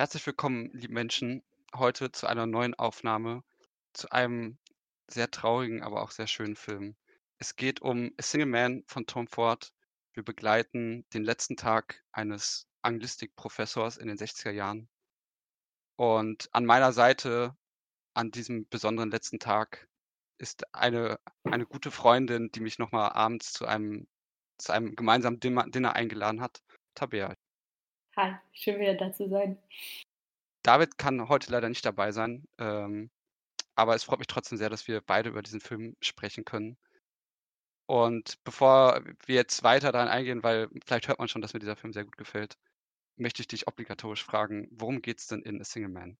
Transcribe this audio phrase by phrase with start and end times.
[0.00, 1.42] Herzlich willkommen, liebe Menschen,
[1.76, 3.44] heute zu einer neuen Aufnahme,
[3.92, 4.56] zu einem
[5.08, 6.96] sehr traurigen, aber auch sehr schönen Film.
[7.36, 9.74] Es geht um A Single Man von Tom Ford.
[10.14, 14.88] Wir begleiten den letzten Tag eines Anglistikprofessors in den 60er Jahren.
[15.96, 17.54] Und an meiner Seite
[18.14, 19.86] an diesem besonderen letzten Tag
[20.38, 24.08] ist eine, eine gute Freundin, die mich nochmal abends zu einem,
[24.56, 26.62] zu einem gemeinsamen Dinner, eingeladen hat,
[26.94, 27.34] Tabea.
[28.16, 29.56] Hi, schön wieder da zu sein.
[30.62, 33.10] David kann heute leider nicht dabei sein, ähm,
[33.76, 36.76] aber es freut mich trotzdem sehr, dass wir beide über diesen Film sprechen können.
[37.86, 41.76] Und bevor wir jetzt weiter daran eingehen, weil vielleicht hört man schon, dass mir dieser
[41.76, 42.56] Film sehr gut gefällt,
[43.16, 46.18] möchte ich dich obligatorisch fragen, worum geht es denn in A Single Man?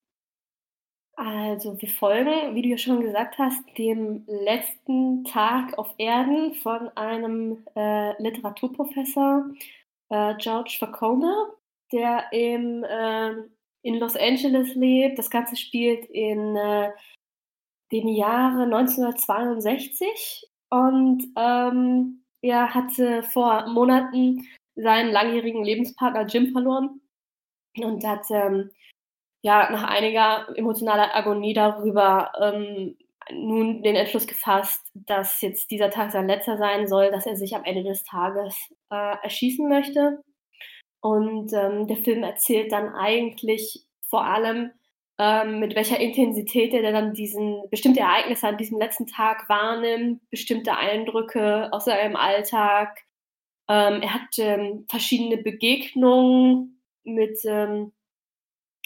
[1.17, 6.89] Also wir folgen, wie du ja schon gesagt hast, dem letzten Tag auf Erden von
[6.97, 9.51] einem äh, Literaturprofessor,
[10.09, 11.53] äh, George Fakoma,
[11.93, 13.33] der im, äh,
[13.83, 15.19] in Los Angeles lebt.
[15.19, 16.91] Das Ganze spielt in äh,
[17.93, 24.47] dem Jahre 1962 und ähm, er hatte vor Monaten
[24.77, 27.01] seinen langjährigen Lebenspartner Jim verloren
[27.79, 28.71] und hat ähm,
[29.43, 32.97] ja nach einiger emotionaler Agonie darüber ähm,
[33.33, 37.55] nun den Entschluss gefasst, dass jetzt dieser Tag sein letzter sein soll, dass er sich
[37.55, 38.57] am Ende des Tages
[38.91, 40.23] äh, erschießen möchte.
[41.01, 44.71] Und ähm, der Film erzählt dann eigentlich vor allem,
[45.19, 50.77] ähm, mit welcher Intensität er dann diesen bestimmte Ereignisse an diesem letzten Tag wahrnimmt, bestimmte
[50.77, 53.05] Eindrücke aus seinem Alltag.
[53.69, 57.93] Ähm, er hat ähm, verschiedene Begegnungen mit, ähm,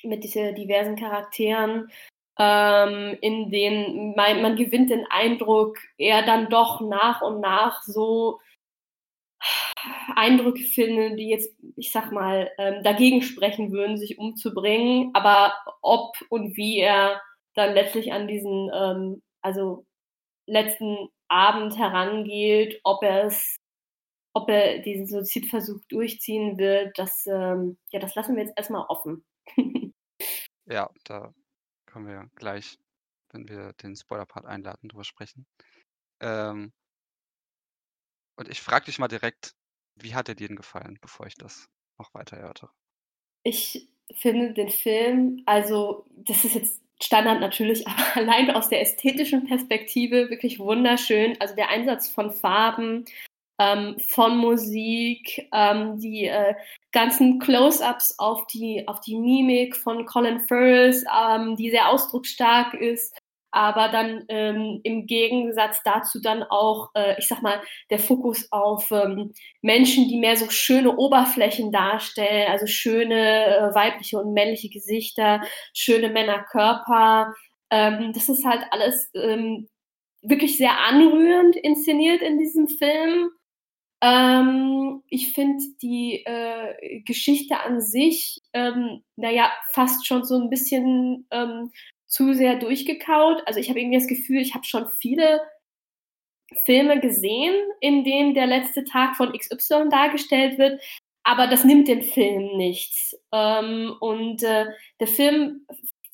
[0.03, 1.89] mit diesen diversen Charakteren,
[2.39, 8.41] ähm, in denen man, man gewinnt den Eindruck, er dann doch nach und nach so
[10.17, 15.11] Eindrücke finde, die jetzt, ich sag mal, ähm, dagegen sprechen würden, sich umzubringen.
[15.15, 17.21] Aber ob und wie er
[17.55, 19.87] dann letztlich an diesen, ähm, also
[20.47, 23.57] letzten Abend herangeht, ob er es,
[24.35, 29.25] ob er diesen Suizidversuch durchziehen wird, das, ähm, ja, das lassen wir jetzt erstmal offen.
[30.67, 31.33] ja, da
[31.87, 32.79] können wir gleich,
[33.31, 35.47] wenn wir den Spoiler-Part einladen, drüber sprechen.
[36.21, 36.73] Ähm,
[38.37, 39.55] und ich frage dich mal direkt,
[39.97, 42.71] wie hat er dir denn gefallen, bevor ich das noch weiter erörtere?
[43.45, 49.47] Ich finde den Film, also das ist jetzt Standard natürlich, aber allein aus der ästhetischen
[49.47, 51.37] Perspektive wirklich wunderschön.
[51.41, 53.05] Also der Einsatz von Farben,
[53.61, 56.55] ähm, von Musik, ähm, die äh,
[56.91, 63.17] ganzen Close-ups auf die, auf die Mimik von Colin Firth, ähm, die sehr ausdrucksstark ist
[63.55, 67.61] aber dann ähm, im Gegensatz dazu dann auch, äh, ich sag mal,
[67.91, 74.19] der Fokus auf ähm, Menschen, die mehr so schöne Oberflächen darstellen, also schöne äh, weibliche
[74.19, 75.41] und männliche Gesichter,
[75.73, 77.33] schöne Männerkörper.
[77.71, 79.69] Ähm, das ist halt alles ähm,
[80.23, 83.31] wirklich sehr anrührend inszeniert in diesem Film.
[84.03, 91.27] Ähm, ich finde die äh, Geschichte an sich, ähm, naja, fast schon so ein bisschen
[91.31, 91.71] ähm,
[92.15, 93.43] zu sehr durchgekaut.
[93.45, 95.41] Also ich habe irgendwie das Gefühl, ich habe schon viele
[96.65, 100.81] Filme gesehen, in denen der letzte Tag von XY dargestellt wird,
[101.25, 103.19] aber das nimmt dem Film nichts.
[103.33, 104.67] Ähm, und äh,
[105.01, 105.67] der Film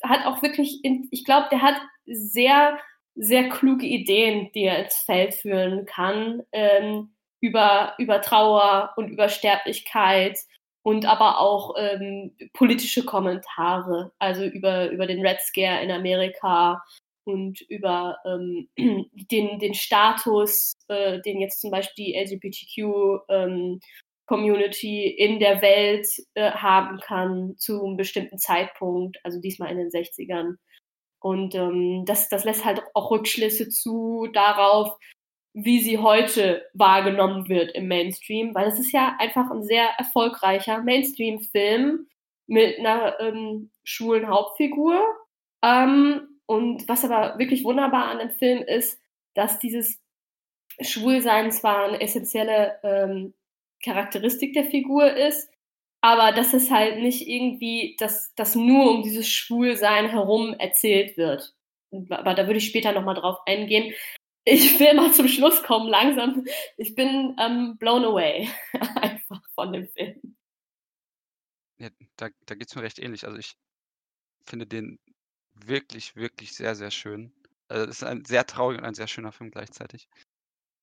[0.03, 1.77] hat auch wirklich, in, ich glaube, der hat
[2.07, 2.79] sehr,
[3.15, 9.29] sehr kluge Ideen, die er ins Feld führen kann, ähm, über, über Trauer und über
[9.29, 10.39] Sterblichkeit
[10.83, 16.83] und aber auch ähm, politische Kommentare, also über, über den Red Scare in Amerika
[17.25, 18.69] und über ähm,
[19.31, 23.81] den, den Status, äh, den jetzt zum Beispiel die LGBTQ ähm,
[24.27, 29.91] Community in der Welt äh, haben kann zu einem bestimmten Zeitpunkt, also diesmal in den
[29.91, 30.55] 60ern.
[31.19, 34.97] Und ähm, das, das lässt halt auch Rückschlüsse zu darauf,
[35.53, 40.83] wie sie heute wahrgenommen wird im Mainstream, weil es ist ja einfach ein sehr erfolgreicher
[40.83, 42.07] Mainstream-Film
[42.47, 45.01] mit einer ähm, schwulen Hauptfigur.
[45.63, 49.01] Ähm, und was aber wirklich wunderbar an dem Film ist,
[49.35, 50.01] dass dieses
[50.81, 53.35] Schwulsein zwar eine essentielle ähm,
[53.85, 55.51] Charakteristik der Figur ist,
[56.01, 61.55] aber dass es halt nicht irgendwie, dass das nur um dieses Schwulsein herum erzählt wird.
[62.11, 63.93] Aber da würde ich später nochmal drauf eingehen
[64.45, 66.45] ich will mal zum Schluss kommen, langsam.
[66.77, 68.49] Ich bin ähm, blown away
[69.01, 70.37] einfach von dem Film.
[71.79, 73.25] Ja, da, da geht es mir recht ähnlich.
[73.27, 73.55] Also ich
[74.45, 74.99] finde den
[75.55, 77.33] wirklich, wirklich sehr, sehr schön.
[77.69, 80.09] Also es ist ein sehr trauriger und ein sehr schöner Film gleichzeitig.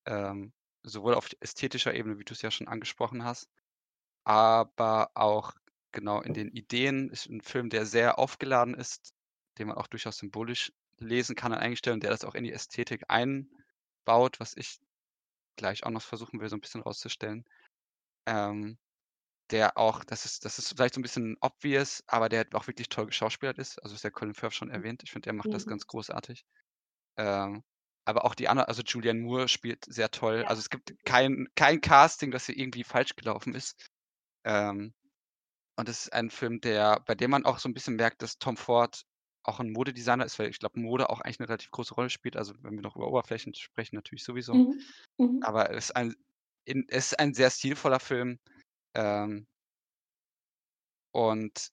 [0.06, 0.52] Ähm,
[0.84, 3.48] sowohl auf ästhetischer Ebene, wie du es ja schon angesprochen hast,
[4.24, 5.52] aber auch
[5.92, 7.10] genau, in den Ideen.
[7.10, 9.14] Ist 'n Film, der sehr aufgeladen ist,
[9.58, 12.52] den man auch durchaus symbolisch lesen kann an einigen Stellen, der das auch in die
[12.52, 14.78] Ästhetik einbaut, was ich
[15.56, 17.44] gleich auch noch versuchen will, so 'n bisschen rauszustellen.
[18.26, 18.78] Ähm,
[19.52, 22.88] der auch das ist das ist vielleicht so 'n bisschen obvious, aber der auch wirklich
[22.90, 23.82] toll geschauspielert ist.
[23.82, 25.02] Also, ist ja Colin Firth schon erwähnt.
[25.04, 25.68] Ich finde, der macht das Mhm.
[25.68, 26.44] ganz großartig.
[27.18, 27.64] Ähm,
[28.06, 30.44] aber auch die ander also, Julianne Moore spielt sehr toll.
[30.44, 30.48] Ja.
[30.48, 33.88] Also, es gibt kein kein Casting, das hier irgendwie falsch gelaufen ist.
[34.44, 34.94] Ähm,
[35.76, 38.38] und das ist ein Film, der bei dem man auch so 'n bisschen merkt, dass
[38.38, 39.02] Tom Ford
[39.48, 42.36] auch 'n Modedesigner ist, weil ich glaube, Mode auch eigentlich 'ne relativ große Rolle spielt.
[42.36, 44.62] Also, wenn wir noch über Oberflächen sprechen, natürlich sowieso.
[44.62, 44.94] Mhm.
[45.18, 45.38] Mhm.
[45.40, 46.14] Aber es ist ein
[46.66, 48.40] in es ist ein sehr stilvoller Film.
[48.94, 49.46] Ähm
[51.14, 51.70] und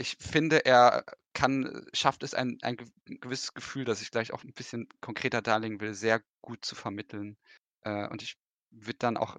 [0.00, 2.76] ich finde, er kann schafft es, ein ein
[3.06, 7.38] gewisses Gefühl, das ich gleich auch 'n bisschen konkreter darlegen will, sehr gut zu vermitteln.
[7.82, 8.36] Äh, und ich
[8.70, 9.36] würde dann auch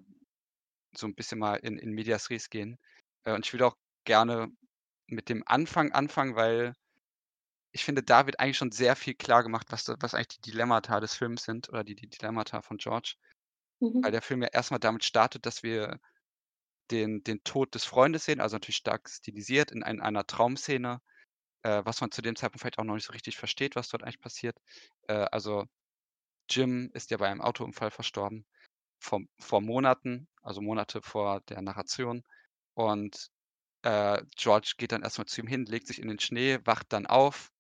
[0.98, 2.78] so 'n bisschen mal in in medias res gehen.
[3.26, 4.50] Äh, und ich würde auch gerne
[5.08, 6.76] mit dem Anfang anfangen, weil
[7.78, 11.00] ich finde, da wird eigentlich schon sehr viel klargemacht, was da was eigentlich die Dilemmata
[11.00, 13.16] des Films sind oder die die Dilemmata von George.
[14.02, 14.14] Weil Mhm.
[14.14, 16.00] der Film ja erst mal damit startet, dass wir
[16.92, 21.02] den den Tod des Freundes sehen, also, natürlich stark stilisiert in ein einer Traumszene,
[21.64, 24.04] äh, was man zu dem Zeitpunkt vielleicht auch noch nicht so richtig versteht, was dort
[24.04, 24.58] eigentlich passiert.
[25.10, 25.66] Äh, also,
[26.50, 28.46] Jim ist ja bei einem Autounfall verstorben
[29.00, 32.24] vor vor Monaten, also, Monate vor der Narration.
[32.76, 33.30] Und,
[33.84, 36.94] äh, George geht dann erst mal zu ihm hin, legt sich in den Schnee, wacht
[36.94, 37.52] dann auf.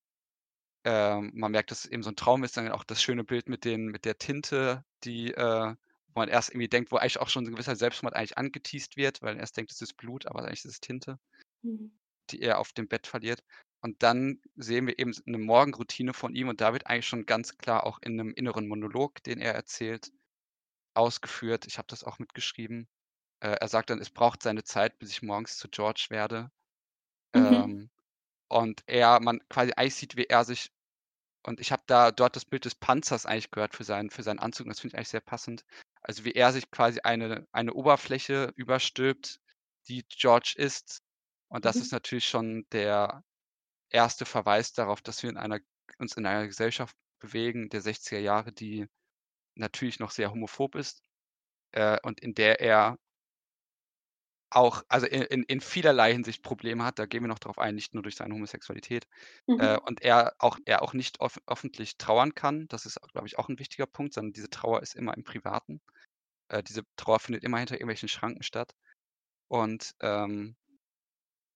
[0.88, 3.50] Ähm, man merkt, dass es eben so 'n Traum ist, dann auch das schöne Bild
[3.50, 5.76] mit den mit der Tinte, die, äh
[6.16, 8.98] wo man erst irgendwie denkt wo eigentlich auch schon so 'n gewisser Selbstmord eigentlich angeteast
[8.98, 11.20] wird, weil er erst denkt, es ist Blut, aber eigentlich ist es Tinte
[11.64, 11.98] Mhm.
[12.30, 13.42] die er auf dem Bett verliert.
[13.82, 17.26] Und dann sehen wir eben s 'ne Morgenroutine von ihm und da wird eigentlich schon
[17.26, 20.12] ganz klar auch in 'nem inneren Monolog, den er erzählt,
[20.96, 22.90] ausgeführt ich habe das auch mitgeschrieben.
[23.42, 26.52] Äh, er sagt dann: „Es braucht seine Zeit, bis ich morgens zu George werde.“
[27.36, 27.68] Mhm.
[27.74, 27.90] Ähm,
[28.50, 30.72] und er man quasi eigentlich sieht, wie er sich
[31.48, 34.40] und ich habe da dort das Bild des Panzers eigentlich gehört für seinen für seinen
[34.40, 35.64] Anzug und das finde ich eigentlich sehr passend.
[36.04, 39.40] Also, wie er sich quasi eine eine Oberfläche überstülpt,
[39.90, 41.02] die George ist.
[41.50, 41.94] Und das ist Mhm.
[41.94, 43.24] natürlich schon der
[43.92, 44.26] 1.
[44.26, 45.60] Verweis darauf, dass wir in einer
[46.00, 48.88] uns in einer Gesellschaft bewegen der 60er Jahre, die
[49.56, 51.04] natürlich noch sehr homophob ist,
[51.74, 52.98] äh, und in der er
[54.50, 57.76] auch also, i in in vielerlei Hinsicht Probleme hat, da gehen wir noch drauf ein,
[57.76, 59.06] nicht nur durch seine Homosexualität.
[59.58, 59.80] Äh, Mhm.
[59.86, 62.68] und er auch er auch nicht off öffentlich trauern kann.
[62.70, 65.82] Das ist, glaube ich, auch 'n wichtiger Punkt, sondern diese Trauer ist immer im Privaten.
[66.50, 68.74] Äh, diese Trauer findet immer hinter irgendwelchen Schranken statt.
[69.50, 70.56] Und, ähm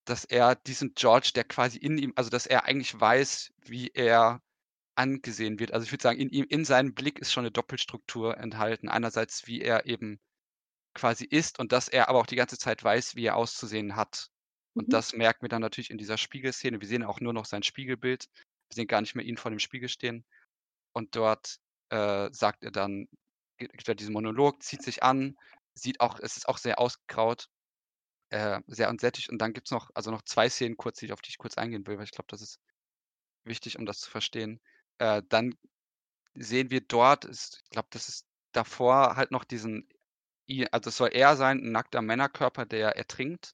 [0.08, 4.42] dass er diesen George, der quasi in ihm also, dass er eigentlich weiß, wie er
[4.96, 5.74] angesehen wird.
[5.74, 8.90] Also, ich würde sagen, in ihm in seinem Blick ist schon 'ne Doppelstruktur enthalten.
[8.90, 10.20] Einerseits, wie er eben
[10.94, 14.28] quasi ist und dass er aber auch die ganze Zeit weiß, wie er auszusehen hat.
[14.76, 14.94] Und Mhm.
[14.94, 16.82] das merken wir dann natürlich in dieser Spiegelszene.
[16.82, 18.28] Wir sehen auch nur noch sein Spiegelbild.
[18.70, 20.26] Wir sehen gar nicht mehr ihn vor dem Spiegel stehen.
[20.94, 21.58] Und dort,
[21.92, 23.08] äh, sagt er dann
[23.60, 25.36] gi gibt er diesen Monolog, zieht sich an,
[25.76, 27.48] sieht auch es ist auch sehr ausgegraut,
[28.32, 29.30] äh, sehr unsättigt.
[29.30, 31.58] Und dann gibt's noch also, noch 2 Szenen kurz, die ich auf die ich kurz
[31.58, 32.60] eingehen will, weil ich glaube, das ist
[33.46, 34.62] wichtig, um das zu verstehen.
[35.00, 35.56] Äh, dann
[36.36, 39.88] sehen wir dort ist ich glaube, das ist davor halt noch diesen
[40.72, 43.54] also, es soll er sein, 'n nackter Männerkörper, der ertrinkt.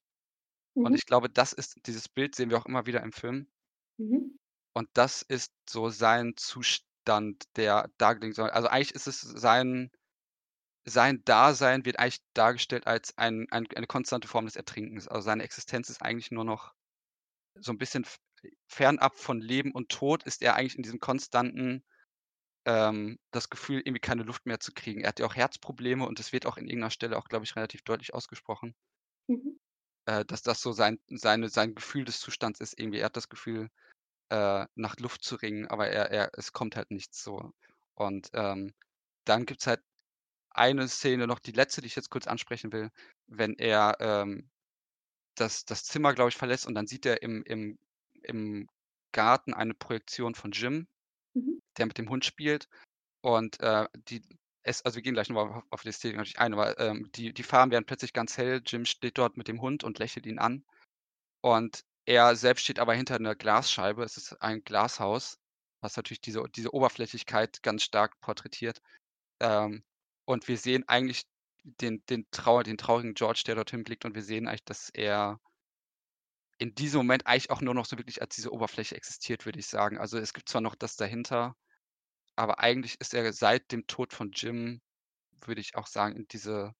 [0.82, 0.98] Und Mhm.
[0.98, 3.48] ich glaube, das ist dieses Bild sehen wir auch immer wieder im Film.
[4.00, 4.38] Mhm.
[4.76, 8.50] Und das ist so sein Zustand, der dargelegen soll.
[8.50, 9.92] Also, eigentlich ist es sein
[10.86, 15.08] sein Dasein wird eigentlich dargestellt als ein ein eine konstante Form des Ertrinkens.
[15.08, 16.74] Also, seine Existenz ist eigentlich nur noch
[17.56, 18.06] so 'n bisschen
[18.68, 21.86] fernab von Leben und Tod ist er eigentlich in diesem konstanten,
[22.68, 25.02] ähm das Gefühl, irgendwie keine Luft mehr zu kriegen.
[25.04, 27.46] Er hat ja auch Herzprobleme und das wird auch in irgend 'ner Stelle auch, glaube
[27.46, 28.76] ich, relativ deutlich ausgesprochen.
[29.30, 29.58] Mhm.
[30.08, 33.00] Äh, dass das so sein seine sein Gefühl des Zustands ist irgendwie.
[33.00, 33.70] Er hat das Gefühl,
[34.30, 37.52] äh, nach Luft zu ringen, aber er er es kommt halt nichts so.
[37.96, 38.74] Und, ähm,
[39.26, 39.82] dann gibt's halt
[40.52, 42.92] eine Szene noch, die letzte, die ich jetzt kurz ansprechen will,
[43.28, 44.52] wenn er, ähm,
[45.36, 47.78] das das Zimmer, glaube ich, verlässt und dann sieht er im im
[48.24, 48.68] im
[49.14, 50.88] Garten eine Projektion von Jim,
[51.38, 51.60] Mhm.
[51.78, 52.68] der mit dem Hund spielt.
[53.22, 54.22] Und, äh, die
[54.64, 57.10] es also, wir gehen gleich noch mal auf auf die Szene natürlich ein, aber, ähm,
[57.16, 58.62] die die Farben werden plötzlich ganz hell.
[58.66, 60.66] Jim steht dort mit dem Hund und lächelt ihn an.
[61.42, 64.04] Und er selbst steht aber hinter 'ner Glasscheibe.
[64.04, 65.40] Es ist ein Glashaus,
[65.82, 68.82] was natürlich diese diese Oberflächlichkeit ganz stark porträtiert.
[69.42, 69.84] Ähm,
[70.26, 71.24] und wir sehen eigentlich
[71.66, 75.40] den den Trauer den traurigen George, der dorthin blickt und wir sehen eigentlich, dass er
[76.58, 79.68] in diesem Moment eigentlich auch nur noch so wirklich als diese Oberfläche existiert, würde ich
[79.68, 79.98] sagen.
[79.98, 81.56] Also, es gibt zwar noch das dahinter,
[82.36, 84.82] aber eigentlich ist er seit dem Tod von Jim,
[85.46, 86.74] würde ich auch sagen, in diese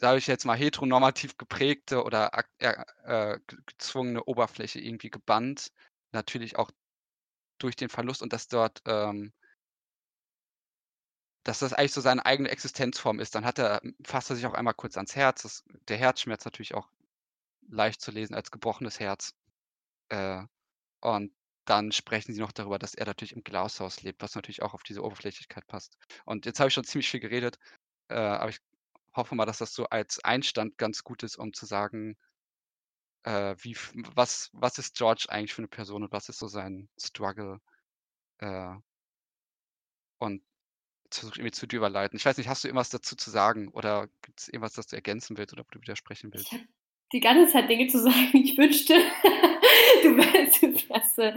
[0.00, 5.70] sage ich jetzt mal, heteronormativ geprägte oder äh, gezwungene Oberfläche irgendwie gebannt.
[6.12, 6.70] Natürlich auch
[7.58, 9.32] durch den Verlust und dass dort ähm
[11.44, 13.34] dass das eigentlich so seine eigene Existenzform ist.
[13.34, 15.42] Dann hat er fasst er sich auch einmal kurz ans Herz.
[15.42, 16.88] Das der Herzschmerz natürlich auch
[17.70, 19.34] leicht zu lesen als gebrochenes Herz.
[20.10, 20.44] Äh,
[21.00, 21.32] und
[21.66, 24.82] dann sprechen sie noch darüber, dass er natürlich im Glashaus lebt, was natürlich auch auf
[24.82, 25.96] diese Oberflächlichkeit passt.
[26.24, 27.58] Und jetzt habe ich schon ziemlich viel geredet,
[28.08, 28.60] äh, aber ich
[29.14, 32.16] hoffe mal, dass das so als Einstand ganz gut ist, um zu sagen
[33.24, 33.76] äh, wie
[34.14, 37.60] was was ist George eigentlich für eine Person und was ist so sein Struggle?
[38.38, 38.74] Äh
[40.18, 40.42] und
[41.10, 42.16] versuche irgendwie zu dir überleiten.
[42.16, 44.96] Ich weiß nicht, hast du irgendwas dazu zu sagen oder gibt es irgendwas, das du
[44.96, 46.52] ergänzen willst oder wo du widersprechen willst?
[46.52, 46.68] Ich habe
[47.12, 48.30] die ganze Zeit Dinge zu sagen.
[48.32, 48.94] Ich wünschte,
[50.02, 51.34] du wärst, du wärst äh,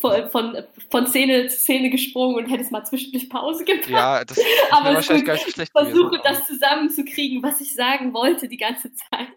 [0.00, 3.88] von, von, von Szene zu Szene gesprungen und hättest mal zwischendurch Pause gemacht.
[3.88, 5.72] Ja, das, das aber wahrscheinlich gar nicht schlecht.
[5.74, 9.28] Ich versuche gewesen, das zusammenzukriegen, was ich sagen wollte die ganze Zeit.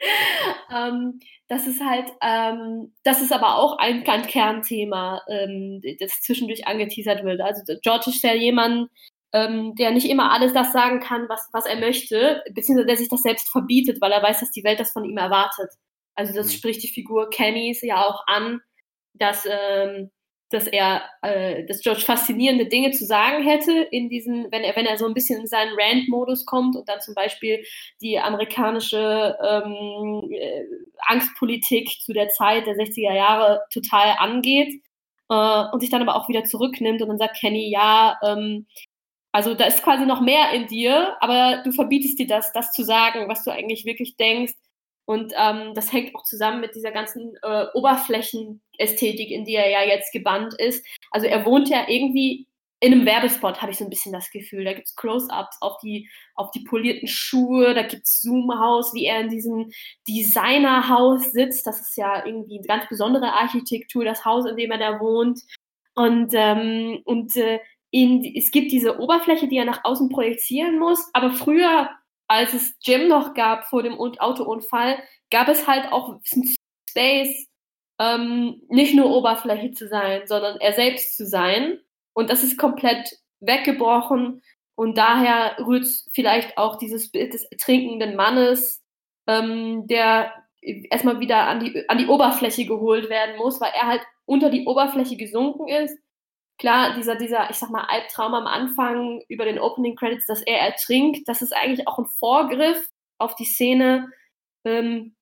[0.74, 6.66] ähm, das ist halt, ähm, das ist aber auch ein, ein Kernthema, ähm, das zwischendurch
[6.66, 7.40] angeteasert wird.
[7.40, 8.90] Also George ist ja jemand,
[9.32, 13.08] ähm, der nicht immer alles das sagen kann, was, was er möchte, beziehungsweise der sich
[13.08, 15.70] das selbst verbietet, weil er weiß, dass die Welt das von ihm erwartet.
[16.14, 16.50] Also das mhm.
[16.52, 18.60] spricht die Figur Kennys ja auch an,
[19.14, 20.10] dass, ähm,
[20.50, 24.86] dass er, äh, dass George faszinierende Dinge zu sagen hätte in diesen, wenn er, wenn
[24.86, 27.64] er so ein bisschen in seinen Rant-Modus kommt und dann zum Beispiel
[28.00, 30.64] die amerikanische ähm, äh,
[31.06, 34.82] Angstpolitik zu der Zeit der 60er Jahre total angeht
[35.28, 38.66] äh, und sich dann aber auch wieder zurücknimmt und dann sagt Kenny, ja, ähm,
[39.32, 42.82] also da ist quasi noch mehr in dir, aber du verbietest dir das, das zu
[42.82, 44.54] sagen, was du eigentlich wirklich denkst.
[45.04, 49.82] Und ähm, das hängt auch zusammen mit dieser ganzen äh, Oberflächenästhetik, in die er ja
[49.82, 50.86] jetzt gebannt ist.
[51.10, 52.46] Also er wohnt ja irgendwie
[52.80, 54.64] in einem Werbespot, habe ich so ein bisschen das Gefühl.
[54.64, 59.28] Da gibt's Close-ups auf die, auf die polierten Schuhe, da gibt's Zoom-Haus, wie er in
[59.28, 59.70] diesem
[60.08, 61.66] Designerhaus sitzt.
[61.66, 65.40] Das ist ja irgendwie eine ganz besondere Architektur, das Haus, in dem er da wohnt.
[65.94, 67.60] Und, ähm, und äh,
[67.90, 71.90] in, es gibt diese Oberfläche, die er nach außen projizieren muss, aber früher,
[72.28, 76.20] als es Jim noch gab vor dem Autounfall, gab es halt auch
[76.88, 77.48] Space,
[77.98, 81.80] ähm, nicht nur Oberfläche zu sein, sondern er selbst zu sein.
[82.14, 84.42] Und das ist komplett weggebrochen.
[84.74, 88.82] Und daher rührt vielleicht auch dieses Bild des trinkenden Mannes,
[89.26, 90.32] ähm, der
[90.62, 94.66] erstmal wieder an die, an die Oberfläche geholt werden muss, weil er halt unter die
[94.66, 95.98] Oberfläche gesunken ist
[96.60, 100.60] klar, dieser, dieser, ich sag mal, Albtraum am Anfang über den Opening Credits, dass er
[100.60, 102.88] ertrinkt, das ist eigentlich auch ein Vorgriff
[103.18, 104.12] auf die Szene,
[104.64, 105.16] ähm,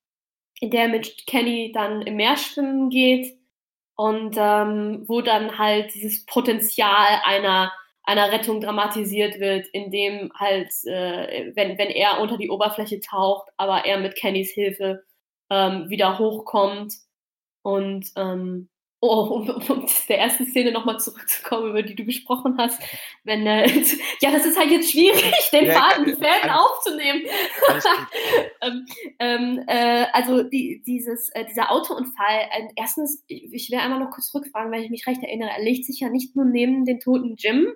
[0.61, 3.39] in der mit Kenny dann im Meer schwimmen geht
[3.97, 7.73] und ähm, wo dann halt dieses Potenzial einer
[8.09, 13.85] einer Rettung dramatisiert wird, indem halt, äh, wenn, wenn er unter die Oberfläche taucht, aber
[13.85, 15.05] er mit Kennys Hilfe
[15.51, 16.95] ähm, wieder hochkommt
[17.61, 22.83] und ähm, Oh, um, um der ersten Szene nochmal zurückzukommen, über die du gesprochen hast.
[23.23, 23.69] Wenn, äh,
[24.21, 27.23] ja, das ist halt jetzt schwierig, den ja, Faden, die Fäden aufzunehmen.
[28.61, 28.87] ähm,
[29.21, 34.35] ähm, äh, also die, dieses, äh, dieser Autounfall, äh, erstens, ich will einmal noch kurz
[34.35, 37.37] rückfragen, weil ich mich recht erinnere, er legt sich ja nicht nur neben den toten
[37.39, 37.69] Jim,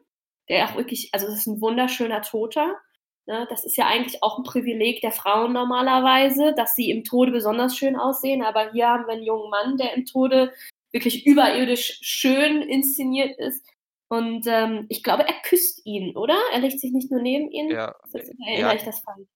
[0.48, 2.78] der auch wirklich, also das ist ein wunderschöner Toter.
[3.26, 3.46] Ne?
[3.48, 7.76] Das ist ja eigentlich auch ein Privileg der Frauen normalerweise, dass sie im Tode besonders
[7.76, 8.42] schön aussehen.
[8.42, 10.52] Aber hier haben wir einen jungen Mann, der im Tode
[10.92, 13.66] wirklich überirdisch schön inszeniert ist.
[14.08, 16.38] Und ähm, ich glaube, er küsst ihn, oder?
[16.52, 17.70] Er legt sich nicht nur neben ihn.
[17.70, 18.74] Ja, erinnere ja.
[18.74, 19.26] ich das falsch.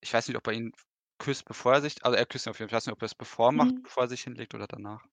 [0.00, 0.72] Ich weiß nicht, ob er ihn
[1.18, 2.78] küsst, bevor er sich, also er küsst ihn auf jeden Fall.
[2.78, 3.82] Ich weiß nicht, ob er es bevor macht, mhm.
[3.82, 5.04] bevor er sich hinlegt oder danach.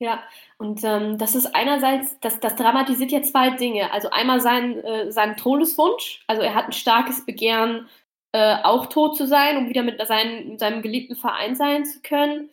[0.00, 0.24] Ja,
[0.58, 3.92] und ähm, das ist einerseits, das, das dramatisiert ja zwei Dinge.
[3.92, 7.88] Also einmal sein, äh, seinen Todeswunsch, also er hat ein starkes Begehren,
[8.32, 12.50] äh, auch tot zu sein, um wieder mit seinen, seinem geliebten Verein sein zu können.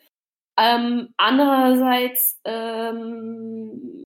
[0.60, 4.04] Ähm, andererseits ähm,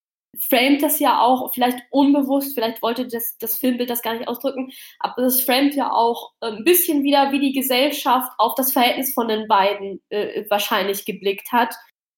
[0.49, 4.71] framet das ja auch, vielleicht unbewusst, vielleicht wollte das, das Filmbild das gar nicht ausdrücken,
[5.01, 9.13] aber das framet ja auch äh, ein bisschen wieder, wie die Gesellschaft auf das Verhältnis
[9.15, 11.75] von den beiden äh, wahrscheinlich geblickt hat.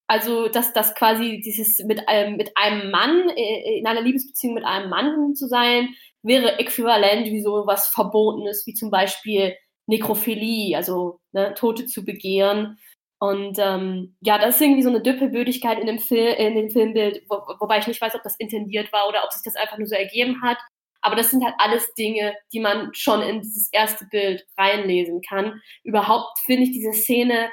[0.09, 4.65] Also, dass das quasi dieses mit einem, mit einem Mann, äh, in einer Liebesbeziehung mit
[4.65, 11.21] einem Mann zu sein, wäre äquivalent wie so was Verbotenes, wie zum Beispiel Nekrophilie, also
[11.33, 12.79] ne, Tote zu begehren.
[13.19, 17.23] Und ähm, ja, das ist irgendwie so eine Düppelbödigkeit in dem, Film, in dem Filmbild,
[17.29, 19.87] wo, wobei ich nicht weiß, ob das intendiert war oder ob sich das einfach nur
[19.87, 20.59] so ergeben hat.
[21.01, 25.61] Aber das sind halt alles Dinge, die man schon in dieses erste Bild reinlesen kann.
[25.83, 27.49] Überhaupt finde ich diese Szene,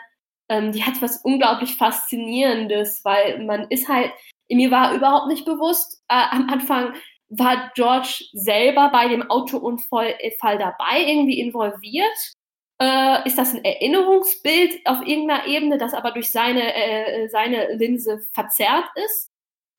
[0.50, 4.12] ähm, die hat was unglaublich Faszinierendes, weil man ist halt,
[4.50, 6.94] mir war überhaupt nicht bewusst, äh, am Anfang
[7.30, 12.34] war George selber bei dem Autounfall dabei, irgendwie involviert.
[12.80, 18.20] Äh, ist das ein Erinnerungsbild auf irgendeiner Ebene, das aber durch seine, äh, seine Linse
[18.34, 19.32] verzerrt ist?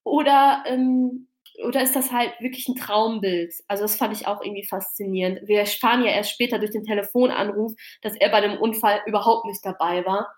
[0.04, 1.28] Oder, ähm,
[1.66, 3.52] oder ist das halt wirklich ein Traumbild?
[3.68, 5.46] Also das fand ich auch irgendwie faszinierend.
[5.46, 9.64] Wir erfahren ja erst später durch den Telefonanruf, dass er bei dem Unfall überhaupt nicht
[9.64, 10.34] dabei war.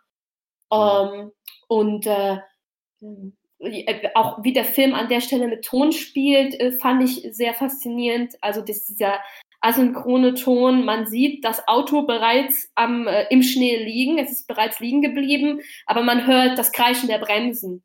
[0.72, 1.32] Ähm,
[1.68, 2.38] und äh,
[3.58, 7.54] äh, auch wie der Film an der Stelle mit Ton spielt, äh, fand ich sehr
[7.54, 8.34] faszinierend.
[8.40, 9.18] Also das, dieser
[9.60, 14.80] asynchrone Ton, man sieht das Auto bereits am, äh, im Schnee liegen, es ist bereits
[14.80, 17.82] liegen geblieben, aber man hört das Kreischen der Bremsen.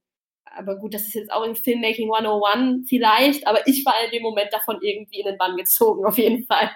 [0.54, 4.24] Aber gut, das ist jetzt auch im Filmmaking 101 vielleicht, aber ich war in dem
[4.24, 6.72] Moment davon irgendwie in den Bann gezogen, auf jeden Fall.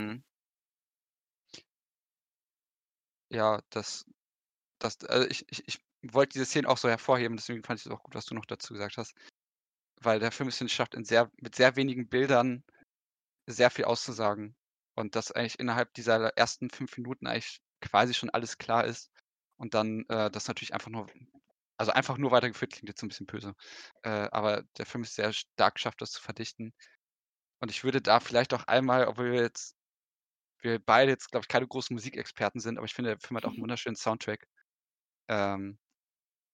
[0.00, 0.22] mhm.
[3.32, 4.04] Ja, das,
[4.80, 7.92] das, also ich, ich, ich wollte diese Szene auch so hervorheben, deswegen fand ich es
[7.92, 9.14] auch gut, was du noch dazu gesagt hast.
[10.02, 12.64] Weil der Film es schafft, in sehr, mit sehr wenigen Bildern
[13.52, 14.56] sehr viel auszusagen.
[14.94, 19.10] Und dass eigentlich innerhalb dieser ersten fünf Minuten eigentlich quasi schon alles klar ist.
[19.56, 21.06] Und dann äh, das natürlich einfach nur,
[21.76, 23.54] also einfach nur weitergeführt klingt jetzt so ein bisschen böse.
[24.02, 26.74] Äh, aber der Film ist sehr stark geschafft, das zu verdichten.
[27.60, 29.76] Und ich würde da vielleicht auch einmal, obwohl wir jetzt,
[30.62, 33.44] wir beide jetzt, glaube ich, keine großen Musikexperten sind, aber ich finde, der Film hat
[33.44, 34.46] auch einen wunderschönen Soundtrack.
[35.28, 35.78] Ähm,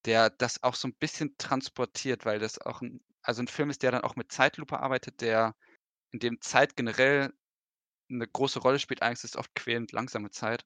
[0.04, 3.82] der das auch so ein bisschen transportiert, weil das auch ein also ein Film ist,
[3.82, 5.56] der dann auch mit Zeitlupe arbeitet, der
[6.16, 7.32] in dem Zeit generell
[8.10, 9.02] eine große Rolle spielt.
[9.02, 10.64] Eigentlich ist es oft quälend langsame Zeit.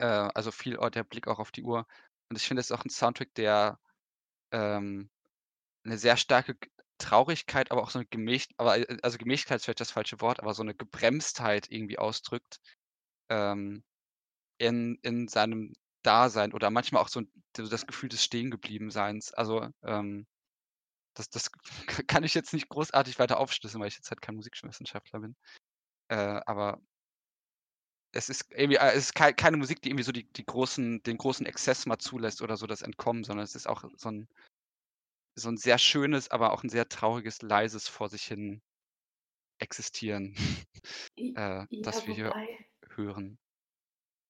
[0.00, 1.86] Äh, also viel oh, der Blick auch auf die Uhr.
[2.30, 3.78] Und ich finde, es ist auch ein Soundtrack, der,
[4.52, 5.10] ähm,
[5.84, 6.56] 'ne sehr starke
[6.98, 10.40] Traurigkeit, aber auch so eine Gemächt aber, äh, also Gemächtigkeit ist vielleicht das falsche Wort,
[10.40, 12.60] aber so eine Gebremstheit irgendwie ausdrückt,
[13.30, 13.84] ähm,
[14.58, 17.22] in in seinem Dasein oder manchmal auch so
[17.54, 19.32] das Gefühl des Stehengebliebenseins.
[19.34, 20.26] Also, ähm,
[21.14, 21.50] das das
[22.08, 25.36] kann ich jetzt nicht großartig weiter aufschlüsseln, weil ich jetzt halt kein Musikwissenschaftler bin.
[26.08, 26.80] Äh, aber
[28.12, 31.02] es ist irgendwie äh, es ist kei keine Musik, die irgendwie so die die großen
[31.02, 34.28] den großen Exzess mal zulässt oder so das Entkommen, sondern es ist auch so 'n
[35.36, 38.62] so 'n sehr schönes, aber auch 'n sehr trauriges, leises vor sich hin
[39.58, 40.36] existieren,
[41.34, 42.36] äh, das ja, wir hier
[42.96, 43.38] hören.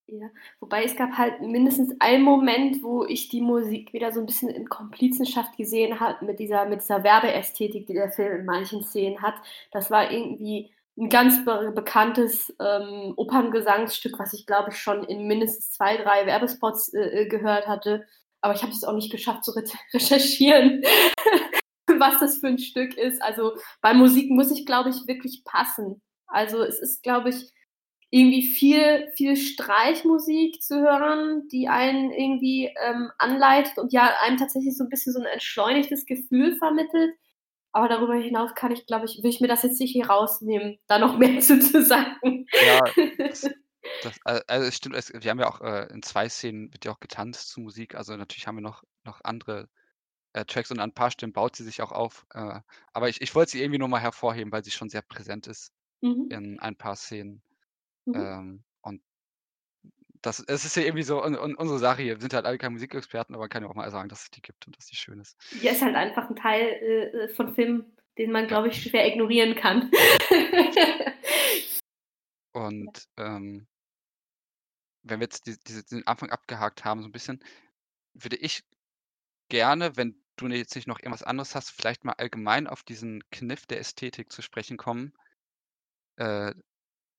[0.09, 0.29] Ja,
[0.61, 4.51] wobei es gab halt mindestens einen Moment, wo ich die Musik wieder so 'n bisschen
[4.51, 9.23] in Komplizenschaft gesehen habe mit dieser mit dieser Werbeästhetik, die der Film in manchen Szenen
[9.23, 9.35] hat.
[9.73, 15.27] Das war irgendwie 'n ganz be bekanntes, ähm, Operngesangsstück, was ich, glaube ich, schon in
[15.27, 18.05] mindestens 2, 3 Werbespots, äh, äh, gehört hatte.
[18.43, 19.65] Aber ich habe es auch nicht geschafft zu re
[19.95, 20.83] recherchieren,
[21.99, 23.23] was das für 'n Stück ist.
[23.23, 26.03] Also, bei Musik muss ich, glaube ich, wirklich passen.
[26.29, 27.51] Also, es ist, glaube ich
[28.15, 34.77] irgendwie viel, viel Streichmusik zu hören, die einen irgendwie ähm, anleitet und ja, einem tatsächlich
[34.77, 37.13] so ein bisschen so ein entschleunigtes Gefühl vermittelt.
[37.73, 40.79] Aber darüber hinaus kann ich, glaube ich, will ich mir das jetzt nicht hier rausnehmen,
[40.87, 42.47] da noch mehr zu, zu sagen.
[42.65, 42.85] Ja,
[43.19, 43.51] das,
[44.05, 46.93] das, also es stimmt, es, wir haben ja auch äh, in zwei Szenen wird ja
[46.93, 47.97] auch getanzt zu Musik.
[47.97, 49.69] Also natürlich haben wir noch, noch andere
[50.35, 52.27] äh, Tracks und an ein paar Stellen baut sie sich auch auf.
[52.33, 52.61] Äh,
[52.93, 55.73] aber ich, ich wollte sie irgendwie nur mal hervorheben, weil sie schon sehr präsent ist
[56.01, 56.29] mhm.
[56.31, 57.43] in ein paar Szenen.
[58.05, 58.15] Mhm.
[58.15, 59.03] Ähm, und
[60.23, 62.17] das es ist ja irgendwie so un un unsere Sache hier.
[62.17, 64.31] Wir sind halt alle keine Musikexperten, aber man kann ja auch mal sagen, dass es
[64.31, 65.37] die gibt und dass die schön ist.
[65.63, 69.07] Ja, ist halt einfach ein Teil, äh, äh von Filmen, den man, glaube ich, schwer
[69.07, 69.91] ignorieren kann.
[72.53, 73.67] Und, ähm
[75.05, 77.43] wenn wir jetzt die diese den Anfang abgehakt haben so ein bisschen,
[78.15, 78.65] würde ich
[79.49, 83.67] gerne, wenn du jetzt nicht noch irgendwas anderes hast, vielleicht mal allgemein auf diesen Kniff
[83.67, 85.13] der Ästhetik zu sprechen kommen.
[86.17, 86.55] Äh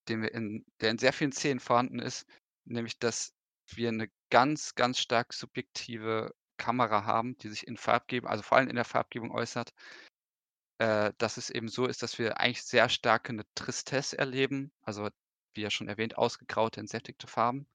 [0.09, 2.27] den wir in der in sehr vielen Szenen vorhanden ist,
[2.65, 3.33] nämlich dass
[3.71, 8.69] wir eine ganz, ganz stark subjektive Kamera haben, die sich in Farbgebung also vor allem
[8.69, 9.71] in der Farbgebung äußert.
[10.81, 15.09] Äh, dass es eben so ist, dass wir eigentlich sehr stark eine Tristesse erleben, also
[15.53, 17.65] wie ja schon erwähnt, ausgegraute, entsättigte Farben.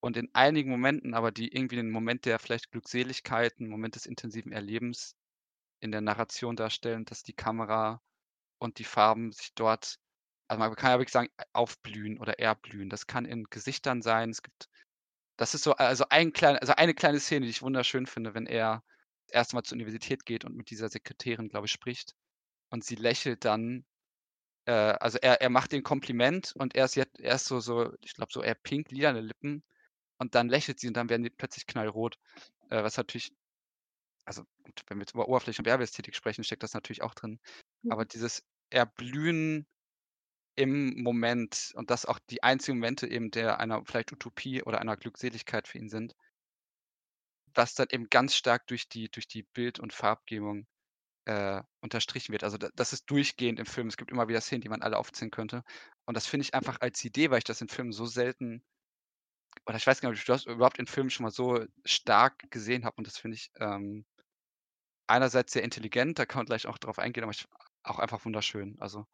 [0.00, 4.06] Und in einigen Momenten aber, die irgendwie 'nen Moment der vielleicht Glückseligkeit, 'n Moment des
[4.06, 5.16] intensiven Erlebens
[5.80, 8.02] in der Narration darstellen, dass die Kamera
[8.60, 9.96] und die Farben sich dort
[10.50, 12.90] also, man kann ja wirklich sagen, äh, aufblühen oder erblühen.
[12.90, 14.30] Das kann in Gesichtern sein.
[14.30, 14.68] Es gibt
[15.38, 18.46] das ist so also ein klein also eine kleine Szene, die ich wunderschön finde, wenn
[18.46, 18.84] er
[19.28, 22.14] das erste Mal zur Universität geht und mit dieser Sekretärin, glaube ich, spricht
[22.70, 23.86] und sie lächelt dann.
[24.66, 27.60] Äh, also er er macht ihr 'n Kompliment und er ist jetzt er ist so
[27.60, 29.64] so ich glaube, so eher pink lilane Lippen
[30.18, 32.16] und dann lächelt sie und dann werden die plötzlich knallrot.
[32.70, 33.32] Äh, was natürlich
[34.24, 34.44] also
[34.88, 37.40] wenn wir jetzt über Oberflächen und Werbeästhetik sprechen, steckt das natürlich auch drin.
[37.88, 38.06] Aber Mhm.
[38.06, 39.66] dieses Erblühen
[40.60, 44.96] im Moment und das auch die einzigen Momente eben der einer vielleicht Utopie oder einer
[44.96, 46.14] Glückseligkeit für ihn sind
[47.54, 50.66] was dann eben ganz stark durch die durch die Bild und Farbgebung
[51.26, 52.44] äh, unterstrichen wird.
[52.44, 53.88] Also, da das ist durchgehend im Film.
[53.88, 55.64] Es gibt immer wieder Szenen, die man alle aufzählen könnte.
[56.06, 58.64] Und das finde ich einfach als Idee, weil ich das in Filmen so selten
[59.66, 62.50] oder ich weiß gar nicht, ob ich das überhaupt in Filmen schon mal so stark
[62.50, 64.04] gesehen habe und das finde ich, ähm
[65.06, 67.46] einerseits sehr intelligent, da kann man gleich auch drauf eingehen, aber ich
[67.82, 68.76] auch einfach wunderschön.
[68.80, 69.06] Also.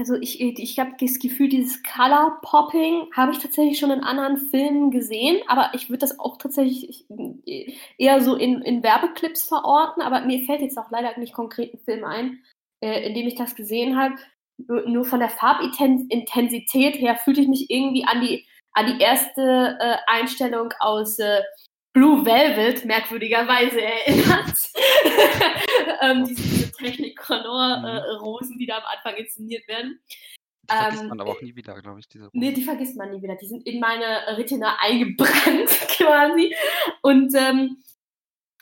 [0.00, 4.00] Also, ich äh, ich habe das Gefühl, dieses Color Popping habe ich tatsächlich schon in
[4.04, 7.04] anderen Filmen gesehen, aber ich würde das auch tatsächlich
[7.46, 11.74] e eher so in in Werbeclips verorten, aber mir fällt jetzt auch leider nicht konkret
[11.74, 12.38] 'n Film ein,
[12.80, 14.14] äh, in dem ich das gesehen habe.
[14.86, 19.76] Nur von der Farbiten Intensität her fühlte ich mich irgendwie an die an die erste,
[19.80, 21.40] äh, Einstellung aus, äh,
[21.98, 24.56] Blue Velvet merkwürdigerweise erinnert.
[26.00, 27.84] Ähm, diese diese Technicolor, Mhm.
[27.84, 30.00] äh, Rosen, die da am Anfang inszeniert werden.
[30.70, 32.54] Die vergisst Ähm, man aber äh auch nie wieder, glaube ich, diese Ne, Rosen.
[32.54, 33.34] die vergisst man nie wieder.
[33.36, 36.54] Die sind in meine Retina eingebrannt quasi.
[37.02, 37.82] Und, ähm,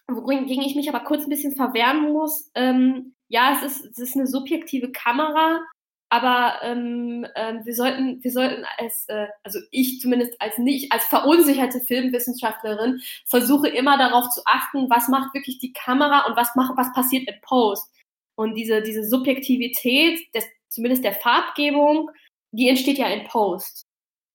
[0.08, 4.16] wogegen ich mich aber kurz 'n bisschen verwehren muss, ähm, ja, es ist es ist
[4.16, 5.60] 'ne subjektive Kamera,
[6.08, 11.04] aber, ähm, ähm, wir sollten wir sollten es, äh also ich zumindest als nicht als
[11.06, 16.76] verunsicherte Filmwissenschaftlerin versuche immer darauf zu achten, was macht wirklich die Kamera und was macht
[16.76, 17.90] was passiert in Post.
[18.36, 22.10] Und diese diese Subjektivität des zumindest der Farbgebung,
[22.52, 23.86] die entsteht ja in Post.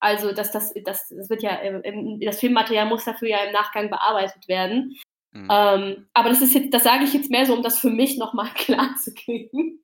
[0.02, 3.90] Also, das das das das wird ja im das Filmmaterial muss dafür ja im Nachgang
[3.90, 4.98] bearbeitet werden.
[5.32, 5.48] Mhm.
[5.50, 8.18] Ähm, aber das ist jetzt das sage ich jetzt mehr so, um das für mich
[8.18, 9.84] noch mal klarzukriegen.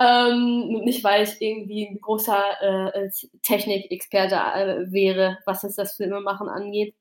[0.00, 2.42] Ähm, nicht, weil ich irgendwie 'n großer,
[2.94, 3.10] äh, äh,
[3.42, 6.94] Technikexperte, äh, wäre, was jetzt das Filmemachen angeht.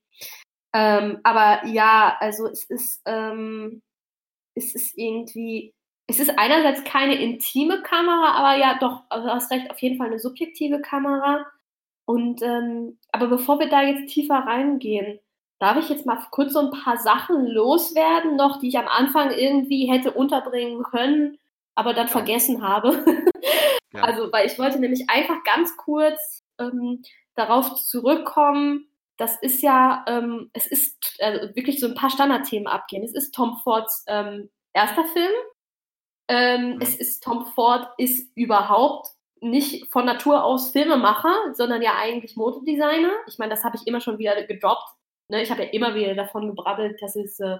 [0.73, 3.82] Ähm, aber ja, also es ist, ähm
[4.56, 5.73] es ist irgendwie
[6.08, 9.97] es ist einerseits keine intime Kamera, aber ja doch, also du hast recht, auf jeden
[9.97, 11.45] Fall 'ne subjektive Kamera.
[12.06, 15.19] Und, ähm aber bevor wir da jetzt tiefer reingehen,
[15.60, 19.32] darf ich jetzt mal kurz so 'n paar Sachen loswerden noch, die ich am Anfang
[19.32, 21.39] irgendwie hätte unterbringen können,
[21.75, 22.12] aber dann Ja.
[22.12, 23.03] vergessen habe.
[23.93, 24.03] Ja.
[24.03, 27.03] Also, weil ich wollte nämlich einfach ganz kurz, ähm,
[27.36, 33.03] darauf zurückkommen, das ist ja, ähm es ist also wirklich so 'n paar Standardthemen abgehen.
[33.03, 35.03] Es ist Tom Fords, ähm, 1.
[35.05, 35.31] Film.
[36.29, 37.01] Ähm, es Mhm.
[37.01, 39.07] ist Tom Ford ist überhaupt
[39.41, 43.12] nicht von Natur aus Filmemacher, sondern ja eigentlich Modedesigner.
[43.27, 44.88] Ich meine, das habe ich immer schon wieder gedroppt,
[45.29, 45.43] ne?
[45.43, 47.57] Ich habe ja immer wieder davon gebrabbelt, dass es, äh,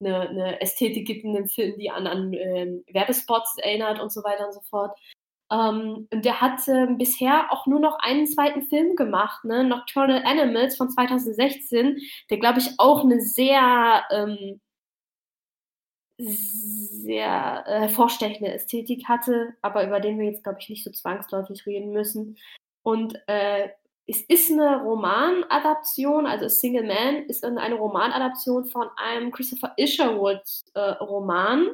[0.00, 4.22] 'ne 'ne Ästhetik gibt in dem Film, die an an, ähm, Werbespots erinnert und so
[4.24, 4.96] weiter und so fort.
[5.52, 8.62] Ähm, und der hat, ähm, bisher auch nur noch einen 2.
[8.62, 11.98] Film gemacht, ne, Nocturnal Animals von 2016,
[12.30, 14.60] der, glaube ich, auch 'ne sehr, ähm
[16.20, 21.66] sehr, äh, hervorstechende Ästhetik hatte, aber über den wir jetzt, glaube ich, nicht so zwangsläufig
[21.66, 22.36] reden müssen.
[22.82, 23.68] Und, äh,
[24.06, 30.42] es ist 'ne Romanadaption, also Single Man ist eine Romanadaption von einem Christopher Isherwood,
[30.74, 31.68] äh, Roman,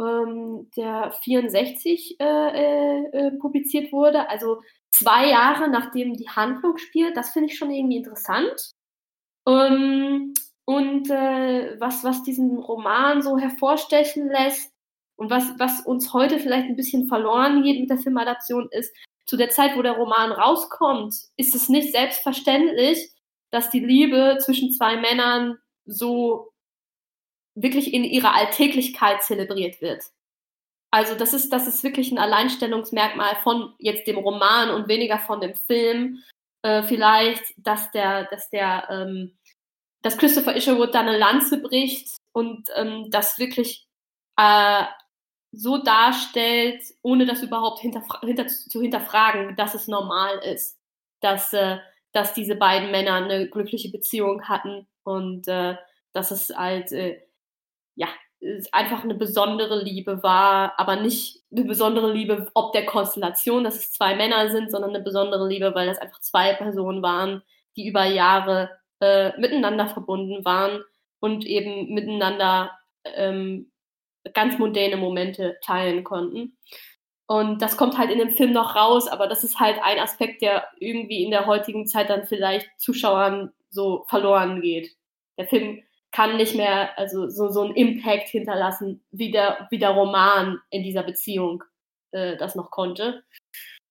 [0.00, 7.16] ähm, der 64, äh, äh, äh, publiziert wurde, also 2 Jahre nachdem die Handlung spielt.
[7.16, 8.72] Das finde ich schon irgendwie interessant.
[9.48, 10.34] Ähm,
[10.66, 14.72] und, äh, was was diesen Roman so hervorstechen lässt
[15.16, 18.94] und was was uns heute vielleicht 'n bisschen verloren geht mit der Filmadaption ist,
[19.26, 23.10] zu der Zeit, wo der Roman rauskommt, ist es nicht selbstverständlich,
[23.50, 26.50] dass die Liebe zwischen 2 Männern so
[27.56, 30.02] wirklich in ihrer Alltäglichkeit zelebriert wird.
[30.92, 35.40] Also, das ist das ist wirklich 'n Alleinstellungsmerkmal von jetzt dem Roman und weniger von
[35.40, 36.22] dem Film,
[36.62, 39.36] äh, vielleicht, dass der dass der, ähm
[40.02, 43.86] dass Christopher Isherwood da 'ne Lanze bricht und, ähm, das wirklich,
[44.38, 44.84] äh,
[45.52, 50.78] so darstellt, ohne das überhaupt hinterfra hinter zu hinterfragen, dass es normal ist,
[51.20, 51.78] dass, äh
[52.12, 55.76] dass diese beiden Männer 'ne glückliche Beziehung hatten und, äh,
[56.14, 57.20] dass es halt, äh,
[57.96, 58.08] ja,
[58.72, 63.92] einfach 'ne besondere Liebe war, aber nicht 'ne besondere Liebe ob der Konstellation, dass es
[63.92, 67.42] 2 Männer sind, sondern 'ne besondere Liebe, weil das einfach 2 Personen waren,
[67.76, 70.82] die über Jahre, äh, miteinander verbunden waren
[71.20, 72.72] und eben miteinander,
[73.04, 73.70] ähm,
[74.34, 76.56] ganz mondäne Momente teilen konnten.
[77.28, 80.42] Und das kommt halt in dem Film noch raus, aber das ist halt ein Aspekt,
[80.42, 84.90] der irgendwie in der heutigen Zeit dann vielleicht Zuschauern so verloren geht.
[85.38, 89.90] Der Film kann nicht mehr, also so so 'n Impact hinterlassen, wie der wie der
[89.90, 91.64] Roman in dieser Beziehung,
[92.12, 93.24] äh, das noch konnte.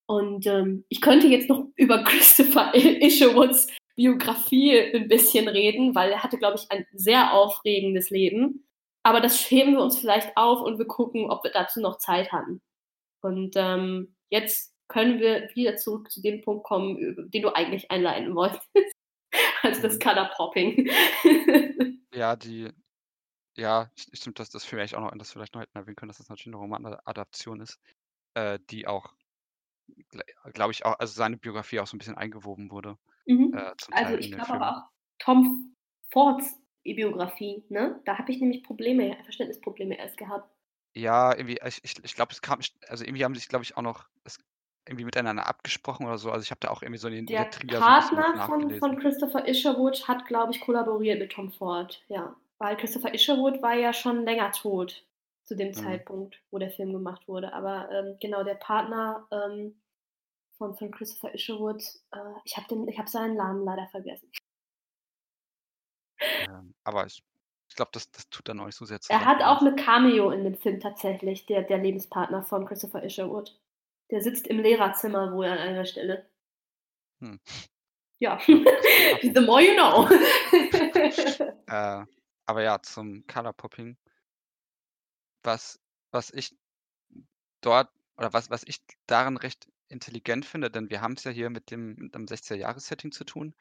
[0.08, 6.24] Und, ähm, ich könnte jetzt noch über Christopher Isherwoods Biografie 'n bisschen reden, weil er
[6.24, 8.65] hatte, glaube ich, ein sehr aufregendes Leben.
[9.06, 12.32] Aber das heben wir uns vielleicht auf und wir gucken, ob wir dazu noch Zeit
[12.32, 12.60] hatten.
[13.22, 18.36] Und, ähm, jetzt können wir wieder zurück zu dem Punkt kommen, den du eigentlich einleiten
[18.36, 18.68] wolltest,
[19.63, 20.00] also das Mhm.
[20.00, 20.89] Color Popping.
[22.13, 22.72] Ja, die
[23.58, 26.30] ja, stimmt, das, das vielleicht auch noch, das vielleicht noch hätten erwähnen können, dass das
[26.30, 27.80] natürlich eine Romanadaption ist,
[28.34, 29.13] äh, die auch,
[30.54, 32.98] glaube ich, auch, also seine Biografie auch so ein bisschen eingewoben wurde.
[33.28, 33.54] Mhm.
[33.56, 34.89] Äh, also ich glaube aber auch
[35.20, 35.74] Tom
[36.12, 36.58] Fords
[36.93, 38.00] Biografie, ne?
[38.06, 40.50] Da habe ich nämlich Probleme, Verständnisprobleme erst gehabt.
[40.93, 43.82] Ja, irgendwie, ich, ich, ich glaube, es kam, also irgendwie haben sich, glaube ich, auch
[43.82, 44.39] noch es,
[44.88, 46.32] irgendwie miteinander abgesprochen oder so.
[46.32, 50.08] Also ich habe da auch irgendwie so den Der Partner so von, von Christopher Isherwood
[50.08, 52.36] hat, glaube ich, kollaboriert mit Tom Ford, ja.
[52.60, 55.06] Weil Christopher Isherwood war ja schon länger tot
[55.43, 55.74] zu dem mhm.
[55.74, 57.52] Zeitpunkt, wo der Film gemacht wurde.
[57.54, 59.76] Aber ähm, genau, der Partner ähm,
[60.58, 64.32] von, von Christopher Isherwood, äh, ich habe hab seinen Namen leider vergessen.
[66.48, 67.24] Ähm, aber ich,
[67.70, 69.12] ich glaube, das, das tut dann auch nicht so sehr zu.
[69.12, 73.60] Er hat auch eine Cameo in dem Film tatsächlich, der, der Lebenspartner von Christopher Isherwood.
[74.12, 76.30] Der sitzt im Lehrerzimmer wohl an einer Stelle.
[77.20, 77.40] Hm.
[78.20, 80.08] Ja, the more you know.
[81.68, 82.06] äh,
[82.46, 83.98] aber ja, zum Color Popping.
[85.44, 85.80] Was,
[86.12, 86.56] was ich
[87.62, 91.50] dort, oder was, was ich darin recht intelligent finde, denn wir haben es ja hier
[91.50, 93.54] mit dem, mit einem 16-Jahres-Setting zu tun.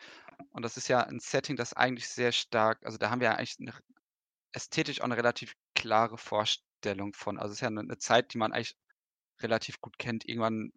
[0.50, 3.34] Und das ist ja ein Setting, das eigentlich sehr stark, also da haben wir ja
[3.34, 3.74] eigentlich eine,
[4.52, 7.38] ästhetisch auch eine relativ klare Vorstellung von.
[7.38, 8.76] Also es ist ja eine, eine Zeit, die man eigentlich
[9.40, 10.26] relativ gut kennt.
[10.26, 10.72] Irgendwann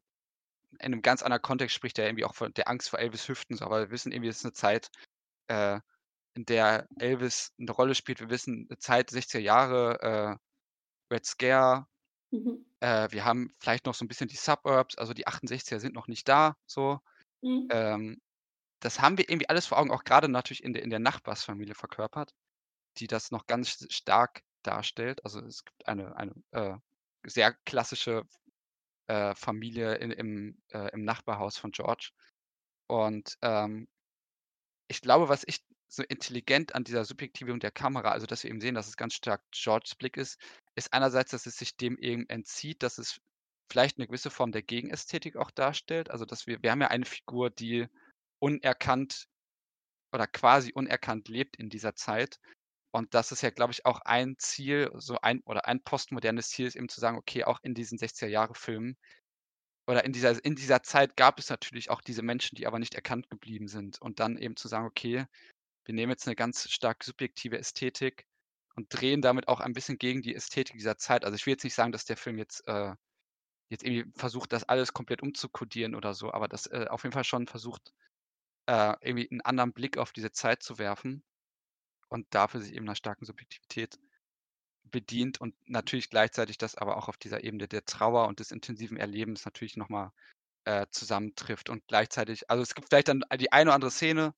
[0.71, 3.55] in einem ganz anderen Kontext spricht er irgendwie auch von der Angst vor Elvis Hüften,
[3.55, 4.89] so, aber wir wissen irgendwie, es ist eine Zeit,
[5.47, 5.79] äh,
[6.33, 8.19] in der Elvis eine Rolle spielt.
[8.19, 10.39] Wir wissen, eine Zeit 60er Jahre,
[11.10, 11.88] äh, Red Scare.
[12.31, 12.65] Mhm.
[12.79, 16.07] Äh, wir haben vielleicht noch so ein bisschen die Suburbs, also die 68er sind noch
[16.07, 16.99] nicht da, so.
[17.41, 17.67] Mhm.
[17.71, 18.21] Ähm,
[18.79, 21.75] das haben wir irgendwie alles vor Augen, auch gerade natürlich in der, in der Nachbarsfamilie
[21.75, 22.33] verkörpert,
[22.97, 25.23] die das noch ganz stark darstellt.
[25.25, 26.77] Also es gibt eine, eine äh,
[27.25, 28.23] sehr klassische
[29.07, 32.11] äh, Familie in, im, äh, im Nachbarhaus von George.
[32.87, 33.87] Und ähm,
[34.87, 38.61] ich glaube, was ich so intelligent an dieser Subjektivierung der Kamera, also dass wir eben
[38.61, 40.39] sehen, dass es ganz stark Georges Blick ist,
[40.77, 43.19] ist einerseits, dass es sich dem eben entzieht, dass es
[43.69, 46.11] vielleicht eine gewisse Form der Gegenästhetik auch darstellt.
[46.11, 47.87] Also dass wir, wir haben ja eine Figur, die
[48.39, 49.27] unerkannt
[50.13, 52.39] oder quasi unerkannt lebt in dieser Zeit.
[52.91, 56.67] Und das ist ja, glaube ich, auch ein Ziel, so ein oder ein postmodernes Ziel
[56.67, 58.97] ist eben zu sagen, okay, auch in diesen 60er-Jahre-Filmen
[59.87, 62.95] oder in dieser, in dieser Zeit gab es natürlich auch diese Menschen, die aber nicht
[62.95, 64.01] erkannt geblieben sind.
[64.01, 65.25] Und dann eben zu sagen, okay,
[65.85, 68.25] wir nehmen jetzt eine ganz stark subjektive Ästhetik
[68.77, 71.25] und drehen damit auch ein bisschen gegen die Ästhetik dieser Zeit.
[71.25, 72.93] Also ich will jetzt nicht sagen, dass der Film jetzt, äh,
[73.69, 77.23] jetzt irgendwie versucht, das alles komplett umzukodieren oder so, aber das äh, auf jeden Fall
[77.23, 77.93] schon versucht,
[78.67, 81.23] äh, irgendwie einen anderen Blick auf diese Zeit zu werfen
[82.09, 83.99] und dafür sich eben einer starken Subjektivität
[84.85, 88.97] bedient und natürlich gleichzeitig das aber auch auf dieser Ebene der Trauer und des intensiven
[88.97, 90.11] Erlebens natürlich nochmal
[90.65, 94.35] äh, zusammentrifft und gleichzeitig, also es gibt vielleicht dann die eine oder andere Szene,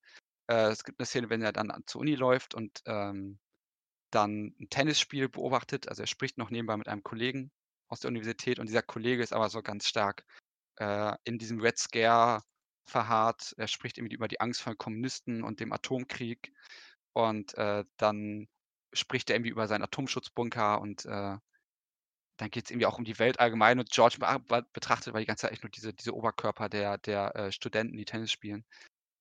[0.48, 3.38] äh, es gibt eine Szene, wenn er dann zur Uni läuft und ähm,
[4.10, 5.88] dann ein Tennisspiel beobachtet.
[5.88, 7.50] Also er spricht noch nebenbei mit einem Kollegen
[7.88, 10.24] aus der Universität und dieser Kollege ist aber so ganz stark
[10.76, 12.42] äh, in diesem Red Scare
[12.86, 13.54] verharrt.
[13.56, 16.52] Er spricht irgendwie über die Angst vor Kommunisten und dem Atomkrieg.
[17.12, 18.48] Und äh, dann
[18.92, 21.36] spricht er irgendwie über seinen Atomschutzbunker und äh,
[22.36, 23.78] dann geht es irgendwie auch um die Welt allgemein.
[23.78, 24.18] Und George
[24.72, 28.04] betrachtet aber die ganze Zeit echt nur diese, diese Oberkörper der, der äh, Studenten, die
[28.04, 28.64] Tennis spielen.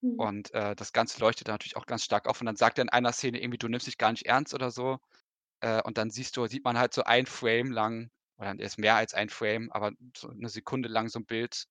[0.02, 0.20] Mhm.
[0.20, 2.40] Und äh, das Ganze leuchtet da natürlich auch ganz stark auf.
[2.40, 4.72] Und dann sagt er in einer Szene irgendwie, du nimmst dich gar nicht ernst oder
[4.72, 5.00] so.
[5.62, 8.96] Äh, und dann siehst du, sieht man halt so ein Frame lang, oder ist mehr
[8.96, 11.66] als ein Frame, aber so eine Sekunde lang so ein Bild,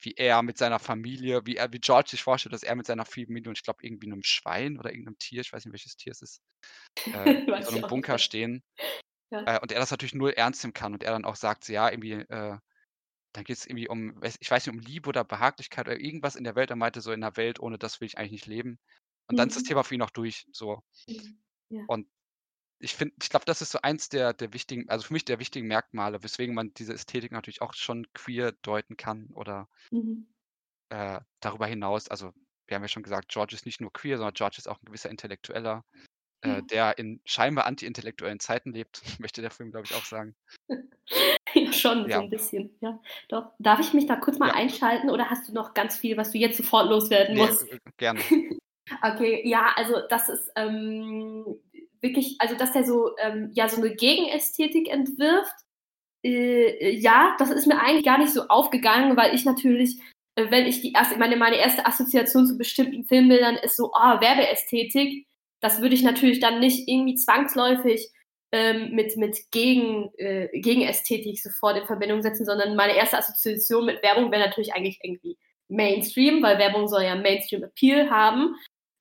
[0.00, 3.04] wie er mit seiner Familie, wie er, wie George sich vorstellt, dass er mit seiner
[3.04, 6.12] Familie und ich glaube irgendwie einem Schwein oder irgendeinem Tier, ich weiß nicht welches Tier
[6.12, 6.42] es ist,
[7.06, 8.62] äh, in so einem Bunker stehen.
[9.30, 9.56] Ja.
[9.56, 11.90] Äh, und er das natürlich null ernst nehmen kann und er dann auch sagt, ja,
[11.90, 12.58] irgendwie, äh,
[13.34, 16.44] dann geht es irgendwie um, ich weiß nicht, um Liebe oder Behaglichkeit oder irgendwas in
[16.44, 16.70] der Welt.
[16.70, 18.78] Er meinte so, in der Welt, ohne das will ich eigentlich nicht leben.
[19.26, 19.36] Und mhm.
[19.36, 19.68] dann ist das mhm.
[19.68, 20.46] Thema für ihn auch durch.
[20.52, 20.82] So.
[21.68, 21.82] Ja.
[21.88, 22.08] Und
[22.78, 25.40] ich finde, ich glaube, das ist so eins der, der wichtigen, also für mich der
[25.40, 30.28] wichtigen Merkmale, weswegen man diese Ästhetik natürlich auch schon queer deuten kann oder mhm.
[30.90, 32.32] äh, darüber hinaus, also
[32.66, 34.86] wir haben ja schon gesagt, George ist nicht nur queer, sondern George ist auch ein
[34.86, 35.84] gewisser Intellektueller,
[36.42, 40.36] äh, der in scheinbar anti-intellektuellen Zeiten lebt, möchte der Film, glaube ich, auch sagen.
[41.82, 42.16] ja, schon ja.
[42.16, 42.98] so ein bisschen, ja.
[43.28, 43.52] Doch.
[43.58, 44.54] Darf ich mich da kurz mal ja.
[44.54, 47.70] einschalten oder hast du noch ganz viel, was du jetzt sofort loswerden musst?
[47.70, 48.20] Äh, gerne.
[49.02, 51.44] okay, ja, also das ist ähm,
[52.00, 55.54] wirklich, also dass der so, ähm, ja, so eine Gegenästhetik entwirft,
[56.24, 60.00] äh, ja, das ist mir eigentlich gar nicht so aufgegangen, weil ich natürlich
[60.36, 64.16] äh, wenn ich die erste, meine, meine erste Assoziation zu bestimmten Filmbildern ist so, ah,
[64.16, 65.26] oh, Werbeästhetik
[65.64, 68.10] das würde ich natürlich dann nicht irgendwie zwangsläufig
[68.54, 74.00] ähm, mit, mit Gegen, äh, Gegenästhetik sofort in Verbindung setzen, sondern meine erste Assoziation mit
[74.04, 75.36] Werbung wäre natürlich eigentlich irgendwie
[75.68, 78.54] Mainstream, weil Werbung soll ja Mainstream-Appeal haben.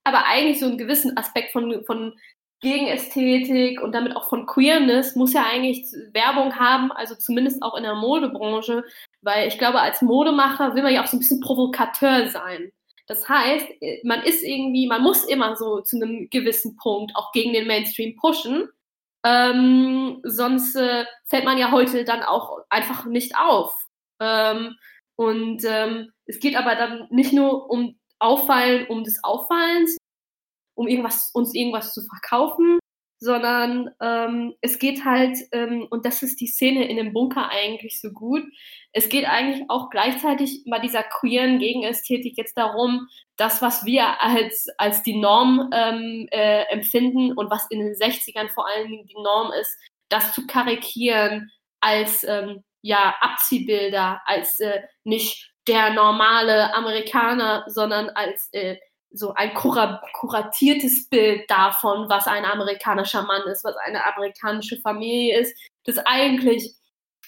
[0.04, 2.14] Aber eigentlich so einen gewissen Aspekt von, von
[2.62, 7.84] Gegenästhetik und damit auch von Queerness muss ja eigentlich Werbung haben, also zumindest auch in
[7.84, 8.84] der Modebranche,
[9.22, 12.72] weil ich glaube, als Modemacher will man ja auch so ein bisschen Provokateur sein.
[13.06, 13.68] Das heißt,
[14.04, 18.16] man ist irgendwie, man muss immer so zu einem gewissen Punkt auch gegen den Mainstream
[18.16, 18.70] pushen.
[19.26, 23.74] Ähm, sonst äh, fällt man ja heute dann auch einfach nicht auf.
[24.20, 24.76] Ähm,
[25.16, 29.98] und ähm, es geht aber dann nicht nur um Auffallen um des Auffallens,
[30.76, 32.80] um irgendwas, uns irgendwas zu verkaufen,
[33.24, 38.02] sondern ähm, es geht halt, ähm, und das ist die Szene in dem Bunker eigentlich
[38.02, 38.44] so gut,
[38.92, 43.08] es geht eigentlich auch gleichzeitig bei dieser queeren Gegenästhetik jetzt darum,
[43.38, 48.50] das, was wir als, als die Norm ähm, äh, empfinden und was in den 60ern
[48.50, 54.82] vor allen Dingen die Norm ist, das zu karikieren als ähm, ja, Abziehbilder, als äh,
[55.06, 58.76] nicht der normale Amerikaner, sondern als äh,
[59.14, 65.56] so ein kuratiertes Bild davon, was ein amerikanischer Mann ist, was eine amerikanische Familie ist,
[65.86, 66.74] das eigentlich,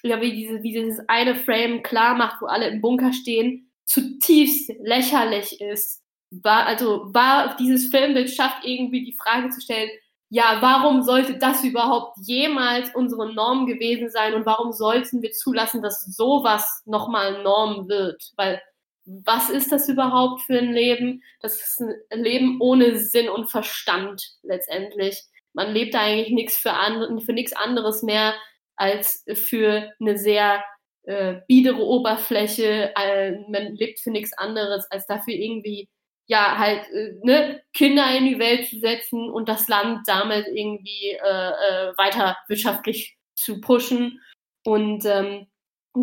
[0.01, 4.71] ja, wie, diese, wie dieses eine Frame klar macht, wo alle im Bunker stehen, zutiefst
[4.79, 6.01] lächerlich ist.
[6.31, 9.89] War, also war dieses Filmbild schafft irgendwie die Frage zu stellen,
[10.29, 15.83] ja, warum sollte das überhaupt jemals unsere Norm gewesen sein und warum sollten wir zulassen,
[15.83, 18.31] dass sowas nochmal Norm wird?
[18.35, 18.59] Weil
[19.05, 21.23] was ist das überhaupt für ein Leben?
[21.41, 25.21] Das ist ein Leben ohne Sinn und Verstand letztendlich.
[25.53, 28.33] Man lebt eigentlich nichts für, and für nichts anderes mehr
[28.75, 30.63] als für eine sehr
[31.03, 32.93] äh, biedere Oberfläche.
[32.95, 35.87] Äh, man lebt für nichts anderes als dafür irgendwie
[36.27, 41.11] ja halt äh, ne, Kinder in die Welt zu setzen und das Land damit irgendwie
[41.11, 44.19] äh, äh, weiter wirtschaftlich zu pushen.
[44.63, 45.47] Und ähm,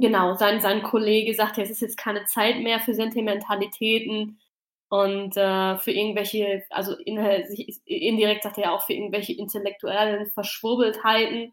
[0.01, 4.39] genau, sein, sein Kollege sagte, es ist jetzt keine Zeit mehr für Sentimentalitäten
[4.89, 7.17] und äh, für irgendwelche, also in,
[7.85, 11.53] indirekt sagt er auch für irgendwelche intellektuellen Verschwurbeltheiten.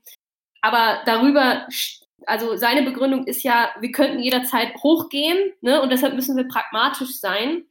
[0.62, 1.68] Aber darüber,
[2.26, 7.20] also seine Begründung ist ja, wir könnten jederzeit hochgehen, ne, und deshalb müssen wir pragmatisch
[7.20, 7.66] sein.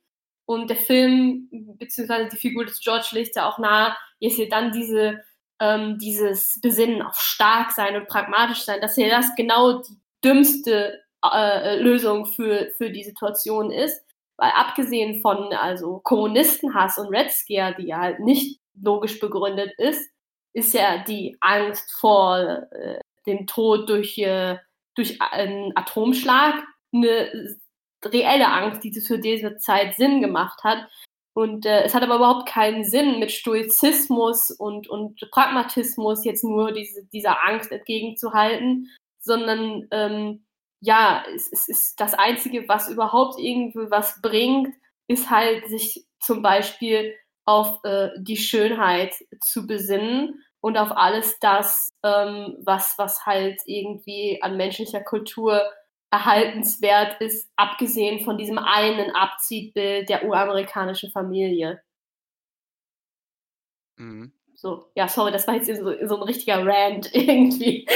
[0.47, 4.73] Und der Film, beziehungsweise die Figur des George legt ja auch nahe, jetzt hier dann
[4.73, 5.23] diese,
[5.61, 11.01] ähm, dieses Besinnen auf stark sein und pragmatisch sein, dass ja das genau die dümmste
[11.25, 14.05] äh, Lösung für, für die Situation ist.
[14.37, 20.09] Weil abgesehen von also Kommunistenhass und Red Scare, die ja halt nicht logisch begründet ist,
[20.53, 22.39] ist ja die Angst vor
[22.71, 24.59] äh, dem Tod durch, äh,
[24.95, 26.63] durch einen Atomschlag
[26.93, 27.59] eine
[28.05, 30.89] reelle Angst, die zu dieser Zeit Sinn gemacht hat.
[31.35, 36.73] Und äh, es hat aber überhaupt keinen Sinn, mit Stoizismus und, und Pragmatismus jetzt nur
[36.73, 38.89] diese, dieser Angst entgegenzuhalten,
[39.29, 40.47] sondern ähm,
[40.81, 44.75] ja, es, es ist das Einzige, was überhaupt irgendwie was bringt,
[45.07, 47.15] ist halt sich zum Beispiel
[47.45, 54.43] auf äh, die Schönheit zu besinnen und auf alles das, ähm, was, was halt irgendwie
[54.43, 55.63] an menschlicher Kultur
[56.11, 61.83] erhaltenswert ist, abgesehen von diesem einen Abziehbild der uramerikanischen Familie.
[63.97, 64.33] Mhm.
[64.55, 67.87] So, ja, sorry, das war jetzt so, so ein richtiger Rant irgendwie.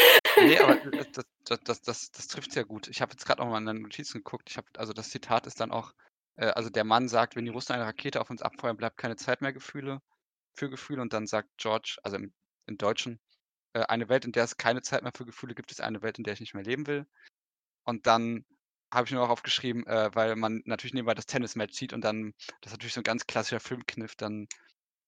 [0.46, 2.88] Nee, aber das, das, das, das, trifft sehr gut.
[2.88, 4.50] Ich habe jetzt gerade noch mal in den Notizen geguckt.
[4.50, 5.92] Ich habe, also das Zitat ist dann auch,
[6.36, 9.16] äh, also der Mann sagt, wenn die Russen eine Rakete auf uns abfeuern, bleibt keine
[9.16, 10.00] Zeit mehr Gefühle
[10.54, 11.02] für Gefühle.
[11.02, 12.32] Und dann sagt George, also im,
[12.66, 13.20] im Deutschen,
[13.74, 16.18] äh, eine Welt, in der es keine Zeit mehr für Gefühle gibt, ist eine Welt,
[16.18, 17.06] in der ich nicht mehr leben will.
[17.84, 18.44] Und dann
[18.92, 22.34] habe ich nur auch aufgeschrieben, äh, weil man natürlich nebenbei das Tennismatch sieht und dann,
[22.60, 24.46] das ist natürlich so ein ganz klassischer Filmkniff, dann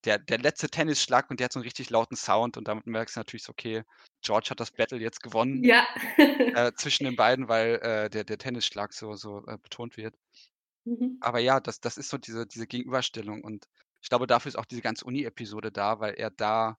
[0.05, 3.15] der, der letzte Tennisschlag und der hat so einen richtig lauten Sound und damit merkst
[3.15, 3.83] du natürlich so, okay,
[4.21, 5.85] George hat das Battle jetzt gewonnen ja.
[6.17, 10.15] äh, zwischen den beiden, weil äh, der, der Tennisschlag so, so äh, betont wird.
[10.85, 11.17] Mhm.
[11.21, 13.67] Aber ja, das, das ist so diese, diese Gegenüberstellung und
[14.01, 16.77] ich glaube, dafür ist auch diese ganze Uni-Episode da, weil er da,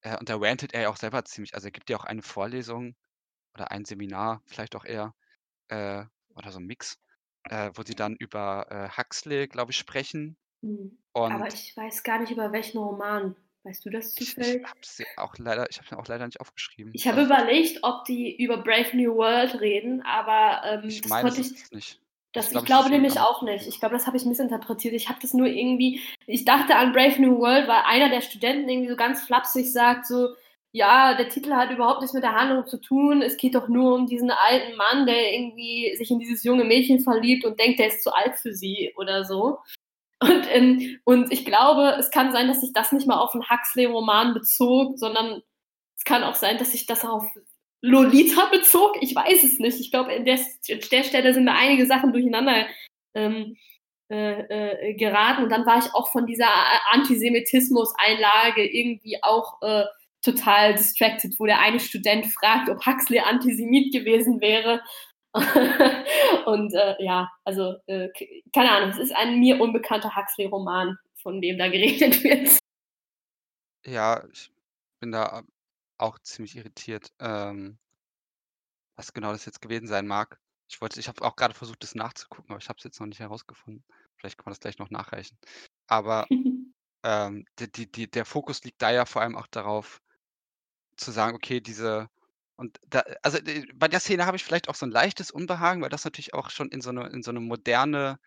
[0.00, 2.22] äh, und da rantet er ja auch selber ziemlich, also er gibt ja auch eine
[2.22, 2.96] Vorlesung
[3.54, 5.14] oder ein Seminar, vielleicht auch eher,
[5.68, 6.04] äh,
[6.34, 6.98] oder so ein Mix,
[7.44, 10.36] äh, wo sie dann über Huxley, glaube ich, sprechen.
[10.66, 10.98] Mhm.
[11.14, 13.36] Aber ich weiß gar nicht, über welchen Roman.
[13.64, 16.92] Weißt du das ich, ich habe es auch leider, ich habe auch leider nicht aufgeschrieben.
[16.94, 21.10] Ich habe also, überlegt, ob die über Brave New World reden, aber ähm, ich das
[21.10, 22.00] meine, konnte ich nicht.
[22.32, 23.66] Das, ich, glaub, ich glaube nämlich auch nicht.
[23.66, 24.94] Ich glaube, das habe ich missinterpretiert.
[24.94, 28.68] Ich habe das nur irgendwie, ich dachte an Brave New World, weil einer der Studenten
[28.68, 30.28] irgendwie so ganz flapsig sagt, so,
[30.70, 33.22] ja, der Titel hat überhaupt nichts mit der Handlung zu tun.
[33.22, 37.00] Es geht doch nur um diesen alten Mann, der irgendwie sich in dieses junge Mädchen
[37.00, 39.58] verliebt und denkt, der ist zu alt für sie oder so.
[40.18, 43.48] Und, ähm, und ich glaube, es kann sein, dass sich das nicht mal auf einen
[43.48, 45.42] Huxley-Roman bezog, sondern
[45.96, 47.24] es kann auch sein, dass sich das auf
[47.82, 48.96] Lolita bezog.
[49.00, 49.78] Ich weiß es nicht.
[49.78, 50.38] Ich glaube, an der,
[50.68, 52.66] der Stelle sind da einige Sachen durcheinander
[53.14, 53.56] ähm,
[54.08, 55.42] äh, äh, geraten.
[55.44, 56.48] Und dann war ich auch von dieser
[56.92, 59.84] Antisemitismus-Einlage irgendwie auch äh,
[60.22, 64.80] total distracted, wo der eine Student fragt, ob Huxley Antisemit gewesen wäre.
[66.46, 68.08] und äh, ja, also äh,
[68.54, 72.58] keine Ahnung, es ist ein mir unbekannter Huxley-Roman, von dem da geredet wird.
[73.84, 74.50] Ja, ich
[75.00, 75.42] bin da
[75.98, 77.78] auch ziemlich irritiert, ähm,
[78.96, 80.40] was genau das jetzt gewesen sein mag.
[80.68, 83.06] Ich wollte ich habe auch gerade versucht, das nachzugucken, aber ich habe es jetzt noch
[83.06, 83.84] nicht herausgefunden.
[84.16, 85.38] Vielleicht kann man das gleich noch nachreichen.
[85.86, 86.26] Aber,
[87.04, 90.00] ähm, die die die der Fokus liegt da ja vor allem auch darauf
[90.96, 92.08] zu sagen, okay, diese
[92.56, 95.82] und da also, äh, bei der Szene habe ich vielleicht auch so 'n leichtes Unbehagen,
[95.82, 98.18] weil das natürlich auch schon in so 'ne in so 'ne moderne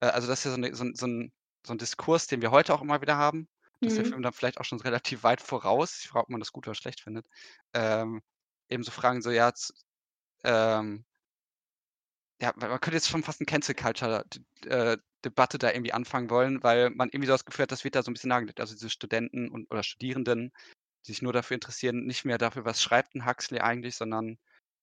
[0.00, 1.32] äh, also, das ist ja so 'ne so so 'n
[1.66, 3.48] so 'n Diskurs, den wir heute auch immer wieder haben,
[3.82, 4.06] dass der Mhm.
[4.06, 6.74] Film dann vielleicht auch schon relativ weit voraus ich frage, ob man das gut oder
[6.76, 7.26] schlecht findet,
[7.74, 8.22] ähm,
[8.70, 9.52] eben so Fragen so, ja,
[10.44, 11.04] ähm
[12.40, 14.24] ja, man könnte jetzt schon fast 'n Cancel Culture
[14.62, 17.84] d äh, Debatte da irgendwie anfangen wollen, weil man irgendwie so das Gefühl hat, das
[17.84, 18.60] wird da so 'n bisschen nahegelegt.
[18.60, 22.82] Also, diese Studenten und oder Studierenden, die sich nur dafür interessieren, nicht mehr dafür, was
[22.82, 24.38] schreibt 'n Huxley eigentlich, sondern,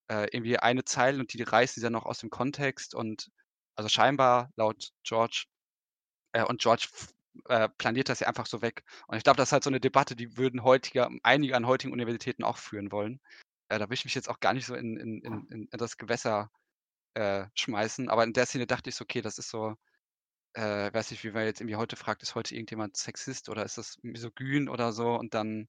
[0.09, 3.31] äh, irgendwie eine Zeile und die reißen sie dann noch aus dem Kontext und
[3.77, 5.45] also, scheinbar laut George
[6.33, 6.87] äh, und George
[7.49, 8.83] äh, planiert das ja einfach so weg.
[9.07, 11.93] Und ich glaube, das ist halt so 'ne Debatte, die würden heutiger einige an heutigen
[11.93, 13.21] Universitäten auch führen wollen.
[13.69, 15.79] Äh, da will ich mich jetzt auch gar nicht so in in in in in
[15.79, 16.51] das Gewässer,
[17.15, 19.75] äh, schmeißen, aber in der Szene dachte ich so: „Okay, das ist so“
[20.55, 23.77] äh, weiß nicht, wie man jetzt irgendwie heute fragt: „Ist heute irgendjemand Sexist oder ist
[23.79, 25.67] das misogyn oder so?“ Und dann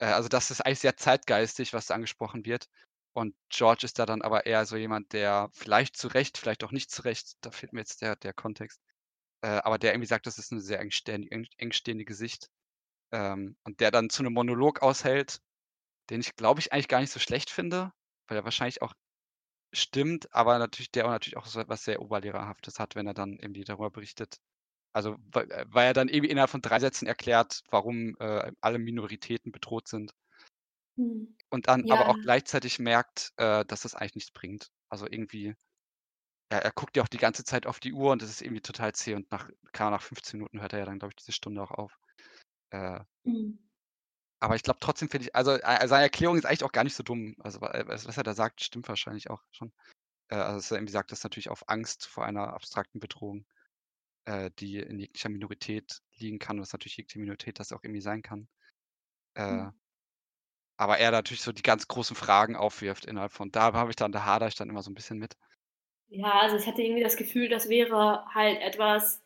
[0.00, 2.66] äh, also, das ist eigentlich sehr zeitgeistig, was da angesprochen wird.
[3.14, 6.72] Und George ist da dann aber eher so jemand, der vielleicht zu Recht, vielleicht auch
[6.72, 8.80] nicht zu Recht, da fehlt mir jetzt der der Kontext,
[9.42, 12.48] äh, aber der irgendwie sagt, das ist 'ne sehr engständig eng engständige Sicht,
[13.12, 15.40] ähm, und der dann zu 'nem Monolog aushält,
[16.10, 17.92] den ich, glaube ich, eigentlich gar nicht so schlecht finde,
[18.28, 18.94] weil er wahrscheinlich auch
[19.74, 23.38] stimmt, aber natürlich der auch natürlich auch so was sehr Oberlehrerhaftes hat, wenn er dann
[23.40, 24.38] irgendwie darüber berichtet.
[24.92, 28.78] Also, weil äh, weil er dann irgendwie innerhalb von 3 Sätzen erklärt, warum, äh, alle
[28.78, 30.12] Minoritäten bedroht sind.
[30.96, 31.34] Mhm.
[31.52, 32.08] Und dann aber Ja.
[32.08, 34.68] auch gleichzeitig merkt, äh, dass das eigentlich nichts bringt.
[34.88, 35.54] Also, irgendwie
[36.50, 38.62] er er guckt ja auch die ganze Zeit auf die Uhr und das ist irgendwie
[38.62, 41.32] total zäh und nach Ahnung, nach 15 Minuten hört er ja dann, glaube ich, diese
[41.32, 41.98] Stunde auch auf.
[42.70, 43.58] Äh Mhm.
[44.40, 46.94] aber ich glaube trotzdem finde ich also, äh, seine Erklärung ist eigentlich auch gar nicht
[46.96, 47.34] so dumm.
[47.40, 49.72] Also, äh, was er da sagt, stimmt wahrscheinlich auch schon.
[50.30, 53.46] Äh, also, dass er irgendwie sagt, dass natürlich auf Angst vor einer abstrakten Bedrohung,
[54.26, 58.22] äh, die in jeglicher Minorität liegen kann, was natürlich jegliche Minorität das auch irgendwie sein
[58.22, 58.48] kann.
[59.34, 59.70] Äh Mhm.
[60.80, 64.12] aber er natürlich so die ganz großen Fragen aufwirft innerhalb von da habe ich dann
[64.12, 65.34] da hadere ich dann immer so 'n bisschen mit.
[66.12, 69.22] Ja, also, ich hatte irgendwie das Gefühl, das wäre halt etwas,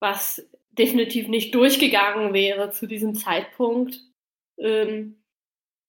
[0.00, 4.00] was definitiv nicht durchgegangen wäre zu diesem Zeitpunkt.
[4.58, 5.24] Ähm,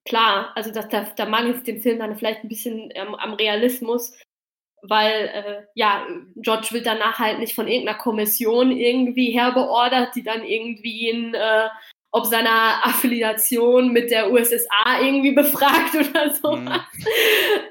[0.05, 4.17] klar, also, da da da mangelt's dem Film dann vielleicht 'n bisschen, ähm, am Realismus,
[4.89, 6.05] weil, äh, ja,
[6.37, 11.33] George wird danach halt nicht von irgend 'ner Kommission irgendwie herbeordert, die dann irgendwie ihn,
[11.33, 11.67] äh,
[12.11, 16.69] ob seiner Affiliation mit der USSR irgendwie befragt oder so Mhm.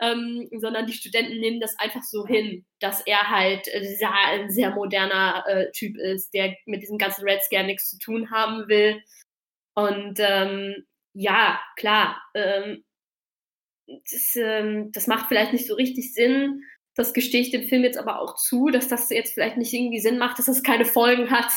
[0.02, 3.66] ähm, sondern die Studenten nehmen das einfach so hin, dass er halt,
[4.00, 7.98] ja, ein sehr moderner, äh, Typ ist, der mit diesem ganzen Red Scare nix zu
[7.98, 9.02] tun haben will.
[9.74, 10.84] Und, ähm,
[11.14, 12.84] ja, klar, ähm
[14.10, 16.62] das, ähm das macht vielleicht nicht so richtig Sinn.
[16.96, 20.00] Das gestehe ich dem Film jetzt aber auch zu, dass das jetzt vielleicht nicht irgendwie
[20.00, 21.50] Sinn macht, dass das keine Folgen hat.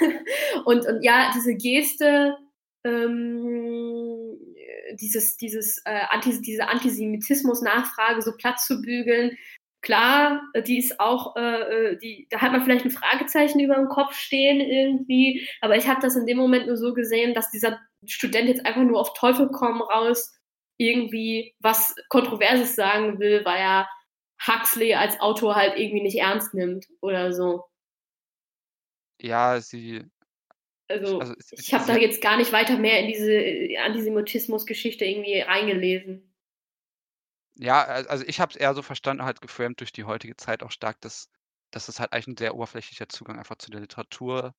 [0.64, 2.36] Und und ja, diese Geste,
[2.84, 4.36] ähm,
[5.00, 9.36] dieses dieses, äh, Antis diese Antisemitismus-Nachfrage so platt zu bügeln,
[9.82, 14.14] klar, die ist auch, äh, äh die da hat man vielleicht 'n Fragezeichen überm Kopf
[14.14, 18.48] stehen irgendwie, aber ich habe das in dem Moment nur so gesehen, dass dieser Student
[18.48, 20.32] jetzt einfach nur auf Teufel komm raus
[20.78, 23.88] irgendwie was Kontroverses sagen will, weil er
[24.46, 27.64] Huxley als Autor halt irgendwie nicht ernst nimmt oder so.
[29.22, 30.10] Ja, sie
[31.02, 33.78] ich Also, also, s ich habe da sie jetzt gar nicht weiter mehr in diese,
[33.84, 36.32] Antisemitismus-Geschichte irgendwie reingelesen.
[37.56, 40.62] Ja, al also, ich habe es eher so verstanden, halt geframed durch die heutige Zeit
[40.62, 41.28] auch stark, dass
[41.72, 44.54] dass es halt eigentlich 'n sehr oberflächlicher Zugang einfach zu der Literatur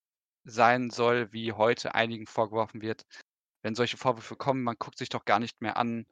[0.46, 3.04] sein soll, wie heute einigen vorgeworfen wird.
[3.64, 6.06] Wenn solche Vorwürfe kommen, man guckt sich doch gar nicht mehr an,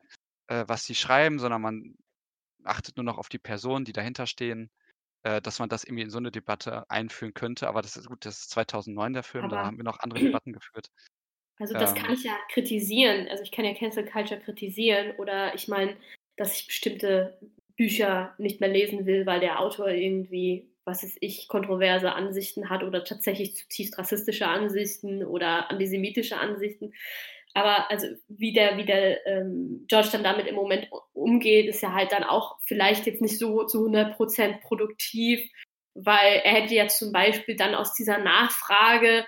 [0.47, 1.95] äh, was sie schreiben, sondern man
[2.63, 4.71] achtet nur noch auf die Personen, die dahinterstehen,
[5.23, 7.67] äh, dass man das irgendwie in so 'ne Debatte einführen könnte.
[7.69, 10.19] Aber das ist gut, das ist 2009 der Film, da Aber haben wir noch andere
[10.21, 10.89] Debatten geführt.
[11.59, 13.27] Also, das kann Ähm ich ja kritisieren.
[13.29, 15.97] Also, ich kann ja Cancel Culture kritisieren oder ich meine,
[16.37, 17.37] dass ich bestimmte
[17.75, 22.83] Bücher nicht mehr lesen will, weil der Autor irgendwie, was weiß ich, kontroverse Ansichten hat
[22.83, 26.93] oder tatsächlich zutiefst rassistische Ansichten oder antisemitische Ansichten.
[27.53, 31.93] Aber also, wie der wie der, ähm, George dann damit im Moment umgeht, ist ja
[31.93, 35.49] halt dann auch vielleicht jetzt nicht so zu 100 % produktiv
[35.95, 39.25] weil er hätte ja zum Beispiel dann aus dieser Nachfrage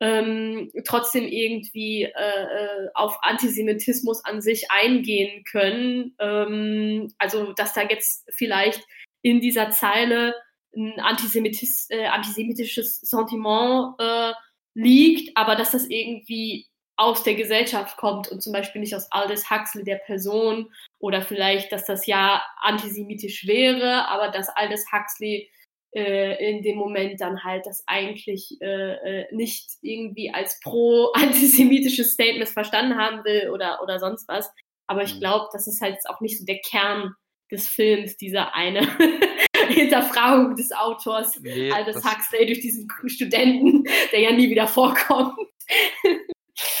[0.00, 6.14] ähm, trotzdem irgendwie äh, äh, auf Antisemitismus an sich eingehen können.
[6.18, 8.82] Ähm, also dass da jetzt vielleicht
[9.22, 10.34] in dieser Zeile
[10.76, 14.32] ein Antisemitis, äh, antisemitisches Sentiment äh,
[14.74, 16.66] liegt, aber dass das irgendwie
[16.96, 21.72] aus der Gesellschaft kommt und zum Beispiel nicht aus Aldous Huxley der Person oder vielleicht,
[21.72, 25.50] dass das ja antisemitisch wäre, aber dass Aldous Huxley
[25.94, 32.48] äh, in dem Moment dann halt das eigentlich äh, äh nicht irgendwie als pro-antisemitisches Statement
[32.48, 34.50] verstanden haben will oder, oder sonst was.
[34.86, 35.20] Aber ich mhm.
[35.20, 37.14] glaube, das ist halt auch nicht so der Kern
[37.50, 38.86] des Films, dieser eine
[39.68, 45.38] Hinterfragung des Autors nee, Aldous Huxley durch diesen Studenten, der ja nie wieder vorkommt.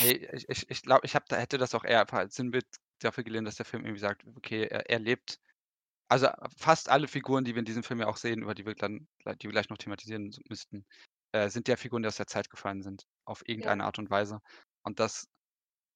[0.00, 2.66] Nee, ich, ich, ich glaube, ich hab, da hätte das auch eher einfach als Sinnbild
[3.00, 5.38] dafür gelehnt, dass der Film irgendwie sagt, okay, er, er lebt
[6.08, 8.74] also fast alle Figuren, die wir in diesem Film ja auch sehen, über die wir
[8.74, 10.84] dann die wir gleich noch thematisieren müssten,
[11.32, 13.86] äh, sind ja Figuren, die aus der Zeit gefallen sind, auf irgendeine ja.
[13.86, 14.40] Art und Weise.
[14.82, 15.28] Und dass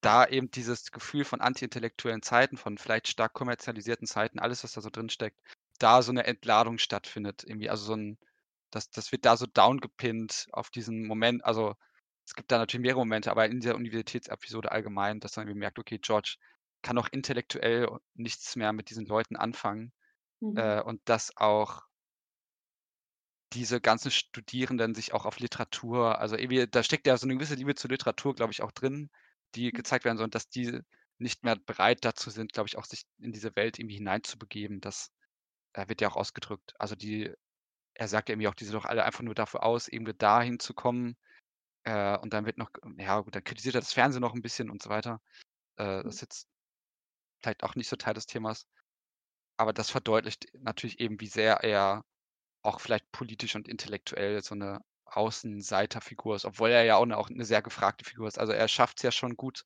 [0.01, 4.81] da eben dieses Gefühl von antiintellektuellen Zeiten, von vielleicht stark kommerzialisierten Zeiten, alles, was da
[4.81, 5.41] so drin steckt,
[5.79, 7.45] da so eine Entladung stattfindet.
[7.45, 8.19] Irgendwie, also so ein,
[8.71, 11.45] das, das wird da so downgepinnt auf diesen Moment.
[11.45, 11.75] Also
[12.29, 15.79] es gibt da natürlich mehrere Momente, aber in dieser Universitätsepisode allgemein, dass man irgendwie merkt,
[15.79, 16.37] okay, George
[16.83, 19.95] kann auch intellektuell nichts mehr mit diesen Leuten anfangen.
[20.41, 20.59] Mhm.
[20.59, 21.85] Äh, und dass auch
[23.55, 27.55] diese ganzen Studierenden sich auch auf Literatur, also irgendwie, da steckt ja so eine gewisse
[27.55, 29.09] Liebe zur Literatur, glaube ich, auch drin,
[29.55, 29.77] die mhm.
[29.77, 30.81] gezeigt werden soll und dass die
[31.17, 34.83] nicht mehr bereit dazu sind, glaube ich, auch sich in diese Welt irgendwie hineinzubegeben.
[34.83, 35.13] Das
[35.73, 36.75] äh, wird ja auch ausgedrückt.
[36.79, 37.33] Also die,
[37.95, 40.59] er sagt ja irgendwie auch, die sind doch alle einfach nur dafür aus, irgendwie dahin
[40.59, 41.17] zu kommen.
[41.89, 44.69] Äh, und dann wird noch, ja gut, dann kritisiert er das Fernsehen noch ein bisschen
[44.69, 45.23] und so weiter.
[45.77, 46.11] Äh, das mhm.
[46.11, 46.49] ist jetzt
[47.41, 48.67] vielleicht auch nicht so Teil des Themas.
[49.57, 52.05] Aber das verdeutlicht natürlich eben, wie sehr er
[52.63, 57.31] auch vielleicht politisch und intellektuell so eine Außenseiterfigur ist, obwohl er ja auch eine, auch
[57.31, 58.39] eine sehr gefragte Figur ist.
[58.39, 59.65] Also er schafft es ja schon gut,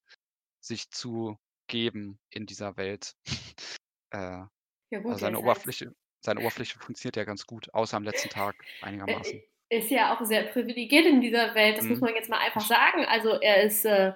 [0.60, 3.16] sich zu geben in dieser Welt.
[4.10, 4.44] äh,
[4.90, 8.28] ja, gut, also seine Oberfläche, halt seine Oberfläche funktioniert ja ganz gut, außer am letzten
[8.28, 9.42] Tag einigermaßen.
[9.72, 11.90] Ist ja auch sehr privilegiert in dieser Welt, das mhm.
[11.92, 13.06] muss man jetzt mal einfach sagen.
[13.06, 14.12] Also er ist äh,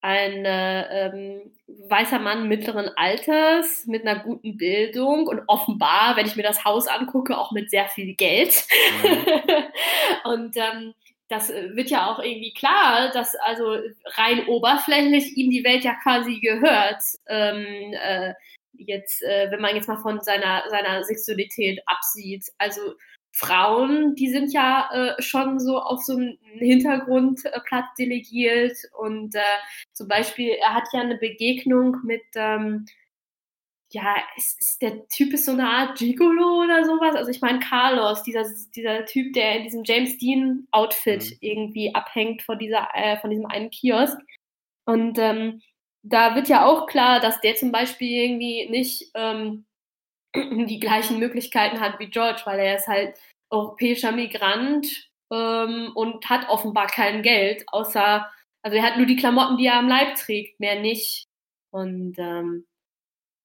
[0.00, 6.36] ein äh, ähm, weißer Mann mittleren Alters mit einer guten Bildung und offenbar, wenn ich
[6.36, 8.64] mir das Haus angucke, auch mit sehr viel Geld.
[9.02, 9.24] Mhm.
[10.24, 10.94] und ähm,
[11.28, 13.76] das wird ja auch irgendwie klar, dass also
[14.16, 17.02] rein oberflächlich ihm die Welt ja quasi gehört.
[17.28, 18.32] Ähm, äh,
[18.72, 22.46] jetzt, äh, wenn man jetzt mal von seiner, seiner Sexualität absieht.
[22.56, 22.94] Also
[23.36, 29.40] Frauen, die sind ja äh, schon so auf so einen Hintergrundplatz äh, delegiert und äh,
[29.92, 32.86] zum Beispiel, er hat ja eine Begegnung mit, ähm,
[33.90, 37.16] ja, ist, ist, der Typ ist so eine Art Gigolo oder sowas.
[37.16, 41.36] Also ich meine Carlos, dieser, dieser Typ, der in diesem James Dean Outfit mhm.
[41.40, 44.16] irgendwie abhängt von dieser, äh, von diesem einen Kiosk.
[44.84, 45.60] Und ähm,
[46.02, 49.64] da wird ja auch klar, dass der zum Beispiel irgendwie nicht ähm,
[50.66, 53.16] die gleichen Möglichkeiten hat wie George, weil er ist halt
[53.50, 54.86] europäischer Migrant
[55.32, 58.30] ähm, und hat offenbar kein Geld, außer,
[58.62, 61.24] also er hat nur die Klamotten, die er am Leib trägt, mehr nicht.
[61.70, 62.66] Und ähm,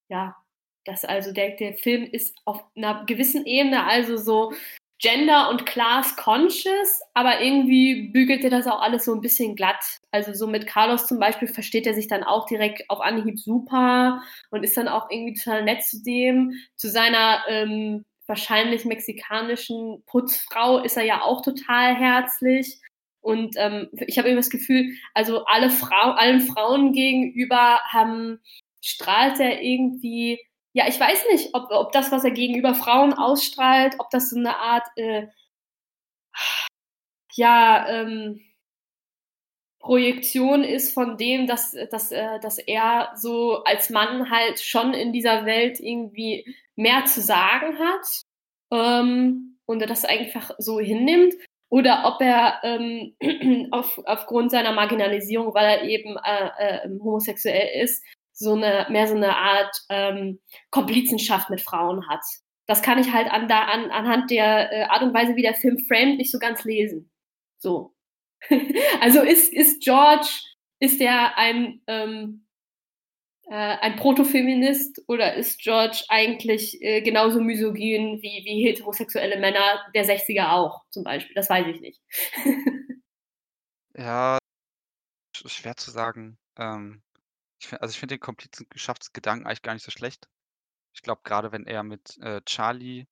[0.08, 0.36] ja,
[0.84, 4.52] das also, der, der Film ist auf einer gewissen Ebene also so
[5.00, 9.99] gender- und class-conscious, aber irgendwie bügelt er das auch alles so ein bisschen glatt.
[10.12, 14.22] Also so mit Carlos zum Beispiel versteht er sich dann auch direkt auf Anhieb super
[14.50, 16.52] und ist dann auch irgendwie total nett zu dem.
[16.76, 22.80] Zu seiner ähm, wahrscheinlich mexikanischen Putzfrau ist er ja auch total herzlich.
[23.20, 28.40] Und ähm, ich habe irgendwie das Gefühl, also alle Frau, allen Frauen gegenüber haben,
[28.80, 30.40] strahlt er irgendwie
[30.72, 34.36] ja, ich weiß nicht, ob, ob das, was er gegenüber Frauen ausstrahlt, ob das so
[34.38, 35.26] eine Art, äh,
[37.34, 38.40] ja, ähm,
[39.80, 45.12] Projektion ist von dem, dass, dass, äh, dass er so als Mann halt schon in
[45.12, 46.44] dieser Welt irgendwie
[46.76, 48.22] mehr zu sagen hat
[48.70, 51.34] ähm, und er das einfach so hinnimmt.
[51.70, 53.16] Oder ob er ähm,
[53.70, 59.14] auf, aufgrund seiner Marginalisierung, weil er eben äh, äh, homosexuell ist, so eine, mehr so
[59.14, 62.22] eine Art ähm, Komplizenschaft mit Frauen hat.
[62.66, 65.54] Das kann ich halt an, da, an, anhand der äh, Art und Weise, wie der
[65.54, 67.10] Film framed, nicht so ganz lesen.
[67.58, 67.94] So.
[69.00, 70.28] also ist, ist George,
[70.78, 72.46] ist er ein, ähm,
[73.50, 80.06] äh, ein Protofeminist oder ist George eigentlich äh, genauso misogyn wie, wie heterosexuelle Männer der
[80.06, 81.34] 60er auch, zum Beispiel?
[81.34, 82.00] Das weiß ich nicht.
[83.96, 84.38] ja,
[85.36, 86.38] schwer zu sagen.
[86.56, 87.02] Ähm,
[87.60, 90.28] ich find also, ich finde den Komplizenschaftsgedanken eigentlich gar nicht so schlecht.
[90.94, 93.06] Ich glaube, gerade wenn er mit, äh, Charlie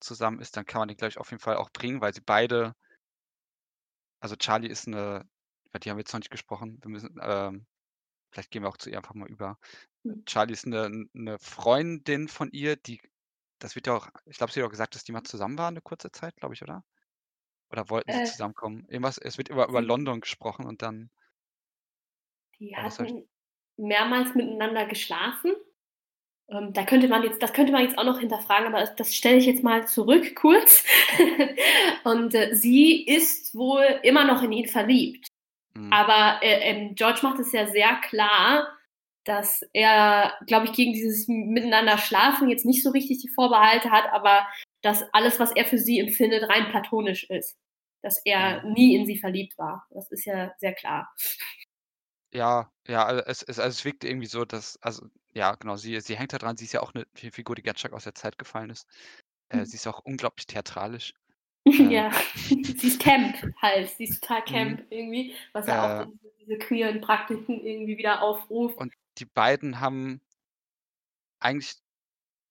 [0.00, 2.20] zusammen ist, dann kann man den, glaube ich, auf jeden Fall auch bringen, weil sie
[2.20, 2.74] beide
[4.22, 5.28] also Charlie ist eine
[5.66, 6.78] über die haben wir jetzt noch nicht gesprochen.
[6.82, 7.66] Wir müssen, ähm
[8.32, 9.58] vielleicht gehen wir auch zu ihr einfach mal über.
[10.04, 10.24] Mhm.
[10.26, 13.00] Charlie ist eine 'ne Freundin von ihr, die
[13.60, 15.74] das wird ja auch ich glaube, sie hat auch gesagt, dass die mal zusammen waren
[15.74, 16.84] 'ne kurze Zeit, glaube ich, oder?
[17.70, 18.32] Oder wollten sie Äh.
[18.32, 18.86] zusammenkommen?
[18.88, 21.10] Irgendwas es wird über über Sie London gesprochen und dann
[22.60, 23.28] Die hatten
[23.76, 25.54] mehrmals miteinander geschlafen.
[26.52, 29.14] Ähm, da könnte man jetzt das könnte man jetzt auch noch hinterfragen, aber das das
[29.14, 30.84] stelle ich jetzt mal zurück kurz.
[32.04, 35.28] Und, äh, sie ist wohl immer noch in ihn verliebt.
[35.74, 35.92] Mhm.
[35.92, 38.68] Aber, äh, ähm, George macht es ja sehr klar,
[39.24, 44.12] dass er, glaube ich, gegen dieses Miteinander schlafen jetzt nicht so richtig die Vorbehalte hat,
[44.12, 44.46] aber
[44.82, 47.56] dass alles, was er für sie empfindet, rein platonisch ist.
[48.02, 48.72] Dass er Mhm.
[48.72, 49.86] nie in sie verliebt war.
[49.90, 51.08] Das ist ja sehr klar.
[52.34, 56.00] Ja, ja, also es es also es wirkt irgendwie so, dass also ja, genau, sie
[56.00, 56.56] sie hängt da dran.
[56.56, 58.86] Sie ist ja auch 'ne Fi Figur, die ganz stark aus der Zeit gefallen ist.
[59.50, 59.66] Äh, Mhm.
[59.66, 61.14] sie ist auch unglaublich theatralisch.
[61.78, 62.10] Äh Ja,
[62.76, 63.88] sie ist Camp halt.
[63.90, 64.76] Sie ist total Mhm.
[64.76, 68.78] Camp irgendwie, was ja auch Äh diese diese queeren Praktiken irgendwie wieder aufruft.
[68.78, 70.20] Und die beiden haben
[71.40, 71.74] eigentlich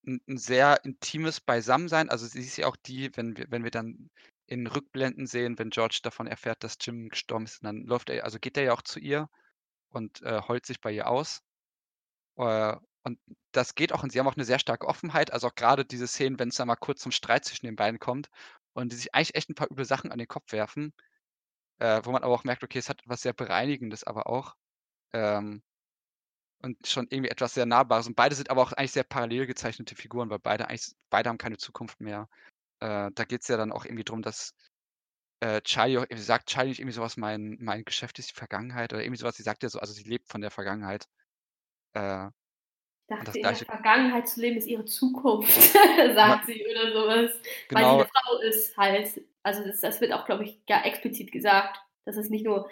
[0.08, 2.10] 'n 'n sehr intimes Beisammensein.
[2.10, 4.10] Also, sie ist ja auch die, wenn wir wenn wir dann
[4.48, 8.40] in Rückblenden sehen, wenn George davon erfährt, dass Jim gestorben ist, dann läuft er also
[8.40, 9.30] geht er ja auch zu ihr
[9.90, 11.42] und, äh, heult sich bei ihr aus.
[12.42, 13.20] Äh, und
[13.54, 15.32] das geht auch und sie haben auch 'ne sehr starke Offenheit.
[15.34, 18.30] Also, auch grade diese Szenen, wenn's da mal kurz zum Streit zwischen den beiden kommt
[18.74, 20.94] und die sich eigentlich echt 'n paar üble Sachen an den Kopf werfen,
[21.80, 24.56] äh, wo man aber auch merkt, okay, es hat was sehr Bereinigendes aber auch.
[25.14, 25.62] Ähm
[26.64, 28.08] und schon irgendwie etwas sehr Nahbares.
[28.08, 31.38] Und beide sind aber auch eigentlich sehr parallel gezeichnete Figuren, weil beide eigentlich beide haben
[31.40, 32.28] keine Zukunft mehr.
[32.82, 34.54] Äh, da geht's ja dann auch irgendwie drum, dass,
[35.42, 38.94] äh, Charlie auch sagt Charlie nicht irgendwie so was: „Mein mein Geschäft ist die Vergangenheit“
[38.94, 39.38] oder irgendwie so was.
[39.38, 41.08] Sie sagt ja so also, sie lebt von der Vergangenheit.
[41.96, 42.30] Äh,
[43.10, 45.52] dachte, das in der Gleiche Vergangenheit zu leben ist ihre Zukunft,
[46.16, 47.32] sagt sie oder so was,
[47.74, 47.98] weil sie Genau.
[47.98, 49.22] 'ne Frau ist halt.
[49.44, 52.70] Also, das das wird auch, glaube ich, ja explizit gesagt, dass es nicht nur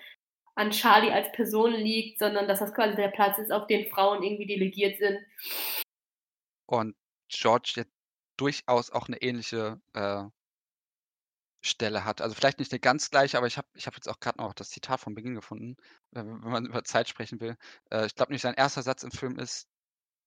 [0.56, 4.24] an Charlie als Person liegt, sondern dass das quasi der Platz ist, auf den Frauen
[4.24, 5.20] irgendwie delegiert sind.
[6.70, 6.96] Und
[7.30, 7.84] George ja
[8.38, 10.26] durchaus auch 'ne ähnliche, äh
[11.64, 12.22] Stelle hat.
[12.22, 14.54] Also, vielleicht nicht 'ne ganz gleiche, aber ich habe ich habe jetzt auch grad noch
[14.54, 15.76] das Zitat vom Beginn gefunden,
[16.12, 17.58] wenn man über Zeit sprechen will.
[17.92, 18.82] Äh, ich glaube nämlich, sein 1.
[18.84, 19.68] Satz im Film ist,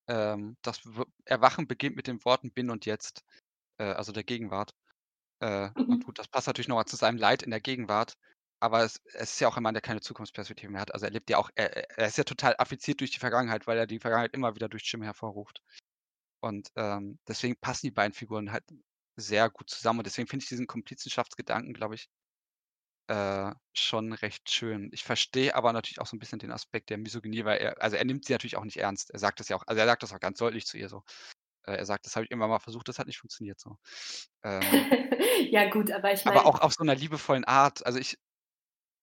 [0.09, 0.83] ähm: „Das
[1.26, 3.22] Erwachen beginnt mit den Worten ‚bin und jetzt‘“,
[3.78, 4.72] äh, also der Gegenwart.
[5.41, 6.05] Äh, und Mhm.
[6.05, 8.14] gut, das passt natürlich noch mal zu seinem Leid in der Gegenwart,
[8.61, 10.95] aber es es ist ja auch ein Mann, der keine Zukunftsperspektive mehr hat.
[10.95, 13.78] Also, er lebt ja auch er er ist ja total affiziert durch die Vergangenheit, weil
[13.78, 15.62] er die Vergangenheit immer wieder durch Jim hervorruft.
[16.41, 18.64] Und, ähm, deswegen passen die beiden Figuren halt
[19.17, 22.07] sehr gut zusammen und deswegen finde ich diesen Komplizenschaftsgedanken, glaube ich
[23.11, 24.91] äh, schon recht schön.
[24.93, 27.97] Ich verstehe aber natürlich auch so 'n bisschen den Aspekt der Misogynie, weil er also,
[27.97, 29.11] er nimmt sie natürlich auch nicht ernst.
[29.11, 31.03] Er sagt das ja auch also, er sagt das auch ganz deutlich zu ihr so.
[31.65, 33.77] Äh, er sagt: „Das habe ich irgendwann mal versucht, das hat nicht funktioniert“, so.
[34.45, 34.89] Ähm
[35.51, 37.85] Ja gut, aber ich aber meine auch auf so 'ner liebevollen Art.
[37.87, 38.19] Also, ich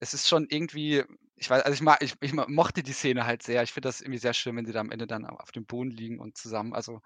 [0.01, 1.03] es ist schon irgendwie
[1.37, 3.63] ich wei also, ich ma ich ich mo mochte die Szene halt sehr.
[3.63, 5.91] Ich finde das irgendwie sehr schön, wenn sie da am Ende dann auf dem Boden
[5.91, 7.01] liegen und zusammen also,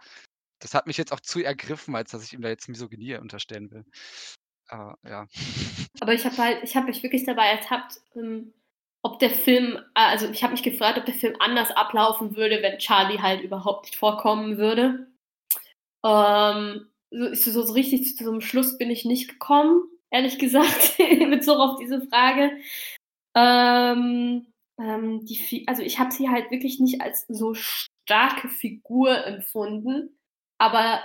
[0.64, 3.70] das hat mich jetzt auch zu ergriffen, als dass ich ihm da jetzt Misogynie unterstellen
[3.72, 3.86] will.
[4.68, 5.28] Aber ja.
[6.00, 8.54] Aber ich habe halt ich habe mich wirklich dabei ertappt, ähm,
[9.04, 12.62] ob der Film a also, ich habe mich gefragt, ob der Film anders ablaufen würde,
[12.62, 15.08] wenn Charlie halt überhaupt nicht vorkommen würde.
[16.06, 21.00] Ähm, so so so richtig zu so 'nem Schluss bin ich nicht gekommen, ehrlich gesagt,
[21.00, 22.52] in Bezug auf diese Frage.
[23.36, 24.48] Ähm,
[24.80, 30.18] ähm, die also, ich habe sie halt wirklich nicht als so starke Figur empfunden,
[30.64, 31.04] aber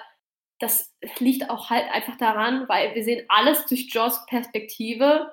[0.60, 5.32] das liegt auch halt einfach daran, weil wir sehen alles durch Joss Perspektive.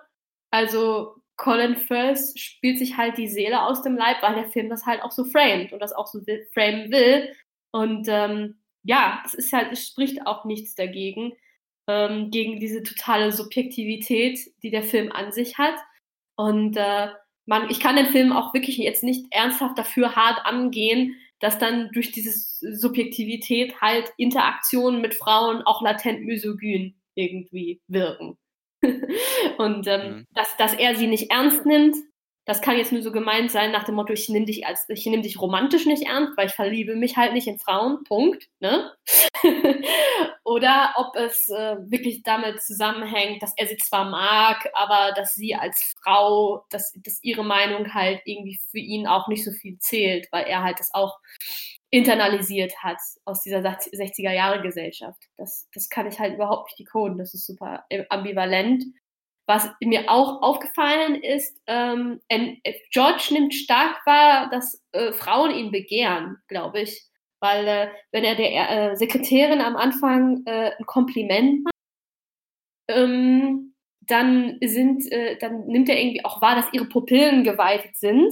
[0.51, 4.85] Also, Colin Firth spielt sich halt die Seele aus dem Leib, weil der Film das
[4.85, 6.21] halt auch so framet und das auch so
[6.53, 7.31] framen will.
[7.71, 11.33] Und, ähm, ja, es ist halt es spricht auch nichts dagegen,
[11.87, 15.75] ähm, gegen diese totale Subjektivität, die der Film an sich hat.
[16.35, 17.09] Und, äh,
[17.45, 21.89] man ich kann den Film auch wirklich jetzt nicht ernsthaft dafür hart angehen, dass dann
[21.93, 28.37] durch dieses Subjektivität halt Interaktionen mit Frauen auch latent misogyn irgendwie wirken.
[29.57, 30.25] Und, ähm, Mhm.
[30.33, 31.95] dass dass er sie nicht ernst nimmt,
[32.45, 35.41] das kann jetzt nur so gemeint sein nach dem Motto: „Ich nehme dich als dich
[35.41, 38.91] romantisch nicht ernst, weil ich verliebe mich halt nicht in Frauen, Punkt“, ne?
[40.43, 45.55] Oder ob es, äh, wirklich damit zusammenhängt, dass er sie zwar mag, aber dass sie
[45.55, 50.27] als Frau dass dass ihre Meinung halt irgendwie für ihn auch nicht so viel zählt,
[50.31, 51.17] weil er halt das auch
[51.91, 55.21] internalisiert hat aus dieser sach Sechziger-Jahre-Gesellschaft.
[55.37, 57.17] Das das kann ich halt überhaupt nicht decoden.
[57.17, 58.83] Das ist super, äh, ambivalent.
[59.47, 62.55] Was mir auch aufgefallen ist, ähm, äh,
[62.91, 67.03] George nimmt stark wahr, dass, äh, Frauen ihn begehren, glaube ich,
[67.41, 71.73] weil, äh, wenn er der, äh, Sekretärin am Anfang, äh, 'n Kompliment macht
[72.87, 78.31] ähm, dann sind, äh, dann nimmt er irgendwie auch wahr, dass ihre Pupillen geweitet sind.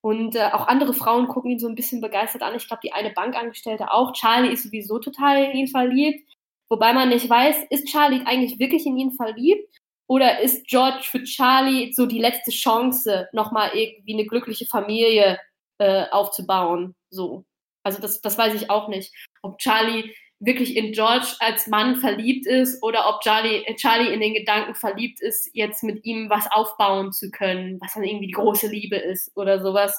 [0.00, 2.54] Und äh, auch andere Frauen gucken ihn so ein bisschen begeistert an.
[2.56, 4.12] Ich glaube, die eine Bankangestellte auch.
[4.12, 6.28] Charlie ist sowieso total in ihn verliebt.
[6.68, 9.68] Wobei man nicht weiß, ist Charlie eigentlich wirklich in ihn verliebt?
[10.06, 15.38] Oder ist George für Charlie so die letzte Chance, nochmal irgendwie eine glückliche Familie
[15.78, 16.94] äh, aufzubauen?
[17.10, 17.44] So.
[17.82, 19.12] Also das, das weiß ich auch nicht.
[19.42, 24.34] Ob Charlie wirklich in George als Mann verliebt ist oder ob Charlie, Charlie in den
[24.34, 28.66] Gedanken verliebt ist, jetzt mit ihm was aufbauen zu können, was dann irgendwie die große
[28.66, 29.98] Liebe ist oder sowas.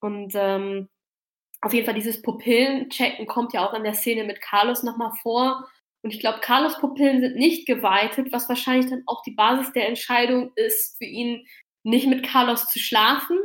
[0.00, 0.88] Und ähm,
[1.60, 5.68] auf jeden Fall dieses Pupillenchecken kommt ja auch in der Szene mit Carlos nochmal vor.
[6.04, 9.88] Und ich glaube, Carlos Pupillen sind nicht geweitet, was wahrscheinlich dann auch die Basis der
[9.88, 11.46] Entscheidung ist, für ihn
[11.82, 13.38] nicht mit Carlos zu schlafen.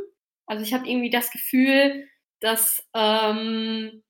[0.44, 2.06] Also ich habe irgendwie das Gefühl,
[2.40, 4.02] dass ähm,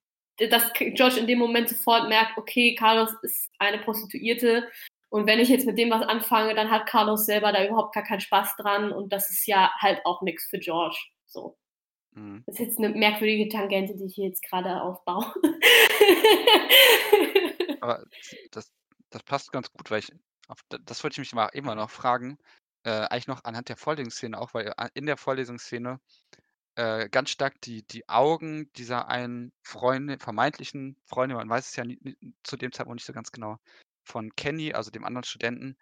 [0.48, 4.68] dass George in dem Moment sofort merkt, okay, Carlos ist eine Prostituierte
[5.11, 8.05] und wenn ich jetzt mit dem was anfange, dann hat Carlos selber da überhaupt gar
[8.05, 10.98] keinen Spaß dran und das ist ja halt auch nichts für George.
[11.26, 11.57] So.
[12.12, 12.42] Mhm.
[12.46, 15.32] Das ist jetzt eine merkwürdige Tangente, die ich hier jetzt gerade aufbaue.
[17.81, 18.05] Aber
[18.53, 18.72] das,
[19.11, 20.12] das passt ganz gut, weil ich,
[20.49, 22.39] auf, das wollte ich mich mal immer noch fragen,
[22.85, 26.01] äh, eigentlich noch anhand der Vorlesungsszene auch, weil äh, in der Vorlesungsszene
[26.76, 31.85] äh, ganz stark die die Augen dieser einen Freundin vermeintlichen Freundin, man weiß es ja
[31.85, 33.59] nie zu dem Zeitpunkt nicht so ganz genau,
[34.05, 35.76] von Kenny, also dem anderen Studenten.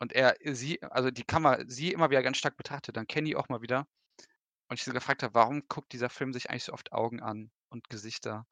[0.00, 3.48] Und er sie also die Kamera sie immer wieder ganz stark betrachtet, dann Kenny auch
[3.48, 3.86] mal wieder.
[4.68, 7.50] Und ich so gefragt habe: „Warum guckt dieser Film sich eigentlich so oft Augen an
[7.70, 8.46] und Gesichter?“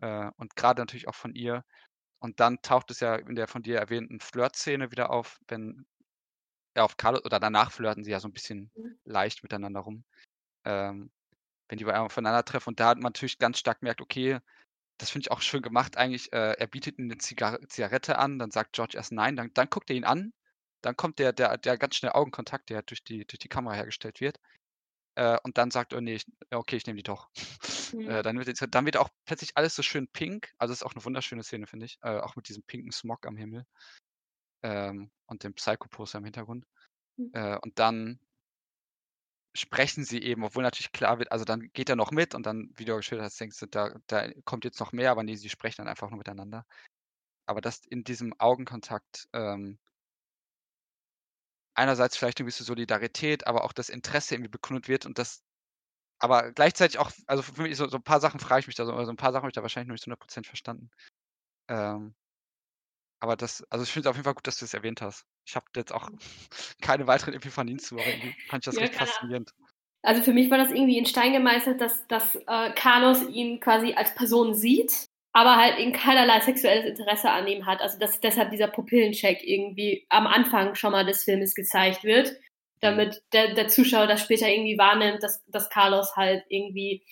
[0.00, 1.64] Äh, und gerade natürlich auch von ihr.
[2.22, 5.86] Und dann taucht es ja in der von dir erwähnten Flirtszene wieder auf, wenn
[6.74, 8.98] er auf Carlo oder danach flirten sie ja so ein bisschen Mhm.
[9.04, 10.04] leicht miteinander rum.
[10.64, 11.12] Ähm
[11.68, 14.40] wenn die aufeinandertreffen und da hat man natürlich ganz stark gemerkt, okay,
[14.98, 16.32] das finde ich auch schön gemacht eigentlich.
[16.32, 19.70] Äh, er bietet ihm eine Zigar Zigarette an, dann sagt George erst nein, dann, dann
[19.70, 20.32] guckt er ihn an,
[20.82, 24.20] dann kommt der, der, der ganz schnell Augenkontakt, der durch die, durch die Kamera hergestellt
[24.20, 24.38] wird.
[25.14, 27.30] Äh, und dann sagt er, nee, ich, okay, ich nehme die doch.
[27.92, 28.08] Mhm.
[28.08, 30.54] Äh, dann, wird, dann wird auch plötzlich alles so schön pink.
[30.56, 31.98] Also ist auch eine wunderschöne Szene, finde ich.
[32.00, 33.66] Äh, auch mit diesem pinken Smog am Himmel.
[34.62, 36.64] Ähm, und dem Psycho-Poster im Hintergrund.
[37.18, 37.30] Mhm.
[37.34, 38.18] Äh, und dann
[39.54, 42.70] sprechen sie eben, obwohl natürlich klar wird, also dann geht er noch mit und dann,
[42.76, 45.50] wie du geschildert hast, denkst du, da, da kommt jetzt noch mehr, aber nee, sie
[45.50, 46.64] sprechen dann einfach nur miteinander.
[47.46, 49.78] Aber dass in diesem Augenkontakt ähm,
[51.74, 55.42] einerseits vielleicht eine gewisse Solidarität, aber auch das Interesse irgendwie bekundet wird und das,
[56.18, 58.84] aber gleichzeitig auch, also für mich so, so ein paar Sachen frage ich mich da,
[58.86, 60.90] so, also ein paar Sachen habe ich da wahrscheinlich noch nicht zu 100% verstanden.
[61.68, 62.14] Ähm,
[63.20, 65.24] aber das, also ich finde es auf jeden Fall gut, dass du es erwähnt hast.
[65.46, 66.10] Ich habe jetzt auch
[66.82, 69.52] keine weiteren Epiphanien zu, aber irgendwie fand ich das ja, recht faszinierend.
[70.02, 73.94] Also für mich war das irgendwie in Stein gemeißelt, dass, dass äh, Carlos ihn quasi
[73.94, 77.80] als Person sieht, aber halt eben keinerlei sexuelles Interesse an ihm hat.
[77.80, 82.36] Also dass deshalb dieser Pupillencheck irgendwie am Anfang schon mal des Filmes gezeigt wird,
[82.80, 87.02] damit der, der Zuschauer das später irgendwie wahrnimmt, dass, dass Carlos halt irgendwie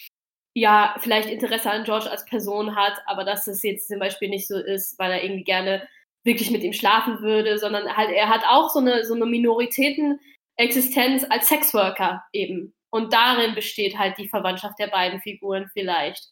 [0.55, 4.49] ja vielleicht Interesse an George als Person hat, aber dass es jetzt zum Beispiel nicht
[4.49, 5.89] so ist, weil er irgendwie gerne
[6.25, 11.25] wirklich mit ihm schlafen würde, sondern halt er hat auch so eine, so eine Minoritätenexistenz
[11.31, 12.75] als Sexworker eben.
[12.93, 16.29] Und darin besteht halt die Verwandtschaft der beiden Figuren vielleicht.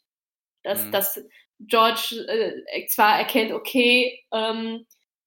[0.64, 0.90] Dass, mhm.
[0.90, 1.24] dass
[1.60, 4.86] George äh, zwar erkennt, okay, ähm,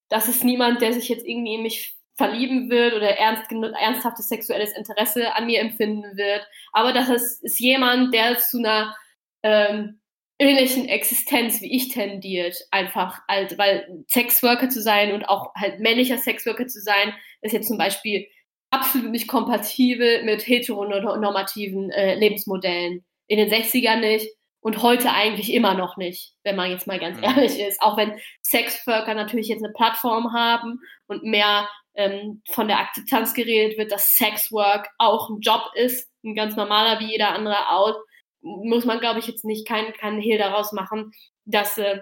[0.10, 4.76] das ist niemand, der sich jetzt irgendwie in mich verlieben wird oder ernst, ernsthaftes sexuelles
[4.76, 8.96] Interesse an mir empfinden wird, aber das ist, ist jemand, der zu einer
[9.44, 10.02] ähm,
[10.42, 16.18] ähnlichen Existenz wie ich tendiert, einfach halt, weil Sexworker zu sein und auch halt männlicher
[16.18, 18.28] Sexworker zu sein, ist jetzt zum Beispiel
[18.72, 23.06] absolut nicht kompatibel mit heteronormativen äh, Lebensmodellen.
[23.28, 24.28] In den 60ern nicht
[24.62, 27.24] und heute eigentlich immer noch nicht, wenn man jetzt mal ganz mhm.
[27.24, 27.82] ehrlich ist.
[27.82, 33.78] Auch wenn Sexworker natürlich jetzt eine Plattform haben und mehr ähm, von der Akzeptanz geredet
[33.78, 37.96] wird, dass Sexwork auch ein Job ist, ein ganz normaler wie jeder andere auch
[38.42, 41.12] muss man, glaube ich, jetzt nicht keinen kein Hehl daraus machen,
[41.46, 42.00] dass äh,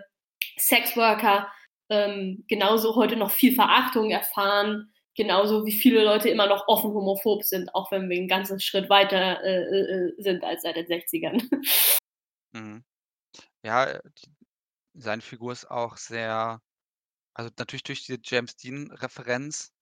[0.58, 1.50] Sexworker
[1.90, 7.44] ähm, genauso heute noch viel Verachtung erfahren, genauso wie viele Leute immer noch offen homophob
[7.44, 11.44] sind, auch wenn wir einen ganzen Schritt weiter äh, äh, sind als seit den 60ern.
[12.54, 12.84] Mhm.
[13.64, 14.36] Ja, die,
[14.96, 16.62] seine Figur ist auch sehr,
[17.36, 19.74] also natürlich durch diese James Dean-Referenz,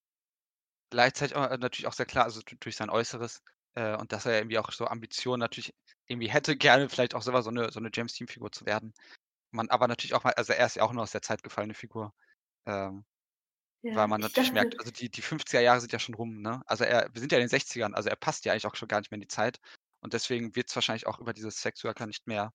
[0.90, 3.42] gleichzeitig auch, äh, natürlich auch sehr klar, also durch sein Äußeres
[3.76, 5.74] äh, und dass er irgendwie auch so Ambitionen natürlich
[6.08, 8.94] irgendwie hätte gerne vielleicht auch selber so eine, so eine James Team-Figur zu werden.
[9.52, 11.74] Man aber natürlich auch mal, also er ist ja auch nur aus der Zeit gefallene
[11.76, 12.14] Figur.
[12.68, 13.06] Ähm,
[13.84, 16.42] ja, weil man natürlich dachte, merkt, also die, die 50er Jahre sind ja schon rum,
[16.42, 16.62] ne?
[16.68, 18.88] Also er, wir sind ja in den 60ern, also er passt ja eigentlich auch schon
[18.90, 19.60] gar nicht mehr in die Zeit.
[20.02, 22.54] Und deswegen wird es wahrscheinlich auch über dieses Sexworker nicht mehr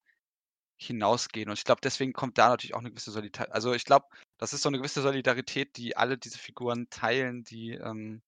[0.81, 1.49] hinausgehen.
[1.49, 3.55] Und ich glaube, deswegen kommt da natürlich auch eine gewisse Solidarität.
[3.55, 4.07] Also ich glaube,
[4.39, 8.23] das ist so eine gewisse Solidarität, die alle diese Figuren teilen, die ähm,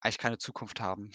[0.00, 1.10] eigentlich keine Zukunft haben.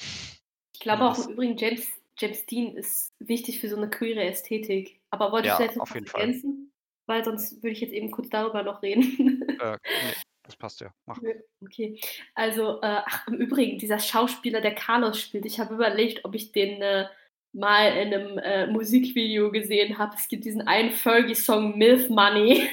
[0.73, 1.87] Ich glaube auch im Übrigen, James,
[2.17, 4.99] James Dean ist wichtig für so eine queere Ästhetik.
[5.11, 6.21] Aber wolltest Ja, du jetzt noch auf was jeden Fall.
[6.21, 6.71] ergänzen?
[7.05, 9.47] Weil sonst würde ich jetzt eben kurz darüber noch reden.
[9.59, 10.13] Äh, nee,
[10.43, 10.93] das passt ja.
[11.05, 11.19] Mach.
[11.61, 11.99] Okay,
[12.35, 16.51] also, äh, ach, im Übrigen, dieser Schauspieler, der Carlos spielt, ich habe überlegt, ob ich
[16.51, 17.07] den äh,
[17.53, 20.15] mal in einem äh, Musikvideo gesehen habe.
[20.17, 22.69] Es gibt diesen einen Fergie-Song Milf Money,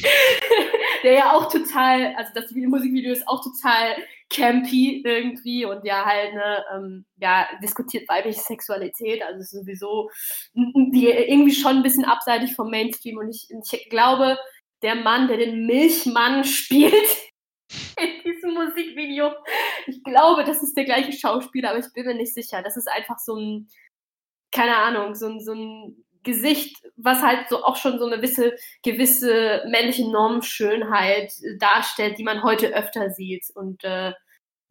[1.02, 3.96] der ja auch total, also das Musikvideo ist auch total
[4.28, 10.10] campy irgendwie und ja halt ne, ähm, ja, diskutiert weibliche Sexualität, also sowieso
[10.54, 14.36] die, irgendwie schon ein bisschen abseitig vom Mainstream und ich, ich glaube,
[14.82, 17.16] der Mann, der den Milchmann spielt
[17.98, 19.32] in diesem Musikvideo,
[19.86, 22.62] ich glaube, das ist der gleiche Schauspieler, aber ich bin mir nicht sicher.
[22.62, 23.68] Das ist einfach so ein,
[24.52, 28.56] keine Ahnung, so ein, so ein Gesicht, was halt so auch schon so eine gewisse,
[28.82, 33.46] gewisse männliche Normschönheit darstellt, die man heute öfter sieht.
[33.54, 34.12] Und äh,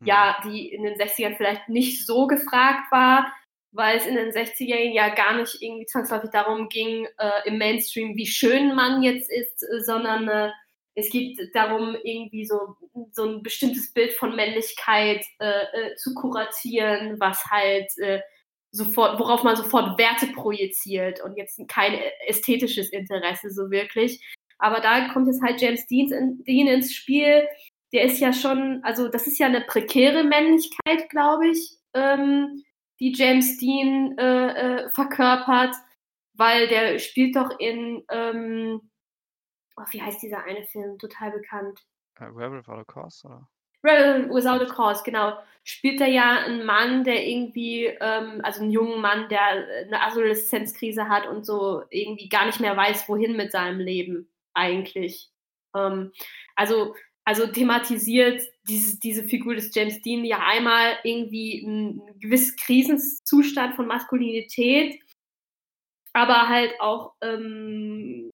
[0.03, 3.33] ja, die in den 60ern vielleicht nicht so gefragt war,
[3.75, 8.15] weil es in den 60ern ja gar nicht irgendwie zwangsläufig darum ging, äh, im Mainstream,
[8.15, 10.51] wie schön man jetzt ist, äh, sondern äh,
[10.95, 12.75] es geht darum, irgendwie so,
[13.11, 17.91] so ein bestimmtes Bild von Männlichkeit äh, äh, zu kuratieren, was halt
[18.71, 24.21] sofort, worauf man sofort Werte projiziert und jetzt kein ästhetisches Interesse so wirklich.
[24.57, 27.47] Aber da kommt jetzt halt James Dean, in, Dean ins Spiel.
[27.93, 32.63] Der ist ja schon, also das ist ja eine prekäre Männlichkeit, glaube ich, ähm,
[32.99, 35.75] die James Dean äh, äh, verkörpert,
[36.33, 38.89] weil der spielt doch in, ähm,
[39.75, 41.81] oh, wie heißt dieser eine Film, total bekannt.
[42.19, 43.47] Äh, Rebel Without a Cause, oder?
[43.83, 45.37] Rebel Without a Cause, genau.
[45.63, 51.09] Spielt er ja einen Mann, der irgendwie, ähm, also einen jungen Mann, der eine Adoleszenzkrise
[51.09, 55.31] hat und so irgendwie gar nicht mehr weiß, wohin mit seinem Leben eigentlich.
[55.75, 56.11] Ähm,
[56.55, 56.95] also,
[57.25, 63.87] also thematisiert dieses, diese Figur des James Dean ja einmal irgendwie einen gewissen Krisenzustand von
[63.87, 64.99] Maskulinität,
[66.13, 68.29] aber halt auch ähm,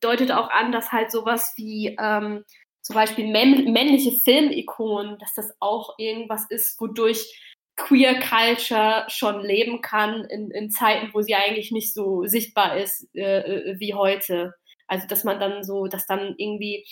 [0.00, 2.44] deutet auch an, dass halt sowas wie ähm,
[2.82, 7.40] zum Beispiel männliche Filmikonen, dass das auch irgendwas ist, wodurch
[7.76, 13.06] Queer Culture schon leben kann in, in Zeiten, wo sie eigentlich nicht so sichtbar ist
[13.14, 14.54] äh, wie heute.
[14.88, 16.84] Also dass man dann so, dass dann irgendwie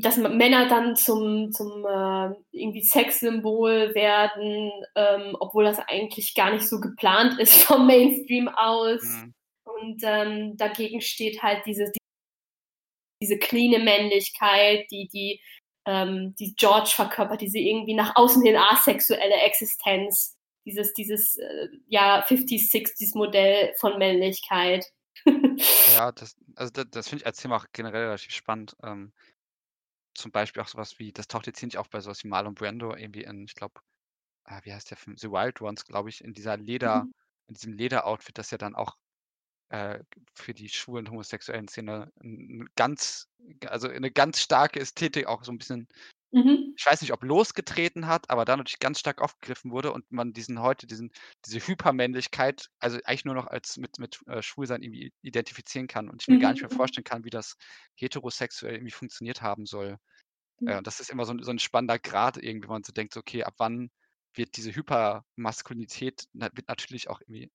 [0.00, 6.66] dass Männer dann zum, zum äh, irgendwie Sexsymbol werden, ähm, obwohl das eigentlich gar nicht
[6.66, 9.02] so geplant ist vom Mainstream aus.
[9.02, 9.34] Mhm.
[9.64, 11.92] Und ähm, dagegen steht halt diese,
[13.22, 15.42] diese cleane Männlichkeit, die, die,
[15.86, 22.24] ähm, die George verkörpert, diese irgendwie nach außen hin asexuelle Existenz, dieses, dieses äh, ja,
[22.24, 24.86] 50s, 60s Modell von Männlichkeit.
[25.94, 28.74] ja, das, also das, das finde ich als Thema auch generell relativ spannend.
[28.82, 29.12] Ähm,
[30.14, 32.54] zum Beispiel auch sowas wie, das taucht jetzt hier nicht auf bei sowas wie Marlon
[32.54, 33.80] Brando, irgendwie in, ich glaube,
[34.44, 35.16] äh, wie heißt der Film?
[35.16, 37.14] The Wild Ones, glaube ich, in dieser Leder, mhm.
[37.48, 38.96] in diesem Lederoutfit, das ja dann auch
[39.70, 40.02] äh,
[40.34, 43.28] für die schwulen homosexuellen Szene ein ganz,
[43.66, 45.88] also eine ganz starke Ästhetik auch so ein bisschen,
[46.32, 46.74] Mhm.
[46.76, 50.32] ich weiß nicht, ob losgetreten hat, aber da natürlich ganz stark aufgegriffen wurde und man
[50.32, 51.10] diesen heute, diesen,
[51.44, 56.22] diese Hypermännlichkeit, also eigentlich nur noch als mit, mit äh, Schwulsein irgendwie identifizieren kann und
[56.22, 56.70] ich mir gar nicht mehr Mhm.
[56.70, 57.56] vorstellen kann, wie das
[57.96, 59.98] heterosexuell irgendwie funktioniert haben soll.
[60.66, 60.80] Äh, Mhm.
[60.80, 63.16] und das ist immer so, ein- so ein spannender Grad irgendwie, wenn man so denkt,
[63.16, 63.90] okay, ab wann
[64.34, 67.50] wird diese Hypermaskulinität na, wird natürlich auch irgendwie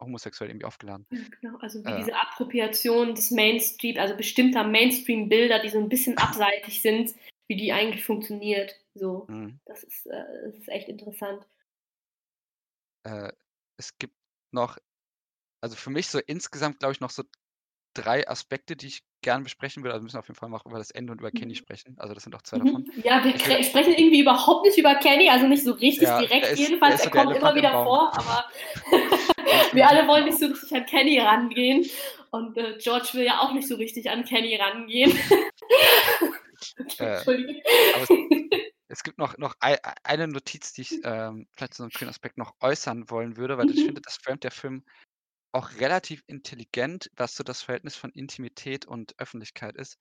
[0.00, 1.06] homosexuell irgendwie aufgeladen.
[1.12, 1.58] Ja, genau.
[1.58, 6.82] Also wie Äh, diese Appropriation des Mainstream, also bestimmter Mainstream-Bilder, die so ein bisschen abseitig
[6.82, 7.12] sind,
[7.50, 8.76] wie die eigentlich funktioniert.
[8.94, 9.58] So, mhm.
[9.66, 11.44] das ist, äh, das ist echt interessant.
[13.02, 13.32] Äh,
[13.76, 14.14] es gibt
[14.52, 14.78] noch,
[15.60, 17.24] also für mich so insgesamt, glaube ich, noch so
[17.92, 19.94] drei Aspekte, die ich gerne besprechen würde.
[19.94, 21.56] Also wir müssen auf jeden Fall noch über das Ende und über Kenny Mhm.
[21.56, 21.96] sprechen.
[21.98, 22.88] Also das sind auch zwei davon.
[22.94, 23.02] Mhm.
[23.02, 26.46] Ja, wir will, sprechen irgendwie überhaupt nicht über Kenny, also nicht so richtig ja, direkt
[26.52, 27.04] ist, jedenfalls.
[27.04, 28.44] Er kommt immer wieder vor, aber
[29.72, 31.84] wir alle wollen nicht so richtig an Kenny rangehen.
[32.30, 35.12] Und äh, George will ja auch nicht so richtig an Kenny rangehen.
[36.98, 37.62] Äh, Entschuldigung.
[37.92, 38.08] aber
[38.88, 42.38] es, gibt noch, noch ei- eine Notiz, die ich ähm, vielleicht so einen schönen Aspekt
[42.38, 43.84] noch äußern wollen würde, weil ich Mhm.
[43.84, 44.84] finde, das framet der Film
[45.52, 49.98] auch relativ intelligent, was so das Verhältnis von Intimität und Öffentlichkeit ist.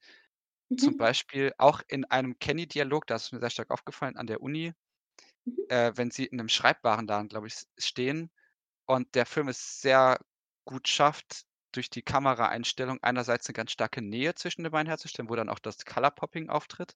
[0.77, 0.97] Zum Mhm.
[0.97, 4.73] Beispiel auch in einem Kenny-Dialog, da ist mir sehr stark aufgefallen, an der Uni,
[5.45, 5.65] Mhm.
[5.69, 8.31] äh, wenn sie in einem Schreibwarenladen, glaube ich, stehen
[8.87, 10.19] und der Film es sehr
[10.65, 15.35] gut schafft, durch die Kameraeinstellung einerseits eine ganz starke Nähe zwischen den beiden herzustellen, wo
[15.35, 16.95] dann auch das Color Popping auftritt,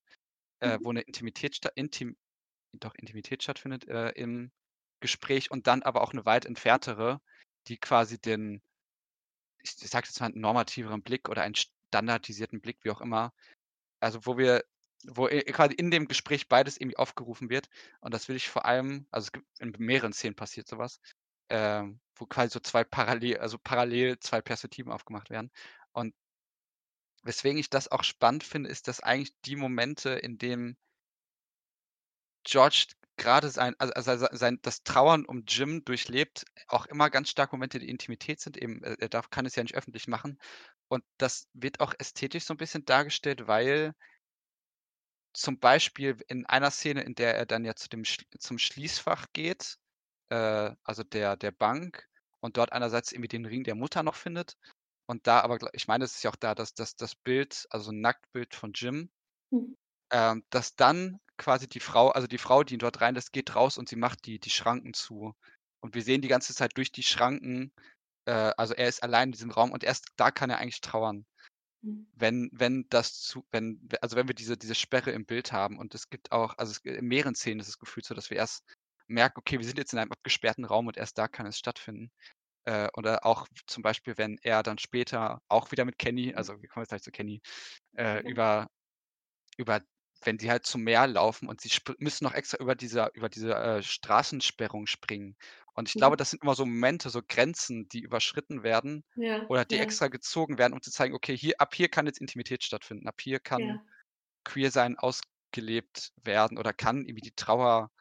[0.62, 0.84] äh, Mhm.
[0.84, 2.18] wo eine Intimität, Intim
[2.74, 4.52] doch Intimität stattfindet äh, im
[5.02, 7.22] Gespräch und dann aber auch eine weit entferntere,
[7.68, 8.62] die quasi den
[9.64, 13.34] ich sage jetzt mal, einen normativeren Blick oder einen standardisierten Blick, wie auch immer.
[14.02, 14.64] Also, wo wir
[15.06, 17.70] wo quasi in dem Gespräch beides irgendwie aufgerufen wird.
[18.02, 21.02] Und das will ich vor allem also, es gibt in mehreren Szenen passiert sowas,
[21.50, 25.52] ähm, wo quasi so zwei parallel also, parallel zwei Perspektiven aufgemacht werden.
[25.92, 26.14] Und
[27.24, 30.78] weswegen ich das auch spannend finde, ist, dass eigentlich die Momente, in denen
[32.44, 32.88] George
[33.18, 37.80] gerade sein also also sein das Trauern um Jim durchlebt, auch immer ganz stark Momente
[37.80, 40.40] der Intimität sind eben, äh, er darf kann es ja nicht öffentlich machen.
[40.88, 43.94] Und das wird auch ästhetisch so ein bisschen dargestellt, weil
[45.34, 48.04] zum Beispiel in einer Szene, in der er dann ja zu dem
[48.40, 49.78] zum Schließfach geht,
[50.34, 52.10] äh, also der der Bank
[52.42, 54.58] und dort einerseits irgendwie den Ring der Mutter noch findet
[55.08, 57.92] und da aber ich meine, es ist ja auch da, dass dass das Bild also
[57.92, 59.12] 'n Nacktbild von Jim
[59.52, 59.74] Mhm.
[60.12, 63.78] ähm, dass dann quasi die Frau also die Frau, die ihn dort reinlässt, geht raus
[63.78, 65.34] und sie macht die die Schranken zu.
[65.82, 67.74] Und wir sehen die ganze Zeit durch die Schranken
[68.26, 71.26] äh, also er ist allein in diesem Raum und erst da kann er eigentlich trauern.
[71.84, 72.06] Mhm.
[72.14, 75.96] Wenn wenn das zu wenn also wenn wir diese diese Sperre im Bild haben und
[75.96, 78.64] es gibt auch also es in mehreren Szenen ist das Gefühl so, dass wir erst
[79.08, 82.12] merken: „Okay, wir sind jetzt in einem abgesperrten Raum und erst da kann es stattfinden.“
[82.66, 86.70] Äh, oder auch zum Beispiel, wenn er dann später auch wieder mit Kenny also wir
[86.70, 87.42] kommen jetzt gleich zu Kenny,
[87.98, 88.34] äh, Mhm.
[88.34, 88.68] über
[89.58, 89.82] über
[90.26, 93.54] wenn sie halt zum Meer laufen und sie müssen noch extra über diese über diese,
[93.56, 95.36] äh, Straßensperrung springen.
[95.74, 96.18] Und ich glaube, Mhm.
[96.18, 100.08] das sind immer so Momente, so Grenzen, die überschritten werden Ja, oder die ja, extra
[100.08, 103.08] gezogen werden, um zu zeigen: „Okay, hier ab hier kann jetzt Intimität stattfinden.
[103.08, 103.84] Ab hier kann ja,
[104.46, 107.92] Queersein ausgelebt werden oder kann irgendwie die Trauer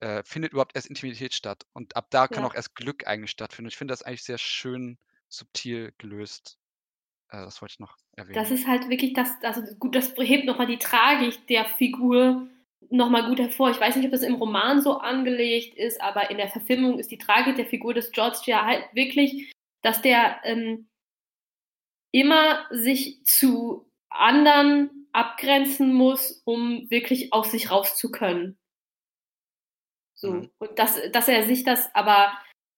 [0.00, 1.64] äh, findet überhaupt erst Intimität statt.
[1.72, 2.48] Und ab da kann ja.
[2.48, 3.68] auch erst Glück eigentlich stattfinden.
[3.68, 6.58] Ich finde das eigentlich sehr schön subtil gelöst.
[7.30, 8.52] Äh, das wollte ich noch Das erwähnen.
[8.52, 12.48] ist halt wirklich das also gut, das hebt noch mal die Tragik der Figur
[12.90, 13.70] noch mal gut hervor.
[13.70, 17.10] Ich weiß nicht, ob das im Roman so angelegt ist, aber in der Verfilmung ist
[17.10, 20.88] die Tragik der Figur des George ja halt wirklich, dass der, ähm,
[22.12, 28.58] immer sich zu anderen abgrenzen muss, um wirklich aus sich raus zu können.
[30.30, 30.42] Mhm.
[30.42, 30.66] So.
[30.66, 32.32] Und dass, dass er sich das aber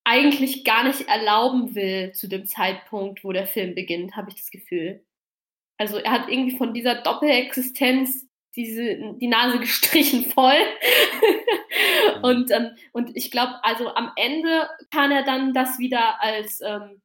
[0.05, 4.51] eigentlich gar nicht erlauben will zu dem Zeitpunkt, wo der Film beginnt, habe ich das
[4.51, 5.05] Gefühl.
[5.77, 8.27] Also er hat irgendwie von dieser Doppelexistenz
[8.57, 10.59] diese, die Nase gestrichen voll.
[12.17, 12.25] Mhm.
[12.25, 17.03] und, ähm, und ich glaube, also am Ende kann er dann das wieder als, ähm,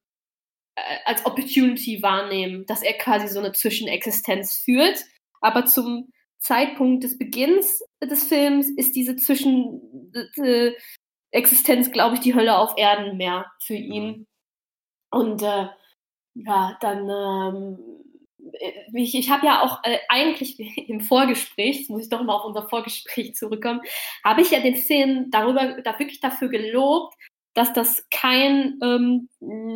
[0.76, 5.04] äh, als Opportunity wahrnehmen, dass er quasi so eine Zwischenexistenz führt.
[5.42, 6.12] Aber zum
[6.44, 13.46] Zeitpunkt des Beginns des Films ist diese Zwischenexistenz, glaube ich, die Hölle auf Erden mehr
[13.62, 13.92] für Mhm.
[13.92, 14.28] ihn.
[15.12, 15.68] Und äh,
[16.36, 17.78] ja, dann ähm,
[18.94, 22.46] ich, ich habe ja auch äh, eigentlich im Vorgespräch, jetzt muss ich doch mal auf
[22.46, 23.82] unser Vorgespräch zurückkommen,
[24.24, 27.16] habe ich ja den Film darüber, da wirklich dafür gelobt,
[27.56, 29.30] dass das kein ähm,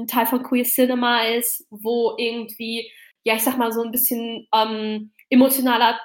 [0.08, 2.92] Teil von Queer Cinema ist, wo irgendwie,
[3.24, 6.00] ja, ich sag mal, so ein bisschen ähm, emotionaler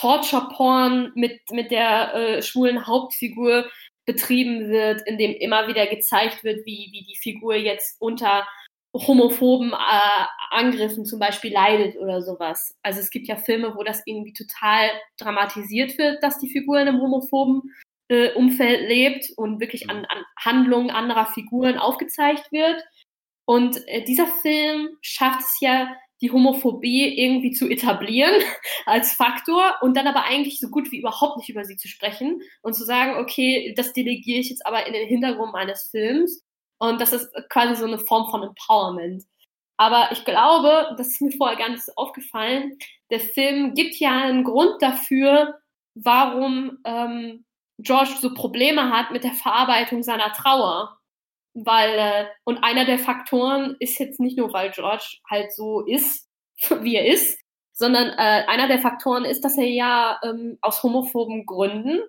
[0.00, 3.66] Torture-Porn mit, mit der äh, schwulen Hauptfigur
[4.06, 8.46] betrieben wird, in dem immer wieder gezeigt wird, wie, wie die Figur jetzt unter
[8.94, 12.76] homophoben äh, Angriffen zum Beispiel leidet oder sowas.
[12.82, 14.88] Also es gibt ja Filme, wo das irgendwie total
[15.18, 17.74] dramatisiert wird, dass die Figur in einem homophoben
[18.08, 22.82] äh, Umfeld lebt und wirklich an, an Handlungen anderer Figuren aufgezeigt wird.
[23.44, 28.42] Und äh, dieser Film schafft es ja, die Homophobie irgendwie zu etablieren
[28.86, 32.40] als Faktor und dann aber eigentlich so gut wie überhaupt nicht über sie zu sprechen
[32.62, 36.44] und zu sagen, okay, das delegiere ich jetzt aber in den Hintergrund meines Films
[36.78, 39.24] und das ist quasi so eine Form von Empowerment.
[39.76, 42.76] Aber ich glaube, das ist mir vorher gar nicht so aufgefallen,
[43.10, 45.58] der Film gibt ja einen Grund dafür,
[45.94, 47.44] warum ähm,
[47.78, 50.99] George so Probleme hat mit der Verarbeitung seiner Trauer.
[51.54, 56.28] Weil, äh, und einer der Faktoren ist jetzt nicht nur, weil George halt so ist,
[56.82, 57.38] wie er ist,
[57.72, 62.00] sondern äh, einer der Faktoren ist, dass er ja ähm, aus homophoben Gründen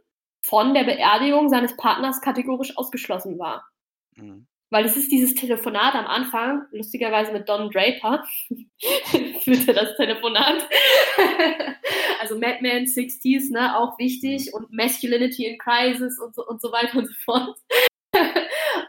[0.43, 3.65] von der Beerdigung seines Partners kategorisch ausgeschlossen war.
[4.15, 4.47] Mhm.
[4.69, 8.23] Weil es ist dieses Telefonat am Anfang, lustigerweise mit Don Draper,
[9.43, 10.67] führte das Telefonat.
[12.21, 16.99] also Madman 60s, ne, auch wichtig und Masculinity in Crisis und so, und so weiter
[16.99, 17.57] und so fort.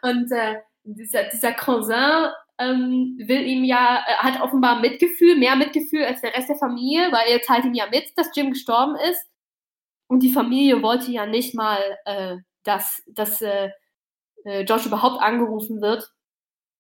[0.03, 6.05] Und äh, dieser, dieser Cousin ähm, will ihm ja, äh, hat offenbar Mitgefühl, mehr Mitgefühl
[6.05, 9.25] als der Rest der Familie, weil er teilt ihm ja mit, dass Jim gestorben ist.
[10.09, 13.71] Und die Familie wollte ja nicht mal, äh, dass, dass äh,
[14.45, 16.13] Josh überhaupt angerufen wird.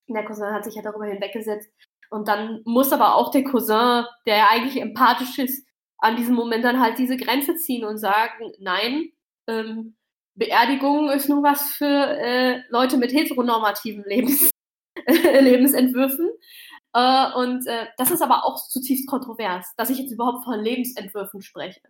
[0.09, 1.71] Der Cousin hat sich ja darüber hinweggesetzt.
[2.11, 5.67] Und dann muss aber auch der Cousin, der ja eigentlich empathisch ist,
[5.99, 9.13] an diesem Moment dann halt diese Grenze ziehen und sagen, nein,
[9.47, 9.97] ähm,
[10.35, 14.51] Beerdigung ist nur was für äh, Leute mit heteronormativen Lebens
[15.07, 16.31] Lebensentwürfen.
[16.95, 21.43] Äh, und äh, das ist aber auch zutiefst kontrovers, dass ich jetzt überhaupt von Lebensentwürfen
[21.43, 21.81] spreche.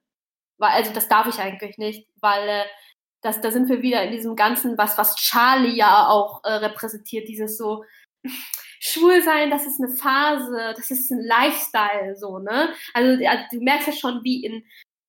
[0.58, 2.64] Weil, also das darf ich eigentlich nicht, weil äh,
[3.22, 7.28] das, da sind wir wieder in diesem ganzen, was, was Charlie ja auch äh, repräsentiert,
[7.28, 7.84] dieses so,
[8.80, 12.74] schwul sein, das ist eine Phase, das ist ein Lifestyle, so, ne?
[12.94, 13.22] Also,
[13.52, 14.64] du merkst ja schon, wie in,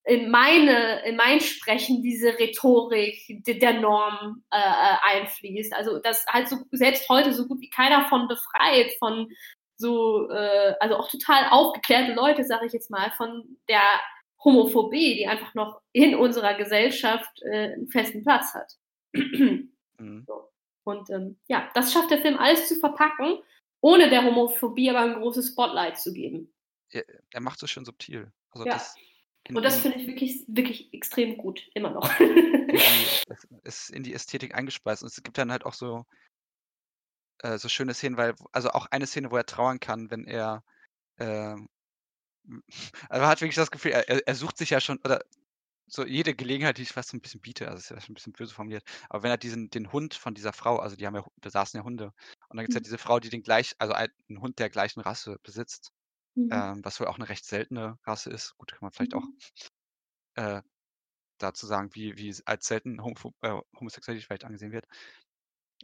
[0.05, 5.73] in meine, in mein Sprechen diese Rhetorik der Norm äh, äh, einfließt.
[5.73, 9.29] Also, das halt so, selbst heute so gut wie keiner von befreit, von
[9.77, 13.81] so, äh, also auch total aufgeklärte Leute, sage ich jetzt mal, von der
[14.43, 18.73] Homophobie, die einfach noch in unserer Gesellschaft äh, einen festen Platz hat.
[19.13, 20.25] mhm.
[20.27, 20.49] so.
[20.83, 23.39] Und ähm, ja, das schafft der Film alles zu verpacken,
[23.79, 26.53] ohne der Homophobie aber ein großes Spotlight zu geben.
[26.89, 28.33] Er, er macht es schön subtil.
[28.51, 28.73] Also ja.
[28.73, 28.95] Das
[29.49, 32.09] und das finde ich wirklich, wirklich extrem gut, immer noch.
[33.63, 35.03] Es ist in die Ästhetik eingespeist.
[35.03, 36.05] Und es gibt dann halt auch so,
[37.39, 40.63] äh, so schöne Szenen, weil, also auch eine Szene, wo er trauern kann, wenn er,
[41.17, 41.55] äh,
[43.09, 45.21] also man hat wirklich das Gefühl, er, er sucht sich ja schon, oder
[45.87, 48.15] so jede Gelegenheit, die ich fast so ein bisschen biete, also ist ja schon ein
[48.15, 51.15] bisschen böse formuliert, aber wenn er diesen, den Hund von dieser Frau, also die haben
[51.15, 52.13] ja, da saßen ja Hunde,
[52.49, 52.85] und dann gibt es ja mhm.
[52.85, 55.91] diese Frau, die den gleich, also einen Hund der gleichen Rasse besitzt,
[56.35, 56.49] mhm.
[56.51, 58.55] ähm, was wohl auch eine recht seltene Rasse ist.
[58.57, 59.37] Gut, kann man vielleicht auch mhm.
[60.35, 60.61] äh,
[61.37, 64.87] dazu sagen, wie, wie als selten Homo äh, Homosexualität vielleicht angesehen wird.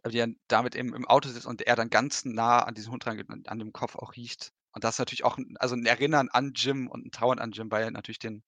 [0.04, 2.92] Aber die dann damit eben im Auto sitzt und er dann ganz nah an diesen
[2.92, 4.54] Hund rangeht und an dem Kopf auch riecht.
[4.72, 7.52] Und das ist natürlich auch ein, also ein Erinnern an Jim und ein Trauern an
[7.52, 8.44] Jim, weil er natürlich den,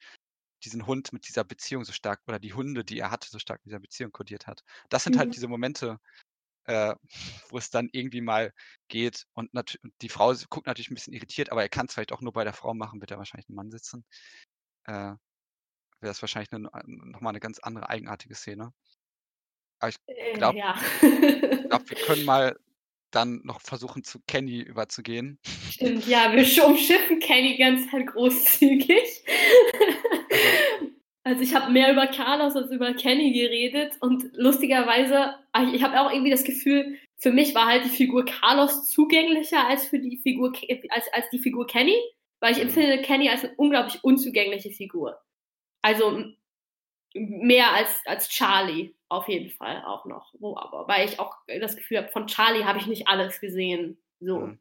[0.64, 3.62] diesen Hund mit dieser Beziehung so stark oder die Hunde, die er hatte, so stark
[3.66, 4.64] mit dieser Beziehung kodiert hat.
[4.90, 5.30] Das sind halt mhm.
[5.30, 6.00] halt diese Momente,
[6.66, 6.96] äh,
[7.50, 8.54] wo es dann irgendwie mal
[8.88, 9.26] geht.
[9.34, 9.50] Und
[10.02, 12.44] die Frau guckt natürlich ein bisschen irritiert, aber er kann es vielleicht auch nur bei
[12.44, 14.06] der Frau machen, wird er wahrscheinlich ein Mann sitzen.
[14.86, 15.14] Äh,
[16.02, 18.74] Wäre das wahrscheinlich eine, nochmal eine ganz andere eigenartige Szene.
[19.80, 19.98] Aber ich
[20.34, 20.80] glaube, äh, ja.
[21.68, 22.56] glaub, wir können mal
[23.12, 25.40] dann noch versuchen, zu Kenny überzugehen.
[25.70, 29.26] Stimmt, ja, wir umschiffen Kenny ganz halt großzügig.
[30.32, 30.71] Also,
[31.24, 36.00] also ich habe mehr über Carlos als über Kenny geredet und lustigerweise, ah, ich habe
[36.02, 40.18] auch irgendwie das Gefühl, für mich war halt die Figur Carlos zugänglicher als für die
[40.18, 40.52] Figur
[40.90, 41.96] als, als die Figur Kenny,
[42.40, 42.70] weil ich mhm.
[42.70, 45.22] empfinde Kenny als eine unglaublich unzugängliche Figur.
[45.84, 46.24] Also
[47.14, 50.34] mehr als, als Charlie auf jeden Fall auch noch.
[50.40, 54.02] Wo aber, weil ich auch das Gefühl habe, von Charlie habe ich nicht alles gesehen.
[54.20, 54.40] So.
[54.40, 54.60] Mhm.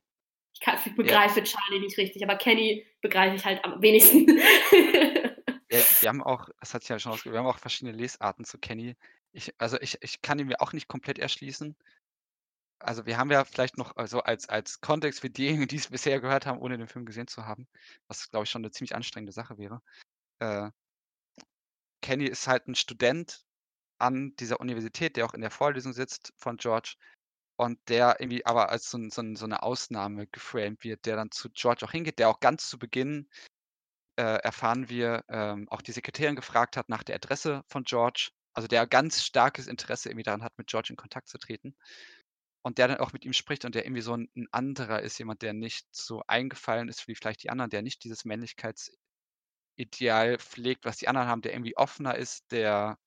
[0.52, 1.44] Ich, kann, ich begreife ja.
[1.44, 4.26] Charlie nicht richtig, aber Kenny begreife ich halt am wenigsten.
[5.70, 8.44] Ja, wir haben auch, das hat sich ja schon ausgegeben, wir haben auch verschiedene Lesarten
[8.44, 8.96] zu Kenny.
[9.32, 11.76] Ich, also ich, ich kann ihn mir auch nicht komplett erschließen.
[12.80, 16.20] Also wir haben ja vielleicht noch also als, als Kontext für diejenigen, die es bisher
[16.20, 17.68] gehört haben, ohne den Film gesehen zu haben,
[18.08, 19.80] was glaube ich schon eine ziemlich anstrengende Sache wäre.
[20.40, 20.70] Äh,
[22.02, 23.44] Kenny ist halt ein Student
[23.98, 26.96] an dieser Universität, der auch in der Vorlesung sitzt von George
[27.56, 31.50] und der irgendwie aber als so, so, so eine Ausnahme geframed wird, der dann zu
[31.50, 33.28] George auch hingeht, der auch ganz zu Beginn
[34.20, 38.30] erfahren wir, ähm, auch die Sekretärin gefragt hat nach der Adresse von George.
[38.52, 41.74] Also der ganz starkes Interesse irgendwie daran hat, mit George in Kontakt zu treten.
[42.62, 45.18] Und der dann auch mit ihm spricht und der irgendwie so ein, ein anderer ist,
[45.18, 50.84] jemand, der nicht so eingefallen ist wie vielleicht die anderen, der nicht dieses Männlichkeitsideal pflegt,
[50.84, 52.98] was die anderen haben, der irgendwie offener ist, der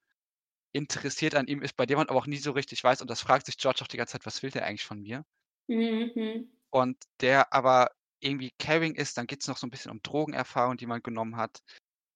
[0.72, 3.02] interessiert an ihm ist, bei dem man aber auch nie so richtig weiß.
[3.02, 5.24] Und das fragt sich George auch die ganze Zeit, was will der eigentlich von mir?
[5.68, 6.52] Mhm.
[6.72, 7.92] Und der aber
[8.24, 11.38] irgendwie caring ist, dann geht es noch so ein bisschen um Drogenerfahrung, die man genommen
[11.38, 11.62] hat.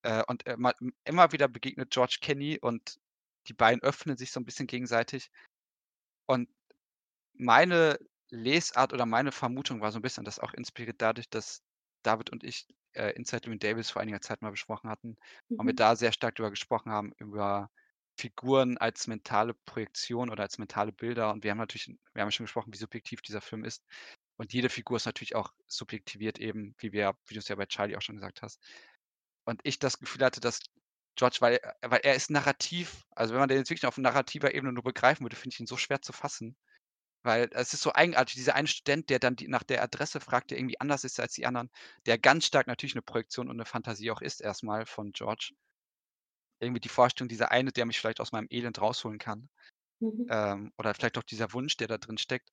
[0.03, 0.73] Äh, und man,
[1.03, 2.99] immer wieder begegnet George Kenny und
[3.47, 5.29] die beiden öffnen sich so ein bisschen gegenseitig.
[6.25, 6.49] Und
[7.33, 7.97] meine
[8.29, 11.61] Lesart oder meine Vermutung war so ein bisschen, das auch inspiriert dadurch, dass
[12.03, 15.17] David und ich äh, Inside Llewyn Davis vor einiger Zeit mal besprochen hatten
[15.49, 15.77] und wir mhm.
[15.77, 17.69] da sehr stark darüber gesprochen haben, über
[18.19, 21.31] Figuren als mentale Projektion oder als mentale Bilder.
[21.31, 23.83] Und wir haben natürlich, wir haben schon gesprochen, wie subjektiv dieser Film ist.
[24.37, 27.65] Und jede Figur ist natürlich auch subjektiviert eben, wie wir, wie du es ja bei
[27.65, 28.61] Charlie auch schon gesagt hast.
[29.45, 30.59] Und ich das Gefühl hatte, dass
[31.15, 34.71] George, weil, weil er ist narrativ, also wenn man den jetzt wirklich auf narrativer Ebene
[34.71, 36.55] nur begreifen würde, finde ich ihn so schwer zu fassen.
[37.23, 40.51] Weil es ist so eigenartig, dieser eine Student, der dann die, nach der Adresse fragt,
[40.51, 41.71] der irgendwie anders ist als die anderen,
[42.05, 45.53] der ganz stark natürlich eine Projektion und eine Fantasie auch ist, erstmal von George.
[46.59, 49.49] Irgendwie die Vorstellung, dieser eine, der mich vielleicht aus meinem Elend rausholen kann.
[49.99, 50.27] Mhm.
[50.29, 52.51] Ähm, oder vielleicht auch dieser Wunsch, der da drin steckt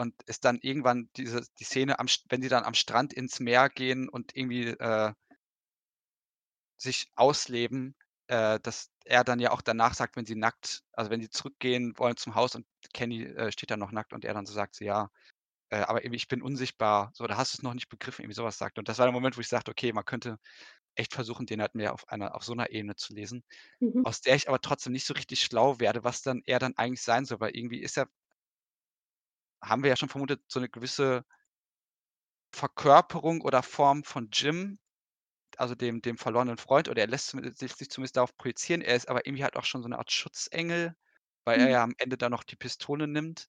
[0.00, 3.68] und ist dann irgendwann diese die Szene am wenn sie dann am Strand ins Meer
[3.70, 5.12] gehen und irgendwie, äh
[6.76, 7.94] sich ausleben,
[8.28, 11.94] äh, dass er dann ja auch danach sagt, wenn sie nackt also, wenn sie zurückgehen
[11.98, 14.74] wollen zum Haus und Kenny, äh, steht da noch nackt und er dann so sagt
[14.76, 15.10] so: „Ja,
[15.70, 18.36] äh, aber irgendwie ich bin unsichtbar.“ So: „Da hast du es noch nicht begriffen“, irgendwie
[18.36, 18.78] sowas sagt.
[18.78, 20.38] Und das war der Moment, wo ich sagte: „Okay, man könnte
[20.96, 23.44] echt versuchen, den halt mehr auf einer auf so einer Ebene zu lesen“,
[23.80, 24.04] mhm.
[24.04, 27.02] aus der ich aber trotzdem nicht so richtig schlau werde, was dann er dann eigentlich
[27.02, 28.08] sein soll, weil irgendwie ist er
[29.62, 31.24] haben wir ja schon vermutet, so eine gewisse
[32.54, 34.78] Verkörperung oder Form von Jim,
[35.58, 38.82] also dem dem verlorenen Freund oder er lässt sich sich zumindest darauf projizieren.
[38.82, 40.96] Er ist aber irgendwie halt auch schon so 'ne Art Schutzengel,
[41.44, 41.70] weil er Mhm.
[41.70, 43.48] ja am Ende dann noch die Pistole nimmt.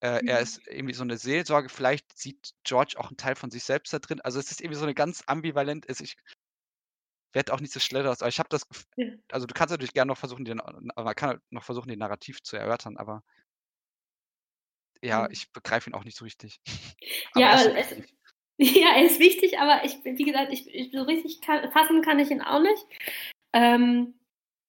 [0.00, 0.42] Äh, er Mhm.
[0.42, 1.68] ist irgendwie so 'ne Seelsorge.
[1.70, 4.20] Vielleicht sieht George auch 'n Teil von sich selbst da drin.
[4.22, 6.16] Also, es ist irgendwie so 'ne ganz ambivalent also, ich
[7.34, 8.62] werde auch nicht so schlau daraus, aber ich habe das
[9.32, 12.42] also, du kannst natürlich gerne noch versuchen, den man kann halt noch versuchen, den Narrativ
[12.42, 13.22] zu erörtern, aber
[15.02, 15.30] ja, Mhm.
[15.30, 16.60] ich begreife ihn auch nicht so richtig.
[17.32, 18.04] Aber Ja, er aber es wichtig.
[18.58, 22.18] ja, er ist wichtig, aber ich wie gesagt, ich ich so richtig kann fassen kann
[22.18, 22.84] ich ihn auch nicht.
[23.54, 24.14] Ähm,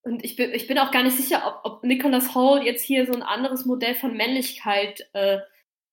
[0.03, 3.05] und ich bin ich bin auch gar nicht sicher, ob ob Nicholas Hoult jetzt hier
[3.07, 5.39] so 'n anderes Modell von Männlichkeit, äh,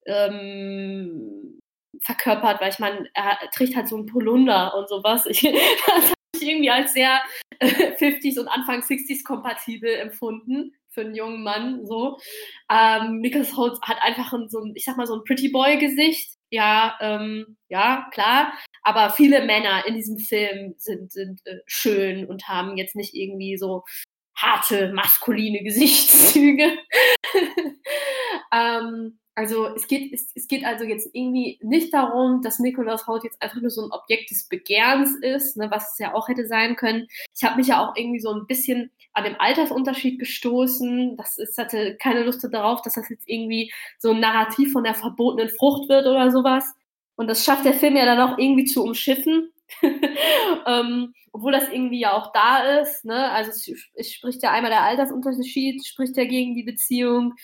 [0.07, 1.61] ähm,
[2.03, 5.27] verkörpert, weil ich meine, er trägt halt so 'n Polunder und so was.
[5.27, 7.21] Ich das habe ich irgendwie als sehr,
[7.61, 12.19] äh, 50s und Anfang 60s kompatibel empfunden für 'n jungen Mann so.
[12.71, 15.79] Ähm, Nicholas Hoult hat einfach 'n so 'n ich sage mal, so 'n Pretty Boy
[15.79, 16.31] Gesicht.
[16.51, 18.53] Ja, ähm, ja, klar.
[18.83, 23.57] Aber viele Männer in diesem Film sind sind, äh, schön und haben jetzt nicht irgendwie
[23.59, 23.85] so
[24.37, 26.79] harte maskuline Gesichtszüge.
[28.53, 33.25] Ähm, also, es geht es es geht also jetzt irgendwie nicht darum, dass Nicholas Hoult
[33.25, 36.47] jetzt einfach nur so 'n Objekt des Begehrens ist, ne, was es ja auch hätte
[36.47, 37.07] sein können.
[37.37, 41.17] Ich habe mich ja auch irgendwie so 'n bisschen an dem Altersunterschied gestoßen.
[41.17, 44.95] Das ist hatte keine Lust darauf, dass das jetzt irgendwie so 'n Narrativ von der
[44.95, 46.65] verbotenen Frucht wird oder so was.
[47.17, 49.51] Und das schafft der Film ja dann auch irgendwie zu umschiffen.
[50.67, 53.31] Ähm, obwohl das irgendwie ja auch da ist, ne?
[53.33, 57.35] Also, es es spricht ja einmal der Altersunterschied spricht ja gegen die Beziehung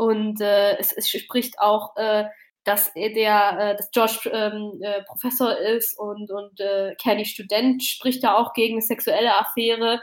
[0.00, 2.24] und, äh, es es spricht auch, äh,
[2.64, 7.82] dass er der äh, dass George, ähm, äh, Professor ist und und, äh, Kenny Student,
[7.84, 10.00] spricht ja auch gegen 'ne sexuelle Affäre.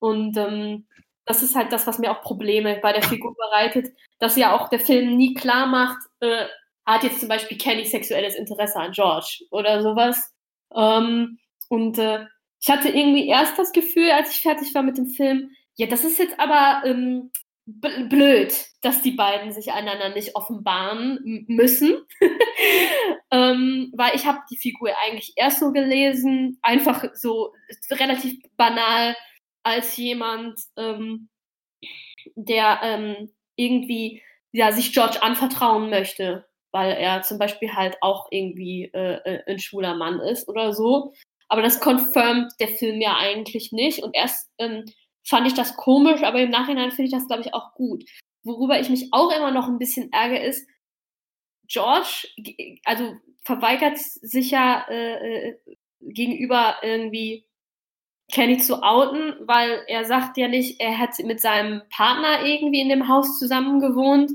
[0.00, 0.86] Und, ähm,
[1.26, 3.88] das ist halt das, was mir auch Probleme bei der Figur bereitet,
[4.20, 6.46] dass ja auch der Film nie klarmacht, äh,
[6.86, 10.32] hat jetzt zum Beispiel Kenny sexuelles Interesse an George oder so was.
[10.76, 11.38] Ähm,
[11.70, 11.98] und,
[12.60, 16.04] ich hatte irgendwie erst das Gefühl, als ich fertig war mit dem Film: „Ja, das
[16.04, 17.30] ist jetzt aber, ähm,
[18.08, 21.98] blöd, dass die beiden sich einander nicht offenbaren müssen.“
[23.30, 27.52] Ähm, weil ich habe die Figur eigentlich erst so gelesen, einfach so
[27.90, 29.14] relativ banal
[29.64, 31.28] als jemand, ähm,
[32.36, 34.22] der, ähm, irgendwie,
[34.52, 39.58] ja, sich George anvertrauen möchte, weil er zum Beispiel halt auch irgendwie, äh, äh, 'n
[39.58, 41.12] schwuler Mann ist oder so.
[41.48, 44.02] Aber das confirmed der Film ja eigentlich nicht.
[44.02, 44.84] Und erst, ähm,
[45.24, 48.04] fand ich das komisch, aber im Nachhinein finde ich das, glaube ich, auch gut.
[48.44, 50.68] Worüber ich mich auch immer noch 'n bisschen ärgere, ist
[51.68, 52.28] George
[52.84, 55.58] also, verweigert sich ja, äh, äh,
[56.00, 57.44] gegenüber irgendwie
[58.32, 62.88] Kenny zu outen, weil er sagt ja nicht, er hätte mit seinem Partner irgendwie in
[62.90, 64.30] dem Haus zusammen gewohnt,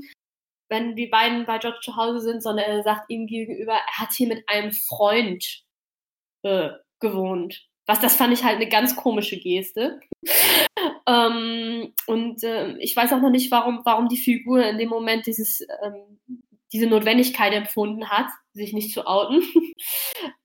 [0.70, 4.12] wenn die beiden bei George zu Hause sind, sondern er sagt ihm gegenüber, er hat
[4.14, 5.64] hier mit einem Freund,
[6.44, 6.70] äh,
[7.00, 7.66] gewohnt.
[7.86, 10.00] Was das fand ich halt 'ne ganz komische Geste.
[11.08, 15.26] Ähm, und, äh, ich weiß auch noch nicht, warum warum die Figur in dem Moment
[15.26, 16.18] dieses, ähm
[16.72, 19.42] diese Notwendigkeit empfunden hat, sich nicht zu outen.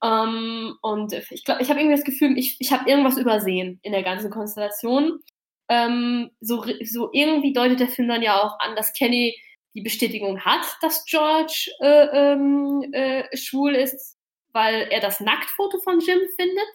[0.04, 3.92] Ähm, und ich glaube ich habe irgendwie das Gefühl, ich ich habe irgendwas übersehen in
[3.92, 5.20] der ganzen Konstellation.
[5.70, 9.36] Ähm, so so irgendwie deutet der Film dann ja auch an, dass Kenny
[9.74, 14.18] die Bestätigung hat, dass George, äh, ähm, äh, schwul ist,
[14.52, 16.68] weil er das Nacktfoto von Jim findet.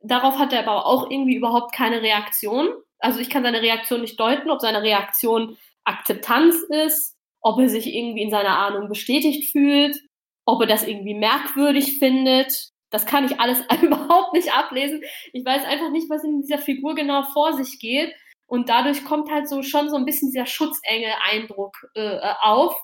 [0.00, 2.68] Darauf hat er aber auch irgendwie überhaupt keine Reaktion.
[3.00, 6.56] Also, ich kann seine Reaktion nicht deuten, ob seine Reaktion Akzeptanz
[6.86, 9.96] ist, ob er sich irgendwie in seiner Ahnung bestätigt fühlt,
[10.46, 12.70] ob er das irgendwie merkwürdig findet.
[12.90, 15.02] Das kann ich alles überhaupt nicht ablesen.
[15.32, 18.12] Ich weiß einfach nicht, was in dieser Figur genau vor sich geht.
[18.46, 22.74] Und dadurch kommt halt so schon so 'n bisschen dieser Schutzengel-Eindruck, äh, auf.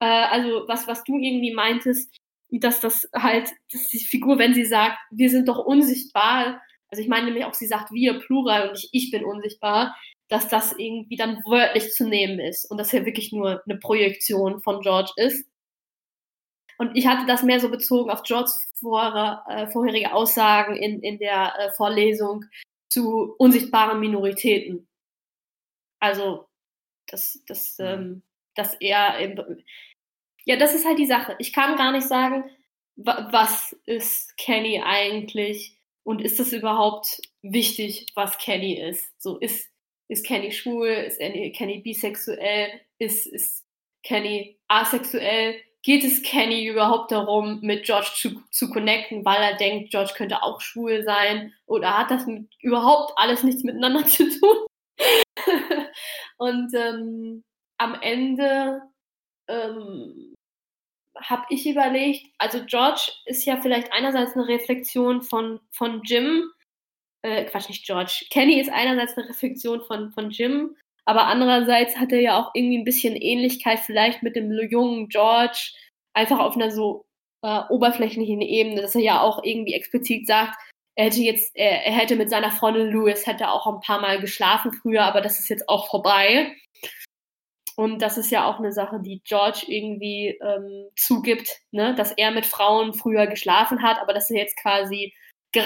[0.00, 2.14] Äh, also, was was du irgendwie meintest,
[2.50, 6.60] dass das halt dass die Figur, wenn sie sagt: „Wir sind doch unsichtbar“
[6.90, 9.96] also, ich meine nämlich auch, sie sagt „wir“ Plural und nicht „ich bin unsichtbar“,
[10.28, 14.60] dass das irgendwie dann wörtlich zu nehmen ist und das ja wirklich nur 'ne Projektion
[14.62, 15.44] von George ist.
[16.80, 21.18] Und ich hatte das mehr so bezogen auf Georges vorher äh, vorherige Aussagen in in
[21.18, 22.44] der, äh, Vorlesung
[22.90, 24.86] zu unsichtbaren Minoritäten.
[26.02, 26.46] Also,
[27.08, 27.86] dass dass, Mhm.
[27.86, 28.22] ähm
[28.56, 29.64] dass er eben
[30.46, 31.36] ja, das ist halt die Sache.
[31.38, 32.44] Ich kann gar nicht sagen,
[32.96, 39.04] wa was ist Kenny eigentlich und ist das überhaupt wichtig, was Kenny ist?
[39.20, 39.68] So, ist
[40.08, 40.88] ist Kenny schwul?
[40.88, 42.80] Ist Kenny bisexuell?
[42.98, 43.66] Ist ist
[44.04, 45.56] Kenny asexuell?
[45.82, 50.42] Geht es Kenny überhaupt darum, mit George zu zu connecten, weil er denkt, George könnte
[50.42, 51.52] auch schwul sein?
[51.66, 54.66] Oder hat das mit überhaupt alles nichts miteinander zu tun?
[56.38, 57.44] Und, ähm,
[57.78, 58.82] am Ende,
[59.48, 60.35] ähm,
[61.22, 66.50] habe ich überlegt, also George ist ja vielleicht einerseits eine Reflexion von, von Jim,
[67.22, 72.12] äh, Quatsch, nicht George, Kenny ist einerseits eine Reflexion von, von Jim, aber andererseits hat
[72.12, 75.72] er ja auch irgendwie ein bisschen Ähnlichkeit vielleicht mit dem jungen George,
[76.14, 77.06] einfach auf einer so
[77.42, 80.56] äh, oberflächlichen Ebene, dass er ja auch irgendwie explizit sagt,
[80.96, 84.20] er hätte jetzt, er, er hätte mit seiner Freundin Louis hätte auch ein paar Mal
[84.20, 86.56] geschlafen früher, aber das ist jetzt auch vorbei.
[87.74, 91.94] Und das ist ja auch eine Sache, die George irgendwie ähm, zugibt, ne?
[91.94, 95.12] dass er mit Frauen früher geschlafen hat, aber dass er jetzt quasi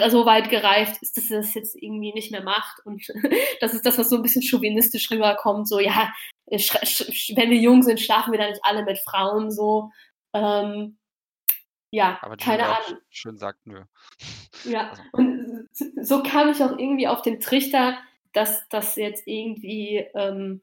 [0.08, 2.84] so weit gereift ist, dass er das jetzt irgendwie nicht mehr macht.
[2.84, 3.04] Und
[3.60, 5.68] das ist das, was so ein bisschen chauvinistisch rüberkommt.
[5.68, 6.12] So, ja,
[6.46, 9.90] wenn wir jung sind, schlafen wir da nicht alle mit Frauen so.
[10.32, 10.98] Ähm,
[11.92, 13.00] ja, Aber keine Ahnung.
[13.10, 13.82] schön sagt, nö.
[14.64, 15.68] Ja, Also, und
[16.02, 17.98] so kam ich auch irgendwie auf den Trichter,
[18.32, 20.62] dass das jetzt irgendwie ähm,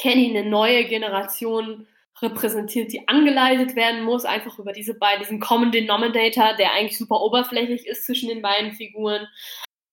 [0.00, 1.86] Kenny eine neue Generation
[2.22, 7.20] repräsentiert, die angeleitet werden muss, einfach über diese beiden, diesen Common Denominator, der eigentlich super
[7.20, 9.26] oberflächlich ist zwischen den beiden Figuren.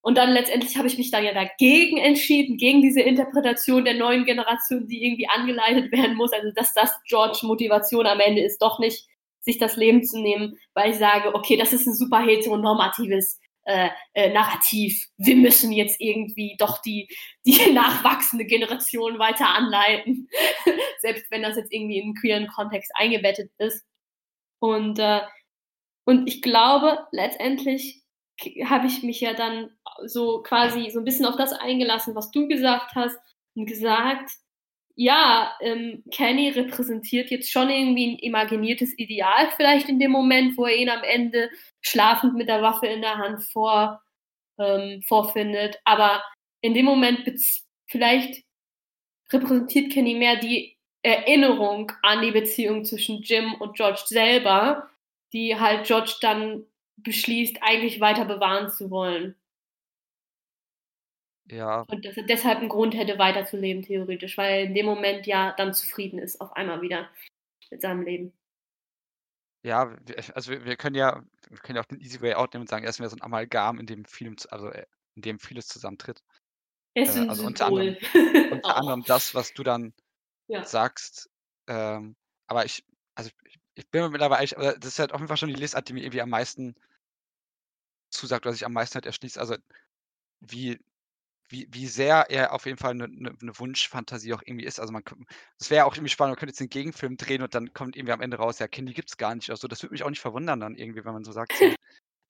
[0.01, 4.23] Und dann letztendlich habe ich mich dann ja dagegen entschieden, gegen diese Interpretation der neuen
[4.25, 6.31] Generation, die irgendwie angeleitet werden muss.
[6.31, 9.05] Also, dass das George Motivation am Ende ist, doch nicht
[9.41, 13.89] sich das Leben zu nehmen, weil ich sage, okay, das ist ein super heteronormatives äh,
[14.13, 15.07] äh, Narrativ.
[15.17, 17.09] Wir müssen jetzt irgendwie doch die,
[17.45, 20.29] die nachwachsende Generation weiter anleiten,
[20.99, 23.85] selbst wenn das jetzt irgendwie in einen queeren Kontext eingebettet ist.
[24.59, 25.21] Und, äh,
[26.05, 28.03] und ich glaube, letztendlich
[28.65, 29.75] habe ich mich ja dann
[30.05, 33.17] so quasi so ein bisschen auf das eingelassen, was du gesagt hast
[33.55, 34.31] und gesagt,
[34.99, 40.65] ja, ähm, Kenny repräsentiert jetzt schon irgendwie ein imaginiertes Ideal vielleicht in dem Moment, wo
[40.65, 41.51] er ihn am Ende
[41.81, 44.01] schlafend mit der Waffe in der Hand vor,
[44.57, 45.79] ähm, vorfindet.
[45.85, 46.23] Aber
[46.61, 47.31] in dem Moment
[47.85, 48.43] vielleicht
[49.31, 54.89] repräsentiert Kenny mehr die Erinnerung an die Beziehung zwischen Jim und George selber,
[55.31, 56.65] die halt George dann
[56.97, 59.35] beschließt, eigentlich weiter bewahren zu wollen.
[61.49, 65.25] Ja, Und dass er deshalb einen Grund hätte, weiterzuleben, theoretisch, weil er in dem Moment
[65.25, 67.09] ja dann zufrieden ist, auf einmal wieder
[67.71, 68.33] mit seinem Leben.
[69.63, 72.61] ja, wir, also wir, können ja, wir können ja auch den Easy Way Out nehmen
[72.61, 75.21] und sagen, er ist mehr so ein Amalgam, in dem vielem, zu- also äh, in
[75.23, 76.23] dem vieles zusammentritt.
[76.93, 77.97] Er ist Äh, ein also unter anderem,
[78.51, 79.93] unter anderem das, was du dann
[80.47, 80.63] Ja.
[80.63, 81.29] sagst.
[81.67, 82.15] Ähm,
[82.47, 85.37] aber ich, also ich, ich bin mir mittlerweile, aber das ist halt auf jeden Fall
[85.37, 86.75] schon die Lesart, die mir irgendwie am meisten
[88.09, 89.37] zusagt, oder sich am meisten halt erschließt.
[89.37, 89.55] Also
[90.41, 90.79] wie,
[91.49, 94.79] wie, wie sehr er auf jeden Fall eine, eine, eine Wunschfantasie auch irgendwie ist.
[94.79, 95.03] Also man
[95.59, 98.13] es wäre auch irgendwie spannend, man könnte jetzt den Gegenfilm drehen und dann kommt irgendwie
[98.13, 99.49] am Ende raus, ja, Candy gibt's gar nicht.
[99.49, 101.53] Also das würde mich auch nicht verwundern dann irgendwie, wenn man so sagt,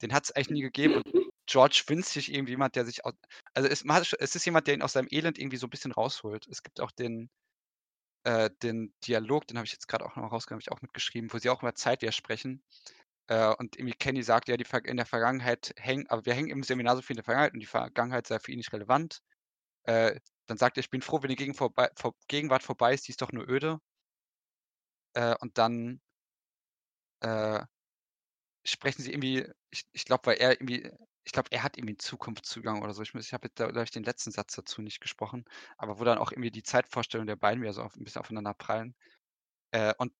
[0.01, 0.95] den hat es eigentlich nie gegeben.
[0.95, 3.13] Und George wünscht sich irgendwie jemand, der sich aus,
[3.53, 3.83] also es,
[4.19, 6.47] es ist jemand, der ihn aus seinem Elend irgendwie so ein bisschen rausholt.
[6.47, 7.29] Es gibt auch den,
[8.23, 10.81] äh, den Dialog, den habe ich jetzt gerade auch noch mal rausgenommen, habe ich auch
[10.81, 12.61] mitgeschrieben, wo sie auch über Zeit widersprechen.
[13.27, 16.63] Äh, und irgendwie Kenny sagt, ja, die in der Vergangenheit hängen, aber wir hängen im
[16.63, 19.21] Seminar so viel in der Vergangenheit und die Vergangenheit sei für ihn nicht relevant.
[19.83, 23.07] Äh, dann sagt er, ich bin froh, wenn die Gegen vorbei, vor, Gegenwart vorbei ist,
[23.07, 23.79] die ist doch nur öde.
[25.13, 25.99] Äh, und dann
[27.21, 27.65] äh,
[28.65, 30.89] sprechen sie irgendwie, ich, ich glaube, weil er irgendwie,
[31.23, 33.01] ich glaube, er hat irgendwie einen Zukunftszugang oder so.
[33.01, 35.45] Ich, ich habe jetzt, glaube ich, den letzten Satz dazu nicht gesprochen,
[35.77, 38.53] aber wo dann auch irgendwie die Zeitvorstellung der beiden wieder so auf, ein bisschen aufeinander
[38.53, 38.95] prallen.
[39.71, 40.13] Äh, und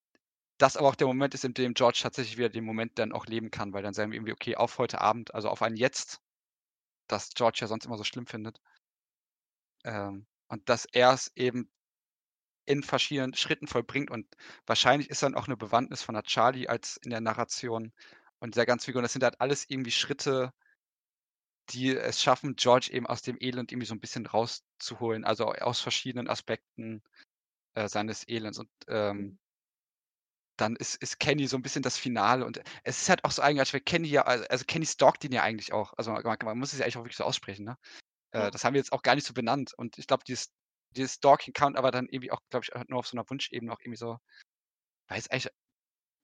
[0.58, 3.26] das aber auch der Moment ist, in dem George tatsächlich wieder den Moment dann auch
[3.28, 6.22] leben kann, weil dann sagen wir irgendwie, okay, auf heute Abend, also auf ein Jetzt,
[7.08, 8.60] das George ja sonst immer so schlimm findet.
[9.84, 11.70] Ähm, und dass er es eben
[12.66, 14.28] in verschiedenen Schritten vollbringt und
[14.66, 17.94] wahrscheinlich ist dann auch eine Bewandtnis von der Charlie als in der Narration
[18.40, 19.00] und der ganzen Figur.
[19.00, 20.54] Und das sind halt alles irgendwie Schritte,
[21.70, 25.80] die es schaffen, George eben aus dem Elend irgendwie so ein bisschen rauszuholen, also aus
[25.80, 27.04] verschiedenen Aspekten
[27.76, 28.60] äh, seines Elends.
[28.60, 29.38] Und ähm,
[30.58, 33.42] dann ist, ist Kenny so ein bisschen das Finale und es ist halt auch so
[33.42, 35.94] eigenartig, weil Kenny ja, also Kenny stalkt ihn ja eigentlich auch.
[35.98, 37.78] Also man, man muss es ja eigentlich auch wirklich so aussprechen, ne?
[38.34, 38.52] Äh, Ja.
[38.52, 39.74] das haben wir jetzt auch gar nicht so benannt.
[39.78, 40.52] Und ich glaube, dieses,
[40.92, 43.80] dieses Stalking kann aber dann irgendwie auch, glaube ich, nur auf so einer Wunschebene auch
[43.82, 44.18] irgendwie so,
[45.10, 45.52] weiß eigentlich,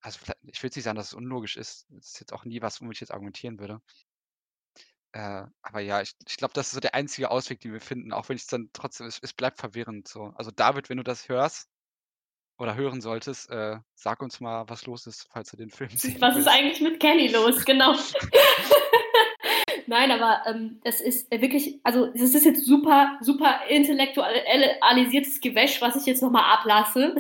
[0.01, 1.85] also ich will jetzt nicht sagen, dass es unlogisch ist.
[1.89, 3.81] Das ist jetzt auch nie was, womit ich jetzt argumentieren würde.
[5.13, 8.11] Äh, aber ja, ich, ich glaube, das ist so der einzige Ausweg, den wir finden,
[8.13, 10.33] auch wenn es dann trotzdem, es, es bleibt verwirrend so.
[10.35, 11.69] Also David, wenn du das hörst
[12.63, 16.15] oder hören solltest, äh, sag uns mal, was los ist, falls du den Film sehen
[16.19, 16.49] Was ist willst.
[16.49, 17.63] eigentlich mit Kenny los?
[17.73, 17.93] Genau.
[19.87, 25.81] Nein, aber ähm, es ist äh, wirklich, also es ist jetzt super, super intellektualisiertes Gewäsch,
[25.81, 27.15] was ich jetzt nochmal ablasse.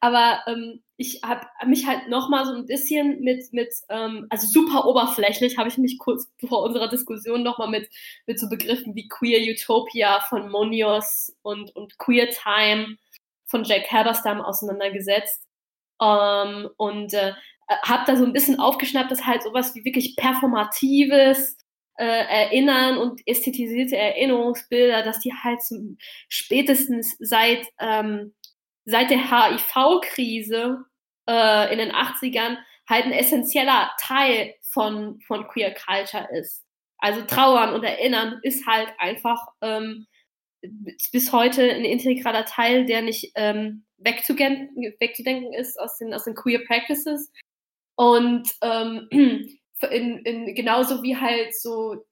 [0.00, 4.86] aber ähm, ich habe mich halt nochmal so ein bisschen mit, mit ähm, also super
[4.86, 7.88] oberflächlich, habe ich mich kurz vor unserer Diskussion nochmal mit,
[8.26, 12.96] mit so Begriffen wie Queer Utopia von Monios und, und Queer Time
[13.48, 15.44] von Jack Halberstam auseinandergesetzt.
[16.00, 17.32] Ähm, und äh,
[17.82, 21.56] habe da so ein bisschen aufgeschnappt, dass halt sowas wie wirklich performatives
[21.98, 25.98] äh, Erinnern und ästhetisierte Erinnerungsbilder, dass die halt zum,
[26.28, 28.34] spätestens seit, ähm,
[28.84, 30.84] seit der HIV-Krise
[31.28, 32.58] äh, in den 80ern
[32.88, 36.64] halt ein essentieller Teil von, von Queer Culture ist.
[36.98, 40.06] Also Trauern und Erinnern ist halt einfach ähm,
[41.12, 46.34] bis heute ein integraler Teil, der nicht ähm, wegzudenken, wegzudenken ist aus den, aus den
[46.34, 47.30] Queer Practices.
[47.96, 49.08] Und ähm,
[49.90, 52.04] in, in, genauso wie halt so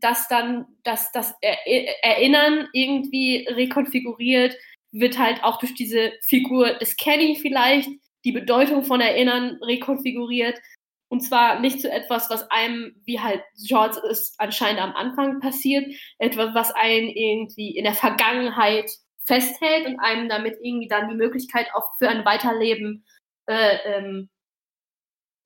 [0.00, 4.56] dass dann dass das Erinnern irgendwie rekonfiguriert
[4.92, 7.88] wird halt auch durch diese Figur des Kenny vielleicht
[8.24, 10.58] die Bedeutung von Erinnern rekonfiguriert
[11.10, 15.92] und zwar nicht zu etwas, was einem, wie halt George es anscheinend am Anfang passiert,
[16.18, 18.88] etwas, was einen irgendwie in der Vergangenheit
[19.24, 23.04] festhält und einem damit irgendwie dann die Möglichkeit auch für ein Weiterleben
[23.46, 24.28] äh, ähm,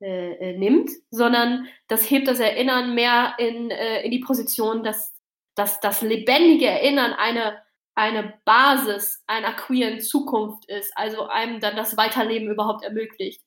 [0.02, 5.14] äh, äh, nimmt, sondern das hebt das Erinnern mehr in, äh, in die Position, dass,
[5.54, 7.62] dass das lebendige Erinnern eine,
[7.94, 13.40] eine Basis einer queeren Zukunft ist, also einem dann das Weiterleben überhaupt ermöglicht.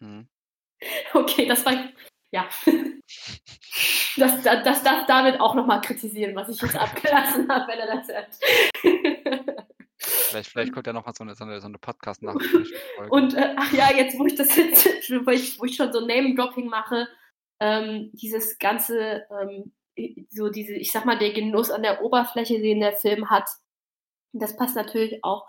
[0.00, 0.28] Mhm.
[1.14, 1.74] Okay, das war.
[2.32, 2.48] Ja.
[4.16, 7.96] Das, das, das darf David auch nochmal kritisieren, was ich jetzt abgelassen habe, wenn er
[7.96, 8.38] das hört.
[9.96, 12.34] Vielleicht, vielleicht kommt ja nochmal so eine, so eine, so eine podcast nach.
[13.08, 14.86] Und äh, ach ja, jetzt, wo ich das jetzt,
[15.24, 17.08] wo ich, wo ich schon so Name-Dropping mache,
[17.60, 19.72] ähm, dieses ganze, ähm,
[20.30, 23.48] so diese, ich sag mal, der Genuss an der Oberfläche, den der Film hat,
[24.32, 25.46] das passt natürlich auch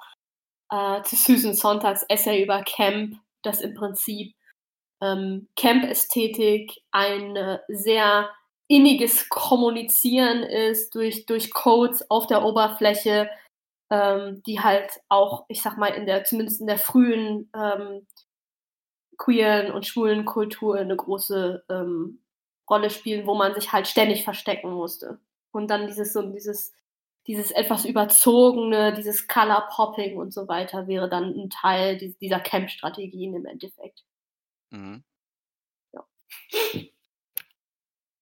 [0.69, 4.36] äh, zu Susan Sonntags Essay über Camp, das im Prinzip
[5.02, 8.30] ähm, Camp-Ästhetik ein äh, sehr
[8.68, 13.30] inniges Kommunizieren ist durch, durch Codes auf der Oberfläche,
[13.90, 18.07] ähm, die halt auch, ich sag mal, in der, zumindest in der frühen ähm,
[19.18, 22.22] queeren und schwulen Kultur eine große ähm,
[22.69, 25.19] Rolle spielen, wo man sich halt ständig verstecken musste.
[25.52, 26.72] Und dann dieses so dieses
[27.28, 33.36] dieses etwas überzogene, dieses Color Popping und so weiter wäre dann ein Teil dieser Camp-Strategien
[33.36, 34.03] im Endeffekt.
[34.72, 35.03] Mhm.
[35.93, 36.06] Ja.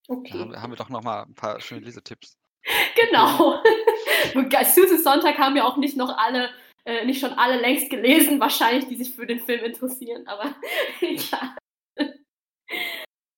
[0.08, 0.32] Okay.
[0.32, 2.36] Da haben, haben wir doch noch mal ein paar schöne Lesetipps.
[2.94, 3.62] Genau.
[4.64, 6.50] Susan Sonntag haben ja auch nicht noch alle,
[6.84, 10.54] äh, nicht schon alle längst gelesen, wahrscheinlich, die sich für den Film interessieren, aber
[11.00, 11.56] ja.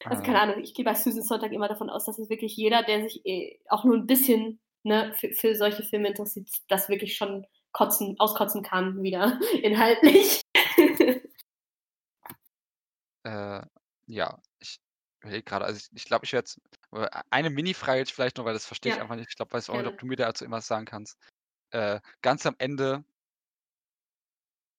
[0.05, 0.43] Also keine ah.
[0.43, 3.25] Ahnung, ich gehe bei Susan Sonntag immer davon aus, dass es wirklich jeder, der sich
[3.25, 8.17] eh auch nur ein bisschen ne, für, für solche Filme interessiert, das wirklich schon kotzen,
[8.19, 10.41] auskotzen kann, wieder inhaltlich.
[13.25, 13.63] Äh,
[14.07, 14.81] ja, ich
[15.21, 16.61] überlege gerade, also ich, ich glaube, ich werde jetzt
[16.93, 19.31] äh, eine Mini-Frage jetzt vielleicht noch, weil das verstehe ich einfach nicht.
[19.31, 21.19] Ich glaube, weiß auch nicht, ob du mir dazu immer sagen kannst.
[21.71, 23.05] Äh, ganz am Ende,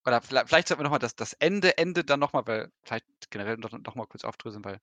[0.05, 3.57] oder vielleicht, vielleicht sollten wir nochmal das, das Ende, Ende dann nochmal, weil vielleicht generell
[3.57, 4.79] noch, noch mal kurz aufdröseln, weil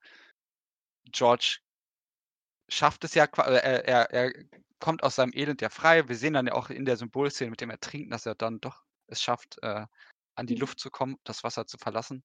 [1.11, 1.59] George
[2.69, 4.45] schafft es ja, äh, er, er, er
[4.79, 6.07] kommt aus seinem Elend ja frei.
[6.07, 8.83] Wir sehen dann ja auch in der Symbolszene mit dem Ertrinken, dass er dann doch
[9.07, 9.85] es schafft, äh,
[10.35, 10.61] an die mhm.
[10.61, 12.23] Luft zu kommen, das Wasser zu verlassen.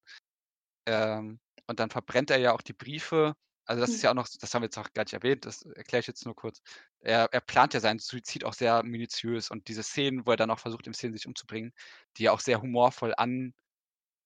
[0.86, 3.34] Ähm, und dann verbrennt er ja auch die Briefe.
[3.64, 4.04] Also das ist mhm.
[4.04, 6.24] ja auch noch, das haben wir jetzt auch gar nicht erwähnt, das erkläre ich jetzt
[6.24, 6.60] nur kurz.
[7.00, 10.50] Er, er plant ja seinen Suizid auch sehr minutiös und diese Szenen, wo er dann
[10.50, 11.72] auch versucht, im Szenen sich umzubringen,
[12.16, 13.54] die ja auch sehr humorvoll an,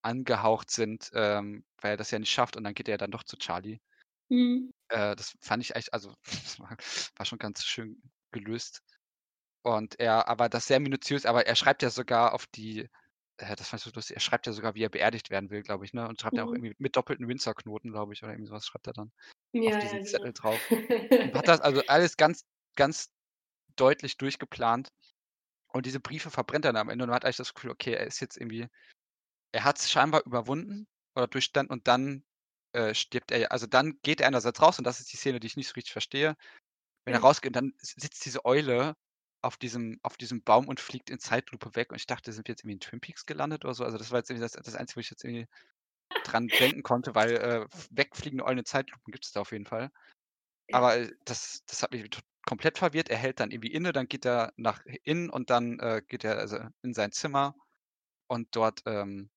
[0.02, 3.24] angehaucht sind, ähm, weil er das ja nicht schafft und dann geht er dann doch
[3.24, 3.80] zu Charlie.
[4.28, 4.72] Mhm.
[4.88, 6.14] Äh, das fand ich eigentlich, also
[6.58, 6.76] war,
[7.16, 8.82] war schon ganz schön gelöst.
[9.62, 12.88] Und er, aber das sehr minutiös, aber er schreibt ja sogar auf die,
[13.40, 15.62] äh, das fand ich so lustig, er schreibt ja sogar, wie er beerdigt werden will,
[15.62, 16.08] glaube ich, ne?
[16.08, 16.56] Und schreibt ja auch mhm.
[16.56, 19.12] irgendwie mit doppelten Winzerknoten, glaube ich, oder irgendwie sowas schreibt er dann
[19.54, 20.40] auf diesen ja, Zettel genau.
[20.40, 20.70] drauf.
[20.70, 22.44] Und hat das also alles ganz,
[22.76, 23.10] ganz
[23.76, 24.88] deutlich durchgeplant.
[25.72, 27.92] Und diese Briefe verbrennt er dann am Ende und man hat eigentlich das Gefühl, okay,
[27.94, 28.66] er ist jetzt irgendwie,
[29.52, 32.24] er hat es scheinbar überwunden oder durchstanden und dann
[32.72, 35.46] äh, stirbt er, also dann geht er einerseits raus und das ist die Szene, die
[35.46, 36.36] ich nicht so richtig verstehe.
[37.04, 38.94] Wenn er rausgeht, dann sitzt diese Eule
[39.42, 41.90] auf diesem, auf diesem Baum und fliegt in Zeitlupe weg.
[41.90, 43.84] Und ich dachte, sind wir jetzt irgendwie in Twin Peaks gelandet oder so?
[43.84, 45.46] Also das war jetzt irgendwie das, das Einzige, wo ich jetzt irgendwie
[46.24, 49.90] dran denken konnte, weil äh, wegfliegende Eulen in Zeitlupen gibt es da auf jeden Fall.
[50.72, 52.08] Aber äh, das, das hat mich
[52.46, 53.08] komplett verwirrt.
[53.08, 56.38] Er hält dann irgendwie inne, dann geht er nach innen und dann äh, geht er
[56.38, 57.54] also in sein Zimmer
[58.28, 59.30] und dort ähm,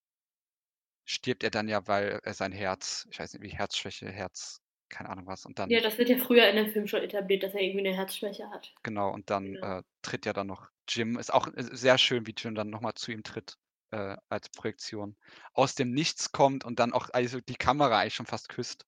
[1.05, 4.62] stirbt er dann ja, weil er sein Herz, ich weiß nicht, wie Herzschwäche, Herz,
[4.93, 5.45] keine Ahnung was.
[5.45, 7.87] Und dann, Ja, das wird ja früher in dem Film schon etabliert, dass er irgendwie
[7.87, 8.73] eine Herzschwäche hat.
[8.83, 9.79] genau, und dann Genau.
[9.79, 11.17] äh, tritt ja dann noch Jim.
[11.17, 13.57] Ist auch äh, sehr schön, wie Jim dann nochmal zu ihm tritt
[13.91, 15.15] äh, als Projektion.
[15.53, 18.85] Aus dem Nichts kommt und dann auch also die Kamera eigentlich schon fast küsst.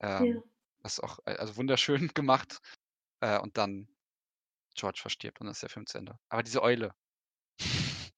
[0.00, 0.20] Ja.
[0.20, 0.42] Ähm,
[0.82, 2.60] das ist auch äh, also wunderschön gemacht.
[3.20, 3.88] Äh, und dann
[4.74, 6.18] George verstirbt und dann ist der Film zu Ende.
[6.28, 6.94] Aber diese Eule.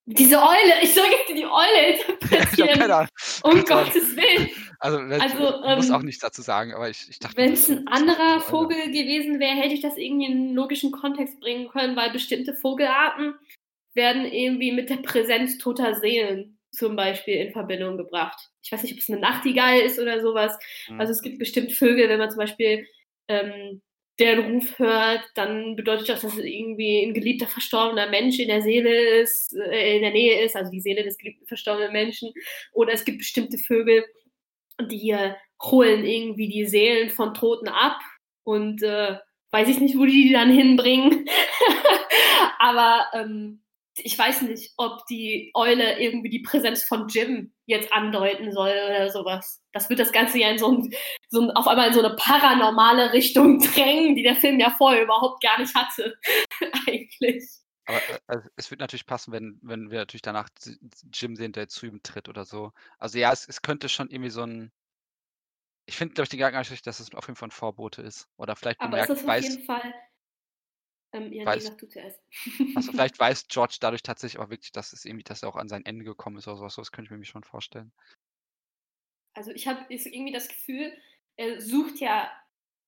[0.06, 3.08] Diese Eule, ich soll jetzt die Eule interpretieren.
[3.42, 4.50] um Gottes Willen.
[4.80, 7.36] Also, also ähm, muss auch nichts dazu sagen, aber ich, ich dachte.
[7.36, 11.38] Wenn es ein anderer Vogel gewesen wäre, hätte ich das irgendwie in einen logischen Kontext
[11.40, 13.34] bringen können, weil bestimmte Vogelarten
[13.94, 18.50] werden irgendwie mit der Präsenz toter Seelen zum Beispiel in Verbindung gebracht.
[18.62, 20.56] Ich weiß nicht, ob es eine Nachtigall ist oder sowas.
[20.88, 21.00] Mhm.
[21.00, 22.86] Also es gibt bestimmt Vögel, wenn man zum Beispiel
[23.28, 23.82] ähm,
[24.20, 28.62] deren Ruf hört, dann bedeutet das, dass es irgendwie ein geliebter verstorbener Mensch in der
[28.62, 32.32] Seele ist, äh, in der Nähe ist, also die Seele des geliebten verstorbenen Menschen.
[32.72, 34.04] Oder es gibt bestimmte Vögel,
[34.88, 38.00] die äh, holen irgendwie die Seelen von Toten ab
[38.44, 39.16] und äh,
[39.50, 41.26] weiß ich nicht, wo die die dann hinbringen.
[42.58, 43.62] Aber ähm,
[44.04, 49.10] ich weiß nicht, ob die Eule irgendwie die Präsenz von Jim jetzt andeuten soll oder
[49.10, 49.60] sowas.
[49.72, 50.90] Das wird das Ganze ja in so, ein,
[51.28, 55.02] so ein, auf einmal in so eine paranormale Richtung drängen, die der Film ja vorher
[55.04, 56.16] überhaupt gar nicht hatte,
[56.86, 57.48] eigentlich.
[57.86, 60.48] Aber äh, also, es wird natürlich passen, wenn, wenn wir natürlich danach
[61.12, 62.72] Jim sehen, der zu ihm tritt oder so.
[62.98, 64.72] Also ja, es, es könnte schon irgendwie so ein.
[65.86, 68.28] Ich finde, glaube ich, den Gedanken dass es auf jeden Fall ein Vorbote ist.
[68.36, 69.94] Oder vielleicht bemerkt, Aber es ist auf jeden Fall
[71.12, 72.20] ähm, ja, weiß, nee, du zuerst.
[72.76, 75.68] also vielleicht weiß George dadurch tatsächlich auch wirklich, dass es irgendwie, dass er auch an
[75.68, 76.76] sein Ende gekommen ist oder sowas.
[76.76, 77.92] Das könnte ich mir schon vorstellen.
[79.34, 80.92] Also ich habe irgendwie das Gefühl,
[81.36, 82.30] er sucht ja,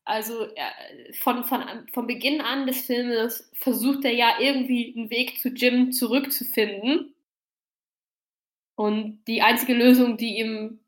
[0.05, 0.73] also er,
[1.15, 5.93] von, von, von Beginn an des Filmes versucht er ja irgendwie einen Weg zu Jim
[5.93, 7.15] zurückzufinden.
[8.75, 10.82] Und die einzige Lösung, die ihm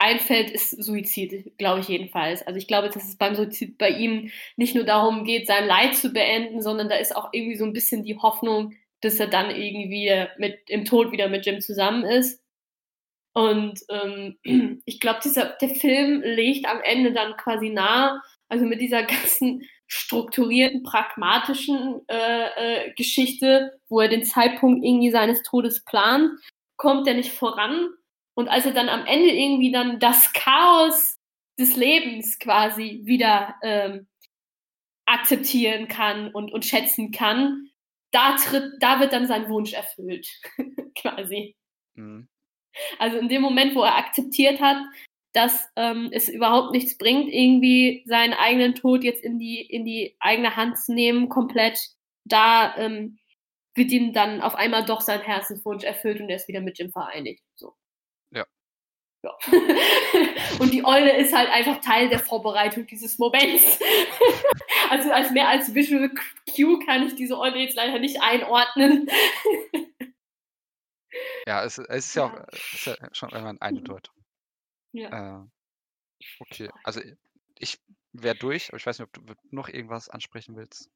[0.00, 2.42] einfällt, ist Suizid, glaube ich jedenfalls.
[2.46, 5.94] Also ich glaube, dass es beim Suizid bei ihm nicht nur darum geht, sein Leid
[5.94, 9.50] zu beenden, sondern da ist auch irgendwie so ein bisschen die Hoffnung, dass er dann
[9.50, 12.42] irgendwie mit im Tod wieder mit Jim zusammen ist.
[13.34, 14.38] Und ähm,
[14.86, 15.20] ich glaube,
[15.60, 22.86] der Film legt am Ende dann quasi nahe, also mit dieser ganzen strukturierten, pragmatischen äh,
[22.86, 26.30] äh, Geschichte, wo er den Zeitpunkt irgendwie seines Todes plant,
[26.76, 27.88] kommt er nicht voran,
[28.34, 31.16] und als er dann am Ende irgendwie dann das Chaos
[31.58, 34.06] des Lebens quasi wieder ähm,
[35.06, 37.68] akzeptieren kann und, und schätzen kann,
[38.12, 40.28] da tritt, da wird dann sein Wunsch erfüllt,
[40.96, 41.56] quasi.
[41.94, 42.28] Mhm.
[42.98, 44.78] Also in dem Moment, wo er akzeptiert hat,
[45.32, 50.16] dass ähm, es überhaupt nichts bringt, irgendwie seinen eigenen Tod jetzt in die, in die
[50.18, 51.78] eigene Hand zu nehmen, komplett,
[52.24, 53.18] da ähm,
[53.74, 56.90] wird ihm dann auf einmal doch sein Herzenswunsch erfüllt und er ist wieder mit Jim
[56.90, 57.42] vereinigt.
[57.54, 57.74] So.
[59.22, 59.36] Ja.
[60.58, 63.78] Und die Eule ist halt einfach Teil der Vorbereitung dieses Moments.
[64.90, 66.10] also als mehr als Visual
[66.54, 69.08] Cue kann ich diese Eule jetzt leider nicht einordnen.
[71.46, 74.14] Ja, es, es ist ja auch ist ja schon einmal eine Deutung.
[74.92, 75.40] Ja.
[75.40, 75.46] Äh,
[76.38, 77.00] okay, also
[77.58, 77.80] ich
[78.12, 80.88] wäre durch, aber ich weiß nicht, ob du noch irgendwas ansprechen willst.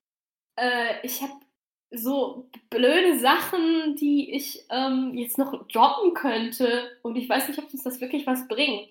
[0.56, 1.32] Äh, ich habe
[1.96, 6.98] so blöde Sachen, die ich ähm, jetzt noch droppen könnte.
[7.02, 8.88] Und ich weiß nicht, ob uns das wirklich was bringt.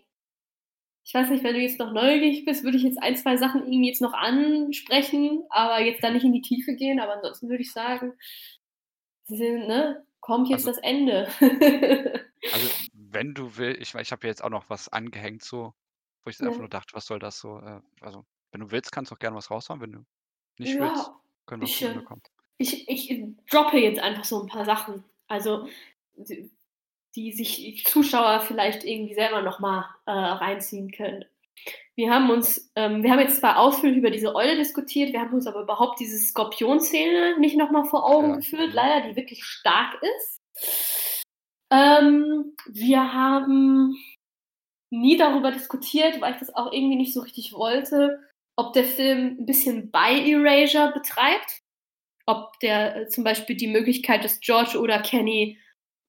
[1.06, 3.62] Ich weiß nicht, wenn du jetzt noch neugierig bist, würde ich jetzt ein, zwei Sachen
[3.62, 7.00] irgendwie jetzt noch ansprechen, aber jetzt da nicht in die Tiefe gehen.
[7.00, 8.14] Aber ansonsten würde ich sagen,
[9.28, 11.28] ne, kommt jetzt also, das Ende.
[12.54, 15.74] also, wenn du willst, ich, ich habe jetzt auch noch was angehängt, so,
[16.24, 16.48] wo ich ja.
[16.48, 17.60] einfach nur dachte, was soll das so?
[17.60, 19.82] Äh, also, wenn du willst, kannst du auch gerne was raushauen.
[19.82, 20.06] Wenn du
[20.58, 21.12] nicht ja, willst,
[21.46, 22.22] können wir auch äh, kommen
[22.58, 25.04] ich, ich droppe jetzt einfach so ein paar Sachen.
[25.28, 25.68] Also,
[27.16, 31.26] die, sich Zuschauer vielleicht irgendwie selber nochmal äh, reinziehen können.
[31.96, 35.34] Wir haben uns, ähm, wir haben jetzt zwar ausführlich über diese Eule diskutiert, wir haben
[35.34, 38.36] uns aber überhaupt diese Skorpionszene nicht nochmal vor Augen ja.
[38.38, 40.42] geführt, leider, die wirklich stark ist.
[41.72, 43.96] Ähm, wir haben
[44.90, 48.20] nie darüber diskutiert, weil ich das auch irgendwie nicht so richtig wollte,
[48.56, 51.63] ob der Film ein bisschen By-Erasure betreibt
[52.26, 55.60] ob der äh, zum Beispiel die Möglichkeit, dass George oder Kenny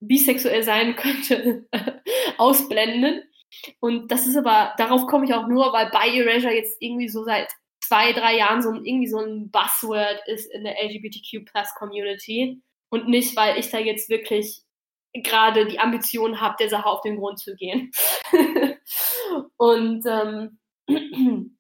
[0.01, 1.67] bisexuell sein könnte,
[2.39, 3.23] ausblenden.
[3.81, 7.25] Und das ist aber, darauf komme ich auch nur, weil Bi Erasure jetzt irgendwie so
[7.25, 7.49] seit
[7.81, 12.63] zwei, drei Jahren so irgendwie so ein Buzzword ist in der LGBTQ Plus Community.
[12.91, 14.63] Und nicht, weil ich da jetzt wirklich
[15.13, 17.91] gerade die Ambition habe, der Sache auf den Grund zu gehen.
[19.57, 20.59] und ähm,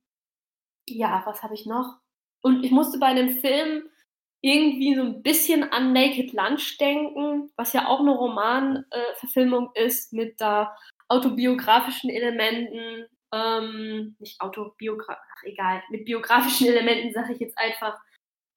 [0.89, 1.99] ja, was habe ich noch?
[2.43, 3.89] Und ich musste bei einem Film
[4.45, 10.13] irgendwie so ein bisschen an Naked Lunch denken, was ja auch eine Romanverfilmung äh, ist
[10.13, 10.77] mit da
[11.09, 17.99] autobiografischen Elementen, ähm, nicht autobiograf, egal, mit biografischen Elementen sage ich jetzt einfach,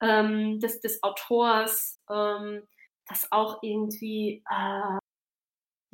[0.01, 2.67] ähm, des, des Autors, ähm,
[3.07, 4.97] das auch irgendwie äh,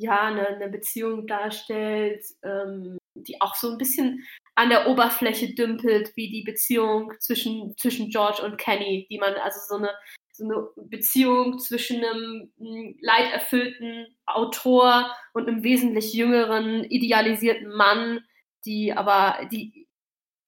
[0.04, 4.24] ja eine, eine Beziehung darstellt, ähm, die auch so ein bisschen
[4.54, 9.58] an der Oberfläche dümpelt, wie die Beziehung zwischen, zwischen George und Kenny, die man, also
[9.68, 9.90] so eine
[10.36, 18.20] so eine Beziehung zwischen einem hm, leiderfüllten Autor und einem wesentlich jüngeren, idealisierten Mann,
[18.64, 19.86] die aber, die,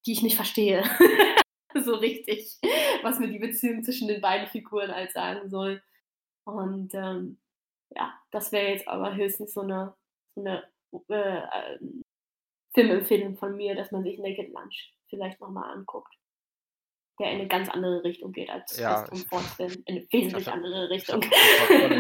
[0.04, 0.82] die ich nicht verstehe.
[1.84, 2.58] so richtig,
[3.02, 5.82] was mir die Beziehung zwischen den beiden Figuren halt sagen soll.
[6.44, 7.38] Und ähm,
[7.94, 9.94] ja, das wäre jetzt aber höchstens so eine,
[10.34, 10.62] so eine
[11.08, 11.78] äh, äh,
[12.74, 16.12] Filmempfehlung von mir, dass man sich Naked Lunch vielleicht nochmal anguckt.
[17.18, 19.82] Der in eine ganz andere Richtung geht als, Ja, als Tom Film.
[19.86, 21.22] In eine wesentlich ich hab, andere ich Richtung.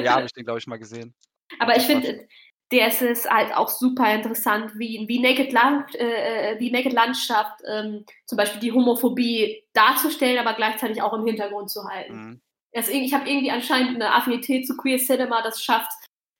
[0.02, 1.14] Jahr habe ich den, glaube ich, mal gesehen.
[1.58, 2.28] Aber ich finde,
[2.70, 7.62] der ist es halt auch super interessant, wie, wie Naked, Land, äh, wie Naked Landschaft
[7.66, 12.14] ähm, zum Beispiel die Homophobie darzustellen, aber gleichzeitig auch im Hintergrund zu halten.
[12.14, 12.40] Mhm.
[12.72, 15.90] Das, ich habe irgendwie anscheinend eine Affinität zu Queer Cinema, das schafft,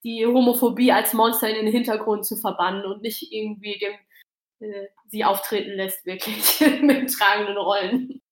[0.06, 3.94] die Homophobie als Monster in den Hintergrund zu verbannen und nicht irgendwie dem,
[4.60, 8.22] äh, sie auftreten lässt, wirklich mit tragenden Rollen.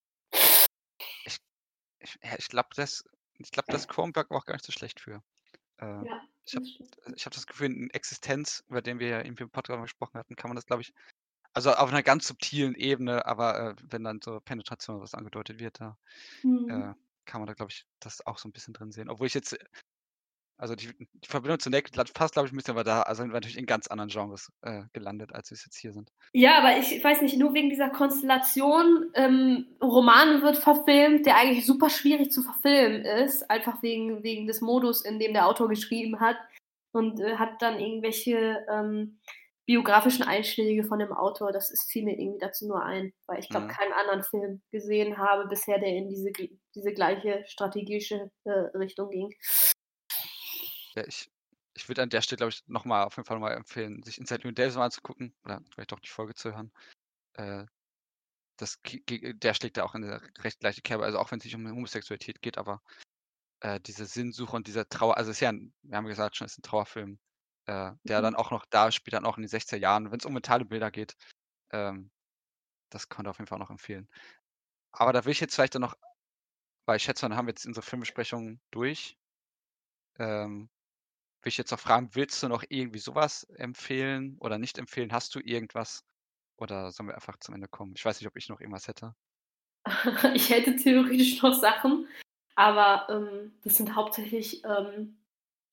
[1.25, 1.37] Ich,
[1.99, 3.03] ich, ich glaube, das,
[3.39, 5.21] ich glaub, das Kronberg war auch gar nicht so schlecht für.
[5.81, 6.67] Äh, Ja, ich habe
[7.13, 10.51] hab das Gefühl, in Existenz, über den wir ja irgendwie im Podcast gesprochen hatten, kann
[10.51, 10.95] man das, glaube ich,
[11.55, 15.59] also auf einer ganz subtilen Ebene, aber äh, wenn dann so Penetration oder was angedeutet
[15.59, 15.99] wird, da
[16.45, 16.69] Mhm.
[16.71, 16.95] äh,
[17.25, 19.09] kann man da, glaube ich, das auch so ein bisschen drin sehen.
[19.09, 19.57] Obwohl ich jetzt,
[20.57, 23.23] also die, die Verbindung zu Naked Lunch passt, glaube ich, ein bisschen, aber da also
[23.23, 26.11] sind wir natürlich in ganz anderen Genres äh, gelandet, als wir es jetzt hier sind.
[26.33, 31.67] Ja, aber ich weiß nicht, nur wegen dieser Konstellation, ähm, Roman wird verfilmt, der eigentlich
[31.67, 36.21] super schwierig zu verfilmen ist, einfach wegen, wegen des Modus, in dem der Autor geschrieben
[36.21, 36.37] hat
[36.93, 39.19] und äh, hat dann irgendwelche ähm,
[39.67, 41.51] biografischen Einschläge von dem Autor.
[41.51, 43.71] Das ist fiel mir irgendwie dazu nur ein, weil ich glaube, Mhm.
[43.71, 46.31] keinen anderen Film gesehen habe bisher, der in diese,
[46.75, 49.31] diese gleiche strategische äh, Richtung ging.
[50.95, 51.31] Ja, ich,
[51.75, 54.43] ich würde an der Stelle, glaube ich, nochmal auf jeden Fall mal empfehlen, sich Inside
[54.43, 56.73] Llewyn Davis mal anzugucken oder vielleicht auch die Folge zu hören.
[57.35, 57.67] Äh,
[58.59, 61.57] das, der schlägt da auch in eine recht gleiche Kerbe, also auch wenn es nicht
[61.57, 62.83] um Homosexualität geht, aber
[63.61, 66.47] äh, diese Sinnsuche und diese Trauer, also es ist ja, ein, wir haben gesagt schon,
[66.47, 67.21] es ist ein Trauerfilm,
[67.67, 68.39] äh, der dann Mhm.
[68.39, 70.91] auch noch da spielt, dann auch in den 60er Jahren, wenn es um mentale Bilder
[70.93, 71.17] geht.
[71.73, 72.11] Ähm,
[72.91, 74.09] das konnte auf jeden Fall noch empfehlen.
[74.93, 75.97] Aber da will ich jetzt vielleicht dann noch,
[76.87, 79.19] weil ich schätze, dann haben wir jetzt unsere Filmbesprechungen durch.
[80.19, 80.71] Ähm,
[81.45, 85.13] will ich jetzt noch fragen, willst du noch irgendwie sowas empfehlen oder nicht empfehlen?
[85.13, 86.05] Hast du irgendwas?
[86.57, 87.95] Oder sollen wir einfach zum Ende kommen?
[87.97, 89.15] Ich weiß nicht, ob ich noch irgendwas hätte.
[90.35, 92.09] Ich hätte theoretisch noch Sachen,
[92.55, 95.19] aber ähm, das sind hauptsächlich ähm,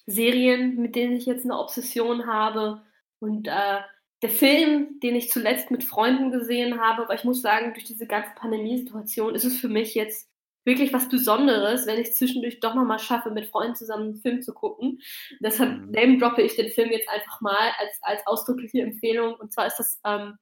[0.05, 2.81] Serien, mit denen ich jetzt eine Obsession habe.
[3.19, 3.79] Und äh,
[4.21, 8.07] der Film, den ich zuletzt mit Freunden gesehen habe, weil ich muss sagen, durch diese
[8.07, 10.30] ganze Pandemiesituation ist es für mich jetzt
[10.63, 14.53] wirklich was Besonderes, wenn ich zwischendurch doch nochmal schaffe, mit Freunden zusammen einen Film zu
[14.53, 15.01] gucken.
[15.39, 15.91] Deshalb Mhm.
[15.91, 19.35] name droppe ich den Film jetzt einfach mal als, als ausdrückliche Empfehlung.
[19.35, 20.37] Und zwar ist das ähm,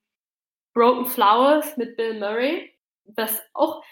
[0.73, 2.73] Broken Flowers mit Bill Murray,
[3.05, 3.83] was auch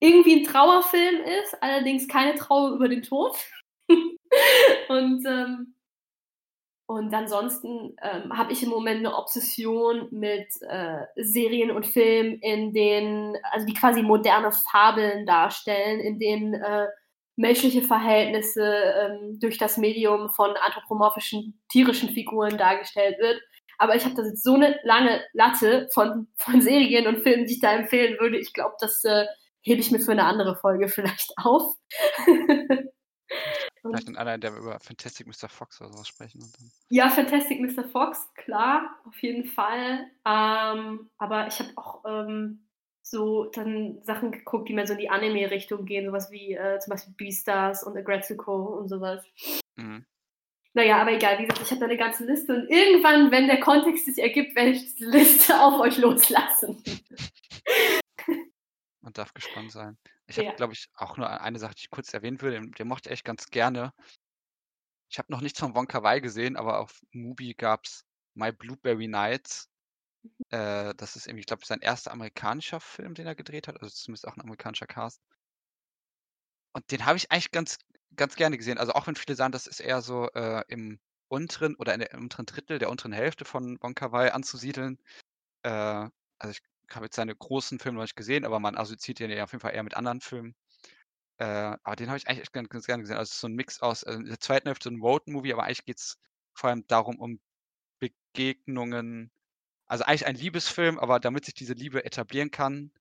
[0.00, 3.36] irgendwie ein Trauerfilm ist, allerdings keine Trauer über den Tod.
[4.88, 5.74] und, ähm,
[6.88, 12.72] und ansonsten ähm, habe ich im Moment eine Obsession mit äh, Serien und Filmen, in
[12.72, 16.86] denen, also die quasi moderne Fabeln darstellen, in denen äh,
[17.36, 23.38] menschliche Verhältnisse ähm, durch das Medium von anthropomorphischen tierischen Figuren dargestellt wird.
[23.76, 27.52] Aber ich habe da jetzt so eine lange Latte von, von Serien und Filmen, die
[27.52, 28.38] ich da empfehlen würde.
[28.38, 29.26] Ich glaube, das äh,
[29.60, 31.76] hebe ich mir für eine andere Folge vielleicht auf.
[33.90, 35.48] Vielleicht in einer, in der über Fantastic Mr.
[35.48, 36.40] Fox oder sowas sprechen.
[36.88, 37.84] Ja, Fantastic Mr.
[37.84, 40.06] Fox, klar, auf jeden Fall.
[40.24, 42.66] Ähm, aber ich habe auch ähm,
[43.02, 46.92] so dann Sachen geguckt, die mehr so in die Anime-Richtung gehen, sowas wie äh, zum
[46.92, 49.24] Beispiel Beastars und Agretsuko und sowas.
[49.76, 50.04] Mhm.
[50.74, 53.60] Naja, aber egal, wie gesagt, ich habe da eine ganze Liste und irgendwann, wenn der
[53.60, 56.82] Kontext sich ergibt, werde ich diese Liste auf euch loslassen.
[59.08, 59.96] Man darf gespannt sein.
[60.26, 60.52] Ich habe, Ja.
[60.54, 62.50] glaube ich, auch nur eine Sache, die ich kurz erwähnen will.
[62.50, 63.94] Den, den mochte ich echt ganz gerne.
[65.10, 68.04] Ich habe noch nichts von Wonka Wai gesehen, aber auf Mubi gab es
[68.34, 69.70] My Blueberry Nights.
[70.50, 73.80] Äh, das ist irgendwie, ich glaube, sein erster amerikanischer Film, den er gedreht hat.
[73.82, 75.22] Also zumindest auch ein amerikanischer Cast.
[76.74, 77.78] Und den habe ich eigentlich ganz,
[78.16, 78.78] ganz gerne gesehen.
[78.78, 82.12] Also auch wenn viele sagen, das ist eher so äh, im unteren oder in der,
[82.12, 84.98] im unteren Drittel, der unteren Hälfte von Wonka Wai anzusiedeln.
[85.64, 86.60] Äh, also ich
[86.94, 89.60] habe jetzt seine großen Filme noch nicht gesehen, aber man assoziiert ihn ja auf jeden
[89.60, 90.54] Fall eher mit anderen Filmen.
[91.38, 91.44] Äh,
[91.82, 93.16] aber den habe ich eigentlich ganz, ganz gerne gesehen.
[93.16, 95.98] Also so ein Mix aus, äh, in der zweiten Hälfte ein Road-Movie, aber eigentlich geht
[95.98, 96.18] es
[96.54, 97.40] vor allem darum, um
[98.00, 99.30] Begegnungen.
[99.86, 102.92] Also eigentlich ein Liebesfilm, aber damit sich diese Liebe etablieren kann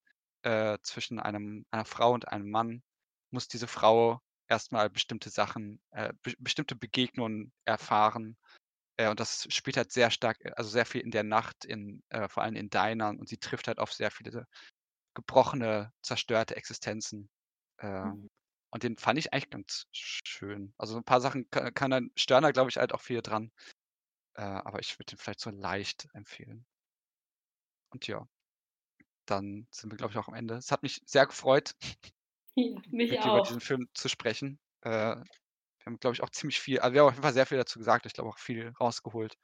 [0.43, 2.83] äh, zwischen einem, einer Frau und einem Mann,
[3.31, 8.37] muss diese Frau erstmal bestimmte Sachen, äh, be bestimmte Begegnungen erfahren.
[8.97, 12.27] Äh, und das spielt halt sehr stark, also sehr viel in der Nacht, in, äh,
[12.29, 13.19] vor allem in Dinern.
[13.19, 14.47] Und sie trifft halt auf sehr viele
[15.15, 17.29] gebrochene, zerstörte Existenzen.
[17.79, 18.27] Ähm, Mhm.
[18.71, 20.73] Und den fand ich eigentlich ganz schön.
[20.77, 23.21] Also, so 'n paar Sachen ka kann dann stören da, glaube ich, halt auch viele
[23.23, 23.51] dran.
[24.35, 26.65] Äh, aber ich würde den vielleicht so leicht empfehlen.
[27.89, 28.27] Und ja,
[29.25, 30.55] dann sind wir, glaube ich, auch am Ende.
[30.55, 31.75] Es hat mich sehr gefreut
[32.55, 33.41] Ja, mich mit dir über auch.
[33.41, 34.59] diesen Film zu sprechen.
[34.81, 35.17] Äh,
[35.87, 37.57] wir haben, glaube ich, auch ziemlich viel also, wir haben auf jeden Fall sehr viel
[37.57, 38.05] dazu gesagt.
[38.05, 39.37] Ich glaube auch viel rausgeholt.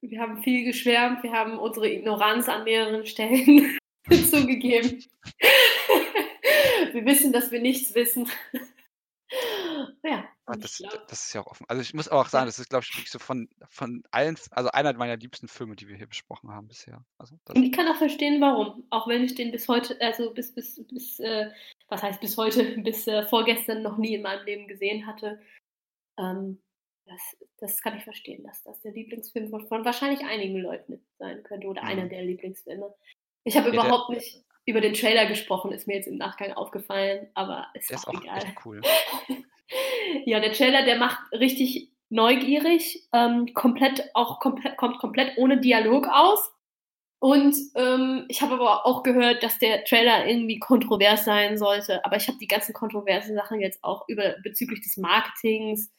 [0.00, 3.78] Wir haben viel geschwärmt, wir haben unsere Ignoranz an mehreren Stellen
[4.08, 5.04] zugegeben.
[6.92, 8.28] Wir wissen, dass wir nichts wissen.
[10.04, 11.66] Ja, und das d glaube das ist ja auch offen.
[11.68, 14.92] Also, ich muss auch sagen, das ist, glaube ich, so von von allen also, einer
[14.94, 17.04] meiner liebsten Filme, die wir hier besprochen haben bisher.
[17.18, 18.86] Also, ich kann auch verstehen, warum.
[18.90, 21.50] Auch wenn ich den bis heute also, bis bis bis, äh
[21.88, 25.40] was heißt bis heute, bis, äh, vorgestern noch nie in meinem Leben gesehen hatte.
[26.18, 26.62] Ähm,
[27.06, 27.20] das
[27.58, 31.68] das kann ich verstehen, dass das der Lieblingsfilm von von wahrscheinlich einigen Leuten sein könnte
[31.68, 32.08] oder einer Mhm.
[32.08, 32.94] der Lieblingsfilme.
[33.44, 36.52] Ich habe Ja, der überhaupt nicht über den Trailer gesprochen, ist mir jetzt im Nachgang
[36.54, 38.40] aufgefallen, aber ist Der ist auch auch egal.
[38.40, 38.80] echt cool.
[40.26, 46.06] Ja, der Trailer, der macht richtig neugierig, ähm, komplett auch komplett kommt komplett ohne Dialog
[46.08, 46.50] aus.
[47.20, 52.16] Und, ähm, ich habe aber auch gehört, dass der Trailer irgendwie kontrovers sein sollte, aber
[52.16, 55.90] ich habe die ganzen kontroversen Sachen jetzt auch über bezüglich des Marketings,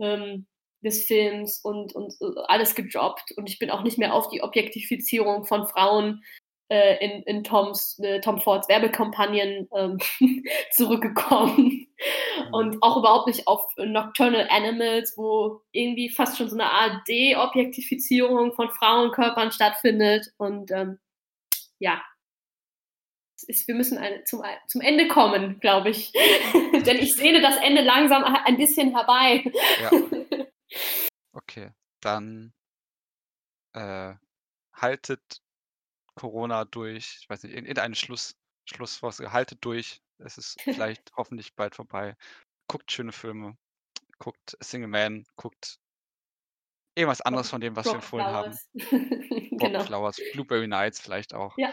[0.00, 0.46] ähm,
[0.84, 4.42] des Films und und, äh, alles gedroppt und ich bin auch nicht mehr auf die
[4.42, 6.22] Objektifizierung von Frauen,
[6.70, 9.98] äh, in in Toms äh, Tom Fords Werbekampagnen, ähm,
[10.72, 11.86] zurückgekommen
[12.48, 12.54] Mhm.
[12.54, 18.52] und auch überhaupt nicht auf Nocturnal Animals, wo irgendwie fast schon so 'ne Art De-Objektifizierung
[18.54, 20.98] von Frauenkörpern stattfindet und, ähm,
[21.78, 22.02] ja.
[23.46, 26.12] Ist wir müssen ein zum zum Ende kommen, glaube ich.
[26.86, 29.44] Denn ich sehne das Ende langsam ein bisschen herbei.
[29.82, 29.90] Ja.
[31.32, 31.70] Okay,
[32.00, 32.52] dann
[33.74, 34.14] äh,
[34.74, 35.40] haltet
[36.20, 37.18] Corona durch.
[37.22, 38.36] Ich weiß nicht, irgend irgendeine Schluss
[38.66, 39.32] Schlussphase.
[39.32, 40.02] Haltet durch.
[40.18, 42.14] Es ist vielleicht hoffentlich bald vorbei.
[42.68, 43.56] Guckt schöne Filme.
[44.18, 45.78] Guckt Single Man, guckt
[46.94, 48.52] irgendwas anderes von dem, was wir Rock empfohlen haben.
[48.52, 48.68] Flowers.
[49.52, 49.84] Rock Genau.
[49.84, 51.56] Flowers, Blueberry Nights vielleicht auch.
[51.56, 51.72] Ja.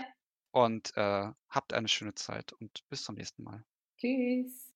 [0.52, 3.66] Und, äh, habt eine schöne Zeit und bis zum nächsten Mal.
[3.98, 4.67] Tschüss.